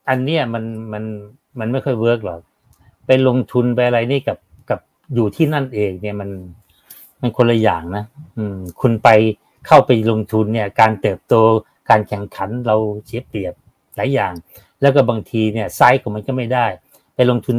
[0.10, 0.64] อันเนี้ยมัน
[0.94, 1.04] มัน
[1.60, 2.40] มันไม่ค่อย work หรอก
[3.08, 4.38] ไปลงทุนไปอะไรนี่กับ
[4.70, 4.80] กับ
[5.16, 6.30] อยู่ที่นั่นเองเนี่ยมัน
[7.22, 8.04] มันคนละอย่างนะ
[8.38, 9.10] อืม คุณไป
[9.68, 11.34] เข้าไปลงทุนเนี่ย การเติบโต
[11.90, 12.76] การแข่งขันเรา
[13.06, 13.54] เสียเปรียบ
[13.96, 14.34] หลายอย่าง
[14.82, 16.66] แล้วก็บางทีเนี่ยไซส์ของมันก็ไม่ได้
[17.16, 17.56] ไปลงทุน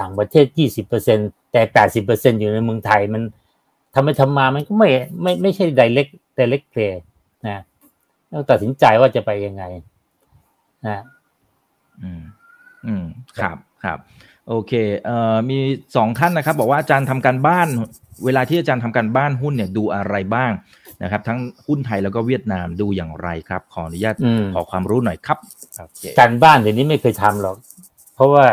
[0.00, 1.18] ต่างประเทศยี่สิบเปอร์เซ็น
[1.52, 3.22] แต่แปดสิบเปอร์เซ็นอยู่ในเมืองไทยมัน
[3.94, 4.88] ทำไปทำมามันก็ไม่
[5.22, 6.94] ไม่ไม่ใช่ direct direct play
[7.46, 7.58] นะ
[8.32, 9.64] ต้องตัดสินใจว่าจะไปยังไง
[10.86, 11.02] นะ
[12.02, 12.22] อืม
[12.86, 13.04] อืม
[13.40, 13.98] ครับครับ
[14.48, 14.72] โอเค
[15.04, 15.58] เอ่อ มี
[15.96, 17.68] สองท่านนะครับ บอกว่าอาจารย์ทำการบ้าน
[18.24, 20.52] เวลาที่อาจารย์ทำการบ้านหุ้นเนี่ยดูอะไรบ้าง
[21.02, 25.38] นะครับ ทั้งหุ้นไทยแล้วก็เวียดนามดูอย่างไรครับ ขออนุญาตอืมขอความรู้หน่อยครับ
[25.78, 27.56] โอเคการบ้านเดี๋ยวนี้ไม่เคยทำหรอก
[28.14, 28.46] เพราะว่า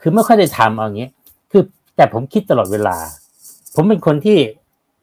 [0.00, 1.08] คือไม่ค่อยได้ทำเอาอย่างนี้
[1.50, 1.62] คือ
[1.96, 2.96] แต่ผมคิดตลอดเวลา
[3.74, 4.38] ผมเป็นคนที่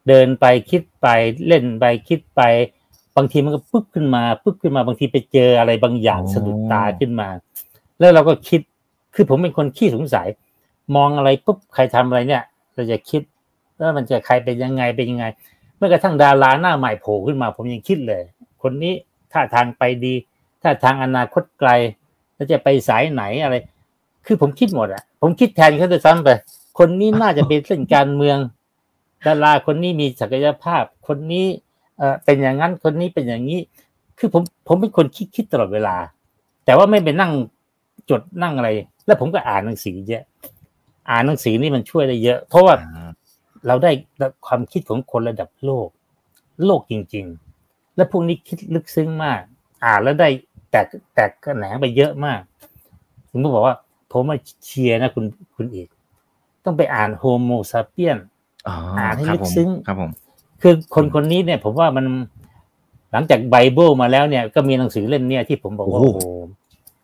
[0.08, 1.06] เดินไปคิดไป
[1.46, 2.40] เล่นไปคิดไป
[3.16, 7.28] บางทีมันก็ปึ๊บขึ้นมาปึ๊บขึ้นมาบางทีไปเจออะไรบางอย่างสะดุดตาขึ้นมา
[7.98, 8.60] แล้วเราก็คิด
[9.14, 10.28] คือผมเป็นคนขี้สงสัย
[10.96, 12.42] มองอะไรปุ๊บใครทำอะไรเนี่ย
[12.74, 13.22] เราจะคิด
[13.80, 15.24] ว่ามันจะใครเป็นยังไงเป็นยังไง
[15.76, 18.22] เมื่อกระทั่งดาราหน้าใหม่โผล่ขึ้นมา ผมยังคิดเลย
[18.62, 18.94] คนนี้
[19.32, 20.14] ท่าทางไปดี
[20.62, 21.70] ท่าทางอนาคตไกล
[22.34, 23.54] แล้วจะไปสายไหนอะไร
[24.26, 26.28] คือผมคิดหมดอะผมคิดแทนเขาจะซ้ำไป
[26.78, 28.38] คนนี้น่าจะเป็นเส้นการเมือง
[29.26, 31.46] ดาราคนนี้มีศักยภาพ คนนี้
[31.98, 33.60] เออเป็นอย่างนั้นคนนี้เป็นอย่างนี้
[34.18, 35.96] คือผมผมเป็นคนคิดคิดตลอดเวลา
[36.64, 37.32] แต่ว่าไม่ไปนั่ง
[38.10, 38.68] จดนั่งอะไร
[39.06, 40.22] แล้วผมก็อ่านหนังสือเยอะ
[41.10, 43.10] อ่านหนังสือนี่มันช่วยได้เยอะ เพราะว่าอ่า
[43.66, 43.90] เราได้
[44.46, 45.88] ความคิดของคนระดับโลก
[46.64, 47.26] โลกจริง
[47.60, 49.40] ๆ และพวกนี้คิดลึกซึ้งมาก
[49.84, 50.28] อ่านแล้วได้
[50.70, 52.40] แตกแตกกระแหนงไปเยอะมาก
[53.30, 53.76] ผมก็บอกว่า
[54.10, 55.24] ผมมาเชียร์นะคุณ
[55.56, 55.88] คุณเอก
[56.64, 58.18] ต้องไปอ่าน Homo Sapiens
[58.68, 60.10] อ๋ออ่านให้ครับลึกผมซึ้งครับผม
[60.62, 62.06] คือคนคนนี้เนี่ย ผมว่ามัน
[63.12, 66.20] หลังจากไบเบิลมาแล้วเนี่ย ก็มีหนังสือเล่มเนี่ยที่ผมบอกว่าโอ้โอ้โหโห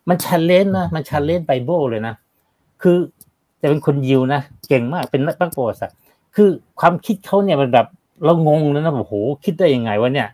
[0.09, 2.15] มัน challenge นะมัน challenge ไบเบิลเลยนะ
[2.83, 2.97] คือ
[3.61, 5.97] จะเป็นคนยิวนะเก่งมากเป็นนักประวัติศาสตร์
[6.35, 6.49] คือ
[6.81, 7.87] ความคิดเขาเนี่ยมันแบบ
[8.25, 10.29] เรางงเลยนะโอ้โหคิดได้ยังไงวะเนี่ย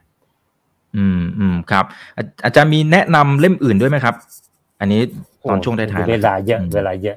[0.97, 1.85] อืมอืมครับ
[2.17, 4.15] อาอาจารย์มีแนะนำเล่มอื่นด้วยไหมครับ
[4.81, 5.01] อันนี้
[5.49, 7.17] ตอนช่วงท้ายๆเวลาเยอะมเวลาเยอะ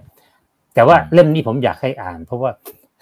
[0.73, 2.51] แต่ว่าอืมเล่มนี้ผมอยากให้อ่าน เพราะว่า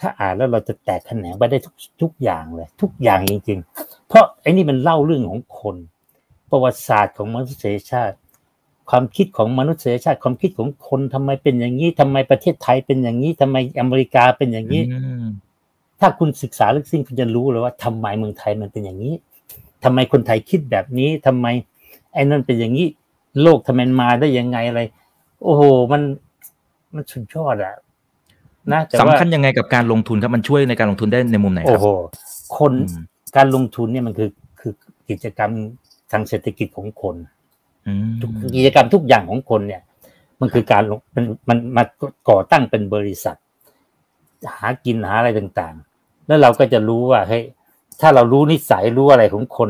[0.01, 5.75] ถ้าอ่านแล้วเราจะแตกแขนงไปได้ทุกทุกอย่างเลย ทุกอย่างจริง ๆ เพราะไอ้นี่มันเล่าเรื่องของคน
[6.51, 8.15] ประวัติศาสตร์ของมนุษยชาติ
[8.89, 15.25] ความคิดของมนุษยชาติ ความคิดของคนทำไมเป็นอย่างนี้ทำไมประเทศไทยเป็นอย่างนี้ทำไมอเมริกาเป็นอย่างนี้อืม
[15.99, 19.13] ถ้าคุณศึกษาลึกซึ้งคุณจะรู้เลยว่าทำไมเมืองไทยมันเป็นอย่างนี้
[19.83, 21.47] ทำไมคนไทยคิดแบบนี้ทำไม
[22.13, 22.87] ไอ้นั่นเป็นอย่างนี้
[23.41, 24.81] โลกทำไมมาได้ยังไงอะไร
[25.43, 26.01] โอ้โหมัน
[26.93, 27.75] มันสุดยอดอะ
[28.73, 31.87] นะแต่ว่าสำคัญยังไงกับการลงทุนครับมันช่วยในการลงทุนได้ในมุมไหนคโอ้รับโห
[32.57, 33.03] คนอืม
[33.37, 34.73] การลงทุนเนี่ยมันคือคือ
[35.09, 35.51] กิจกรรม
[36.11, 37.15] ทางเศรษฐกิจของคน
[37.87, 39.81] อืมทุกกิจกรรมทุกอย่างของคนเนี่ย
[40.39, 41.83] มันคือการลงมันมันมา
[42.29, 43.35] ก่อตั้งเป็นบริษัท
[44.55, 47.43] หากินหาอะไรต่างๆ แล้วเราก็จะรู้ว่าเฮ้ย
[48.01, 49.69] ถ้าเรารู้นิสัยรู้อะไรของคน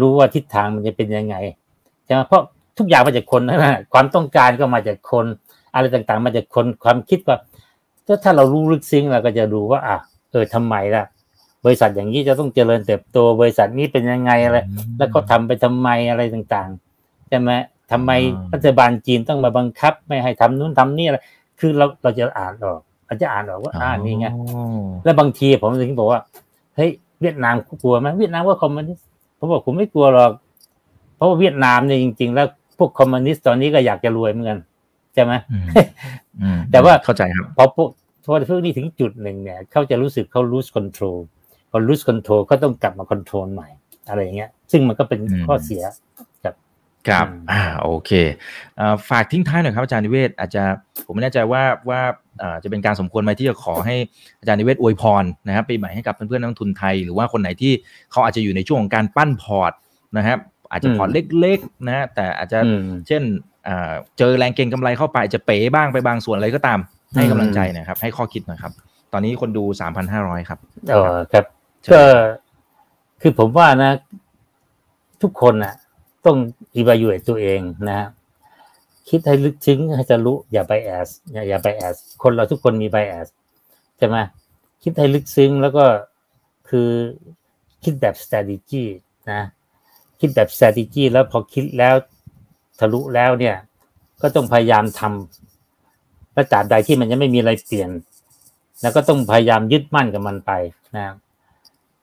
[0.00, 1.36] รู้ว่าทิศทางมันจะเป็นยังไง
[2.04, 2.42] ใช่ไหมเพราะ
[2.78, 3.58] ทุกอย่างมาจากคนนะ
[3.92, 5.26] ความต้องการก็มาจากคน
[5.74, 7.34] อะไรต่างๆ มาจากคนความคิดก็
[8.08, 9.96] ถ้าถ้าเรารู้ลึกซึ้งเราก็จะรู้ว่าอะ
[10.30, 14.58] เออทำไมล่ะบบริษัทอย่างนี้จะต้องเจริญเติบโตบริษัทนี้เป็นยังไงอะไร
[14.98, 17.50] แล้วก็ทำไปทำไมอะไรต่างๆใช่ไหม
[17.92, 18.10] ทำไม
[18.52, 21.18] รัฐบาลจีนต้องมาบังคับ ไม่ให้ทำนู้นทำนี่อะไร
[21.60, 24.26] คือเราเราจะอ่านออกเราจะอ่านออกว่าอ่านนี่ไง
[25.04, 26.20] แล้วบางทีผมถึงบอกว่า
[26.76, 26.90] เฮ้ย
[27.22, 29.06] เวียดนามกลัวไหมเวียดนามว่าคอมมิวนิสต์
[29.38, 30.32] ผมบอกผมไม่กลัวหรอก
[31.16, 32.46] เพราะว่าเวียดนามเนี่ยจริง ๆ แล้ว
[32.78, 34.58] พวกคอมมิวนิสต์ตอนนี้ก็อยากจะรวยเหมือนกัน
[35.14, 35.32] ใช่ไหม
[36.70, 37.88] แต่ว่าเข้าใจครับพอพวก
[38.28, 41.18] พอพวกนี้ถึงจุดหนึ่งเนี่ยเขาจะรู้สึกเขา lose control
[41.70, 43.68] พอ lose control ก็ต้องกลับมา control ใหม่
[44.08, 45.82] อะไรอย่างเงี้ย ซึ่งมันก็เป็นข้อเสีย
[46.44, 46.54] ครับ
[47.08, 48.10] ครับอ่าโอเค
[49.10, 50.62] ฝากทิ้งท้ายหน่อยครับอาจารย์นิเวศอาจจะ
[51.06, 52.00] ผมไม่แน่ใจว่าว่า
[52.62, 53.96] จะเป็นการสมควรไหมที่จะขอให้
[54.40, 57.72] อาจารย์นิเวศอวยพรนะครับปีใหม่ให้กับเพื่อนๆนักทุนไทย หรือว่าคนไหนที่
[58.10, 59.72] เขาอาจจะอยู่ในช่วงของการปั้นพอร์ต
[60.16, 60.38] นะครับ
[60.70, 61.10] อาจจะพอร์ต
[61.40, 62.58] เล็กๆนะแต่อาจจะ
[63.08, 63.22] เช่น
[64.18, 66.80] เจอแรงเก็งกำไรเข้าไปจะเป๋บ้างไปบางส่วนอะไรก็ตาม
[67.14, 68.72] ให้กำลังใจนะครับ ให้ข้อคิดหน่อยครับ
[69.12, 70.58] ตอนนี้คนดูสามพันห้าร้อยครับ
[70.90, 71.44] เออครับ
[71.92, 72.02] ก็
[73.22, 73.90] คือผมว่านะ
[75.22, 75.74] ทุกคนนะ
[76.26, 76.36] ต้อง
[76.74, 78.00] อีวายูเอตตัวเองนะ
[79.08, 81.08] คิดให้ลึกซึ้งให้ทะลุอย่า bias
[81.48, 83.28] อย่า bias คนเราทุกคนมี bias
[83.98, 84.16] ใช่ไหม
[84.82, 85.84] คิดให้ลึกซึ้งแล้วก็
[86.68, 86.88] คือ
[87.84, 88.84] คิดแบบ strategy
[89.32, 89.40] นะ
[90.20, 91.94] คิดแบบ strategy แล้วพอคิดแล้ว
[92.78, 93.56] ทะลุแล้วเนี่ย
[94.22, 95.47] ก็ต้องพยายามทำ
[96.38, 97.90] และจาบใดที่มันยังไม่มีอะไรเปลี่ยน
[98.82, 100.52] แล้วก็ต้องพยายามยึดมั่นกับมันไป
[100.96, 101.04] นะ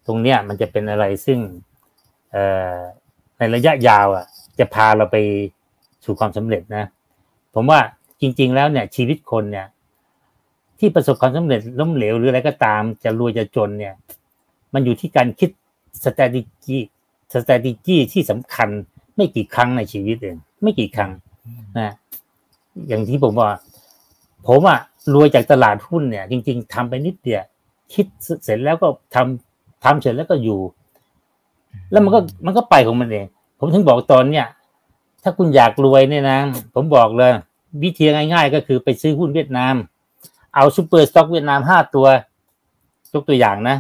[0.06, 1.40] ตรงเนี้ยมันจะเป็นอะไรซึ่ง
[3.38, 4.26] ในระยะยาวอะ
[4.60, 5.18] จะพาเราไป
[6.06, 6.86] สู่ความสำเร็จนะ
[7.54, 7.80] ผมว่า
[8.22, 9.68] จริง ๆ แล้วเนี่ย ชีวิตคนเนี่ย
[10.80, 13.94] ที่ประสบความสำเร็จล้มเหลวหรืออะไรก็ตาม จะรวยจะจนเนี่ย
[14.74, 15.50] มันอยู่ที่การคิด
[16.04, 16.80] strategy
[17.34, 18.70] strategy ที่สำคัญ
[19.16, 21.12] ไม่กี่ครั้งในชีวิตเอง ไม่กี่ครั้ง
[21.78, 21.94] นะ
[22.88, 23.50] อย่างที่ผมว่า
[24.48, 24.80] ผมอะ
[25.14, 27.44] รวยจากตลาดหุ้นเนี่ย จริง ๆทำไปนิดเดียว
[27.94, 28.06] คิด
[28.44, 30.60] เสร็จแล้วก็ทำทำเสร็จแล้วก็อยู่
[31.92, 33.26] แล้วมันก็มันก็ไปของมันเอง
[33.60, 34.46] ผมถึงบอกตอนเนี้ย
[35.24, 36.40] ถ้าคุณอยากรวยเนี่ยนะ
[36.74, 37.32] ผมบอกเลย
[37.84, 39.76] วิธีง่าย ๆ ก็คือไปซื้อหุ้นเวียดนาม
[40.56, 42.08] เอา super stock เวียดนามห้าตัว
[43.14, 43.78] ยกตัวอย่างนะ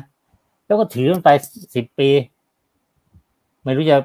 [0.66, 1.30] แล้วก็ถือมันไป
[1.76, 2.09] สิบปี
[3.63, 3.97] ไม่รู้จะ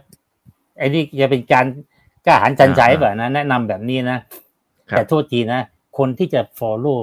[0.79, 1.65] ไอ้นี่จะเป็นการ
[2.27, 4.19] กล้าหันจันใจแบบนะแนะนำแบบนี้นะ
[4.89, 5.61] แต่โทษทีนะ
[5.99, 7.01] คนที่จะ follow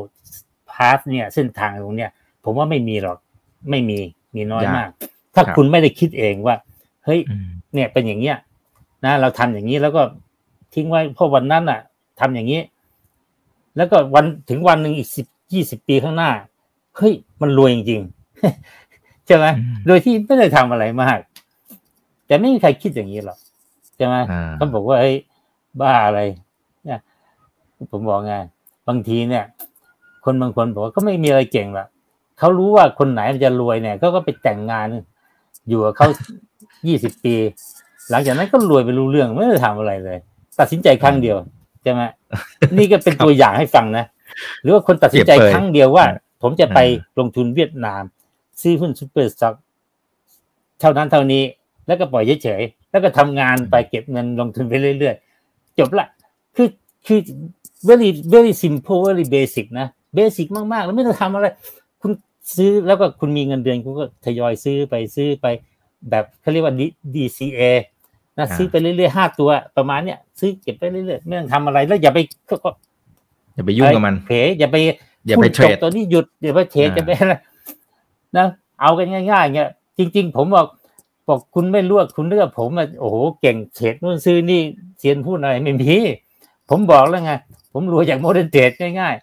[0.71, 2.11] path เนี่ยเส้นทางตรงเนี้ย
[2.43, 3.17] ผมว่าไม่มีหรอก
[3.69, 3.99] ไม่มี
[4.35, 4.89] มีน้อยมาก
[5.35, 6.55] ถ้าคุณไม่ได้คิดเองว่า
[7.05, 7.19] เฮ้ย
[7.73, 8.38] เนี่ยเป็นอย่างเงี้ย
[9.05, 10.01] นะเราทำอย่างนี้แล้วก็
[10.73, 11.79] ทิ้งไว้เพราะวันนั้นอะ
[12.19, 12.61] ทำอย่างนี้
[13.77, 16.31] แล้วก็วันถึงวันหนึ่งอีกสิบยี่สิบปีข้างหน้า
[16.97, 19.45] เฮ้ยมันรวยจริงๆใช่ไหม
[19.88, 21.19] โดยที่ไม่ได้ทำอะไรมาก
[22.27, 23.38] แต่ไม่มีใครคิดอย่างนี้หรอก
[23.95, 24.15] ใช่ไหม
[24.55, 25.15] เขาบอกว่าเฮ้ย
[25.79, 26.19] บ้าอะไร
[26.85, 26.99] เนี่ย
[27.91, 28.35] ผมบอกไง
[28.88, 29.43] บางทีเนี่ย
[30.25, 31.88] คนบางคนบอกว่าก็ไม่มีอะไรเก่งหรอก
[32.39, 34.88] เขารู้ว่าคนไหนมันจะรวยเนี่ยก็ก็ไปแต่งงาน
[35.69, 36.07] อยู่กับเขา
[36.88, 37.35] ยี่สิบปี
[38.09, 40.17] หลังจากนั้นก็รวยไปรู้เรื่องไม่ได้ทำอะไรเลย
[40.59, 41.38] ตัดสินใจครั้งเดียว
[41.83, 42.01] ใช่ไหม
[42.77, 44.05] นี่ก็เป็นตัวอย่างให้ฟังนะ
[44.61, 46.05] หรือว่าคนตัดสินใจครั้งเดียวว่า
[46.41, 46.79] ผมจะไป
[47.19, 48.03] ลงทุนเวียดนาม
[48.61, 49.55] ซื้อหุ้น super stock
[50.79, 51.43] เท่านั้นเท่านี้
[51.88, 56.07] แล้วก็ปล่อยเฉยๆแล้วก็ทำงานไปเก็บเงินลงทุนไปเรื่อยๆจบละ
[56.55, 56.67] คือ
[57.07, 57.19] คือ
[57.89, 61.47] very very simple very basic นะ basic มากๆ แล้วไม่ต้องทำอะไร
[62.55, 65.45] ซื้อแล้วก็คุณมีเงินเดือนคุณก็ทยอยซื้อไปซื้อไป
[66.09, 66.73] แบบเขาเรียกว่า
[67.15, 67.61] DCA
[68.38, 72.19] นะซื้อไปเรื่อยๆห้าตัวประมาณเนี้ยซื้อเก็บไปเรื่อยๆไม่ต้องทำอะไรแล้วอย่าไป
[72.49, 72.55] ก็
[73.55, 74.75] อย่าไปยุ่งกับมันเพอย่าไป
[75.28, 77.34] อย่าไปเทรดตัวนี้หยุดอย่าไปเทรดจะไปอะไร
[78.38, 78.47] นะ
[78.82, 80.67] เอากันง่ายๆเงี้ยจริง ๆ ผมบอก
[81.28, 82.69] บอกคุณไม่รู้คุณเลือกผม
[82.99, 84.61] โอ้โหเก่งเทรดนู่นซื้อนี่
[84.97, 85.95] เซียนพูดอะไรไม่มี
[86.69, 87.32] ผมบอกแล้วไง
[87.78, 89.15] ผมรวยจากโมเดิร์นเทรดง่าย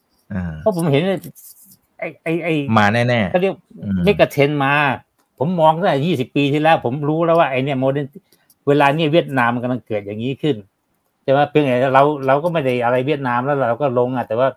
[0.00, 1.02] ๆเพราะผมเห็น
[1.98, 3.54] ไอ้ไอ้ไอ้มาแน่ๆเขาเรียก
[4.04, 4.72] เมกะเทนมา
[5.38, 8.04] ผมมองตั้งแต่ยี่สิบปีที่แล้ว ผมรู้แล้วว่าไอ้นี่โมเดน
[8.68, 10.56] เวลาเนี่ยเวียดนามมันกำลังเกิดอย่างนี้ขึ้น
[11.22, 14.48] ใช่ไหมเพียงแต่เราเราก็ไม่ได้อะไรเวียดนามแล้วเราก็ลงอะแต่ว่า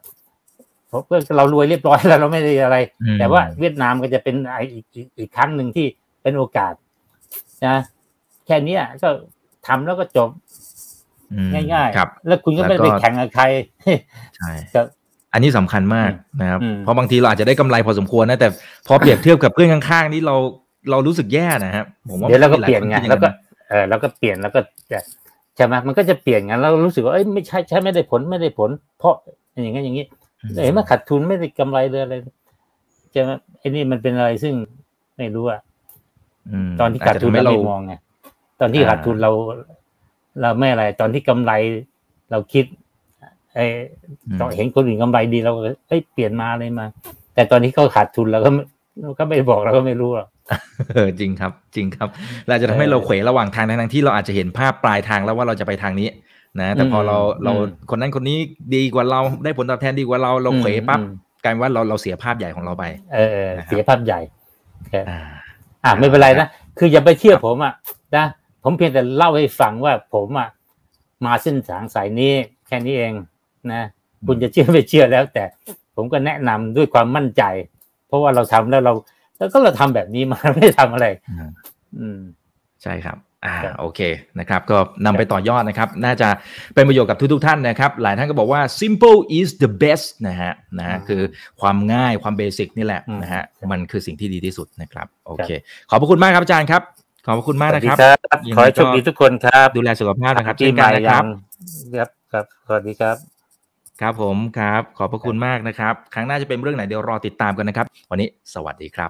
[1.37, 2.77] เรารวยเรียบร้อยแล้วเราไม่ได้อะไร
[3.19, 4.85] แต่ว่าเวียดนามก็จะเป็นไออีก
[5.17, 5.87] อีกครั้งหนึ่งที่
[6.21, 6.73] เป็นโอกาส
[7.67, 7.77] นะ
[8.45, 9.09] แค่นี้ก็
[9.67, 10.29] ทำแล้วก็จบ
[11.53, 13.43] ง่ายๆแล้วคุณก็ไม่ไปแข่งกับใคร
[14.37, 14.51] ใช่
[15.33, 16.11] อันนี้สำคัญมาก
[16.41, 18.47] นะครับเพราะบางทีเราอาจจะได้กำไรพอสมควรนะแต่
[18.87, 20.35] พอเปรียบเทียบกับเพื่อนข้างๆนี่เรา
[20.91, 23.27] เรารู้สึกแย่นะครับผมว่าเดี๋ยวเราก็เปลี่ยนไงแล้วก็
[23.69, 24.59] เออแล้วก็เปลี่ยนแล้วก็
[24.91, 24.99] จะ
[25.55, 28.69] ใช่ไหมมันก็จะเปลี่ยนงั้นแล้วรู้สึกว่าเอ้ยไม่ใช่ใช่ไม่ได้ผลไม่ได้ผล
[28.99, 29.13] เพราะ
[29.51, 30.05] อย่างงี้อย่างงี้
[30.63, 32.15] เห็นว่าขาดทุนไม่ได้กำไรเลยอะไร
[33.11, 34.53] ใช่ไหมไอ้นี่มันเป็นอะไรซึ่ง
[35.17, 35.59] ไม่รู้อะ
[36.79, 37.93] ตอนที่ขาดทุนเราไม่มองไง
[38.61, 39.31] ตอนที่ขาดทุนเรา
[40.41, 41.51] เราไม่อะไรตอนที่กำไร
[42.31, 42.65] เราคิด
[43.55, 43.65] ไอ้
[44.39, 45.51] ต้องเห็นคนอื่นกำไรดีเรา
[45.87, 46.85] เอ้ยเปลี่ยนมาอะไรมา
[47.35, 48.49] แต่ตอนนี้เขาขาดทุนเราก็
[49.01, 50.27] เราก็ไม่บอกเราก็ไม่รู้หรอก
[50.93, 52.07] เออจริงครับ จริงครับ
[52.47, 56.09] เราจะทำให้เราเขวระหว่างทางทั้งที่เราอาจจะเห็นภาพปลายทางแล้วว่าเราจะไปทางนี้
[56.59, 57.53] นะแต่พอเราเรา
[57.89, 58.37] คนนั้นคนนี้
[58.75, 60.99] ดีกว่าเราได้ผลตอบแทนดีกว่าเราเราเขวปั๊บ
[61.43, 64.19] กลายว่าเราเราเสียภาพใหญ่ของเราไป เออเสียภาพใหญ่
[65.83, 67.73] อ่าไม่เป็นไรนะคืออย่าไปเชื่อผมอะ
[68.15, 68.25] นะ
[68.63, 70.49] ผมเพียงแต่เล่าให้ฟังว่าผมอะ
[71.25, 72.33] มาเส้นทางสายนี้
[72.67, 73.13] แค่นี้เอง
[73.71, 73.83] นะ
[74.27, 75.43] คุณจะเชื่อไม่เชื่อแล้ว แต่
[75.95, 77.43] ผมก็แนะนำด้วยความมั่นใจ
[78.07, 78.93] เพราะว่าเราทำแล้วเรา
[79.37, 81.07] แล้วก็เราทำแบบนี้มาไม่ทำอะไร
[81.99, 82.19] อืม
[82.83, 83.99] ใช่ครับอ่าโอเค
[84.39, 86.29] นะครับก็นำไปต่อยอดนะครับ น่าจะ
[86.73, 91.21] เป็นประโยชน์กับทุกๆท่านนะครับ หลายท่านก็บอกว่า simple is the best นะฮะนะฮะคือ
[91.61, 95.49] ความง่ายความเบสิกนี่แหละนะฮะมันคือสิ่งที่ดีที่สุดนะครับ โอเค
[95.89, 96.81] ขอบพระคุณมากครับอาจารย์ครับ
[97.25, 98.17] ขอบพระคุณมากนะครับ
[98.55, 101.23] ขอให้โชคดีทุกคนครับ ดูแลสุขภาพนะครับเช่นกันนะครับ
[101.95, 103.15] ครับครับสวัสดีครับ
[104.01, 109.07] ครับผมครับ ขอบพระคุณมากนะครับ ครั้งหน้าจะเป็นเรื่องไหนเดี๋ยวรอติดตามกันนะครับ วันนี้สวัสดีครั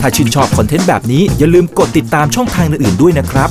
[0.00, 3.50] ถ้าชื่นชอบคอนเทนต์แบบนี้อย่าลืมกดติดตามช่องทางอื่นๆด้วยนะครับ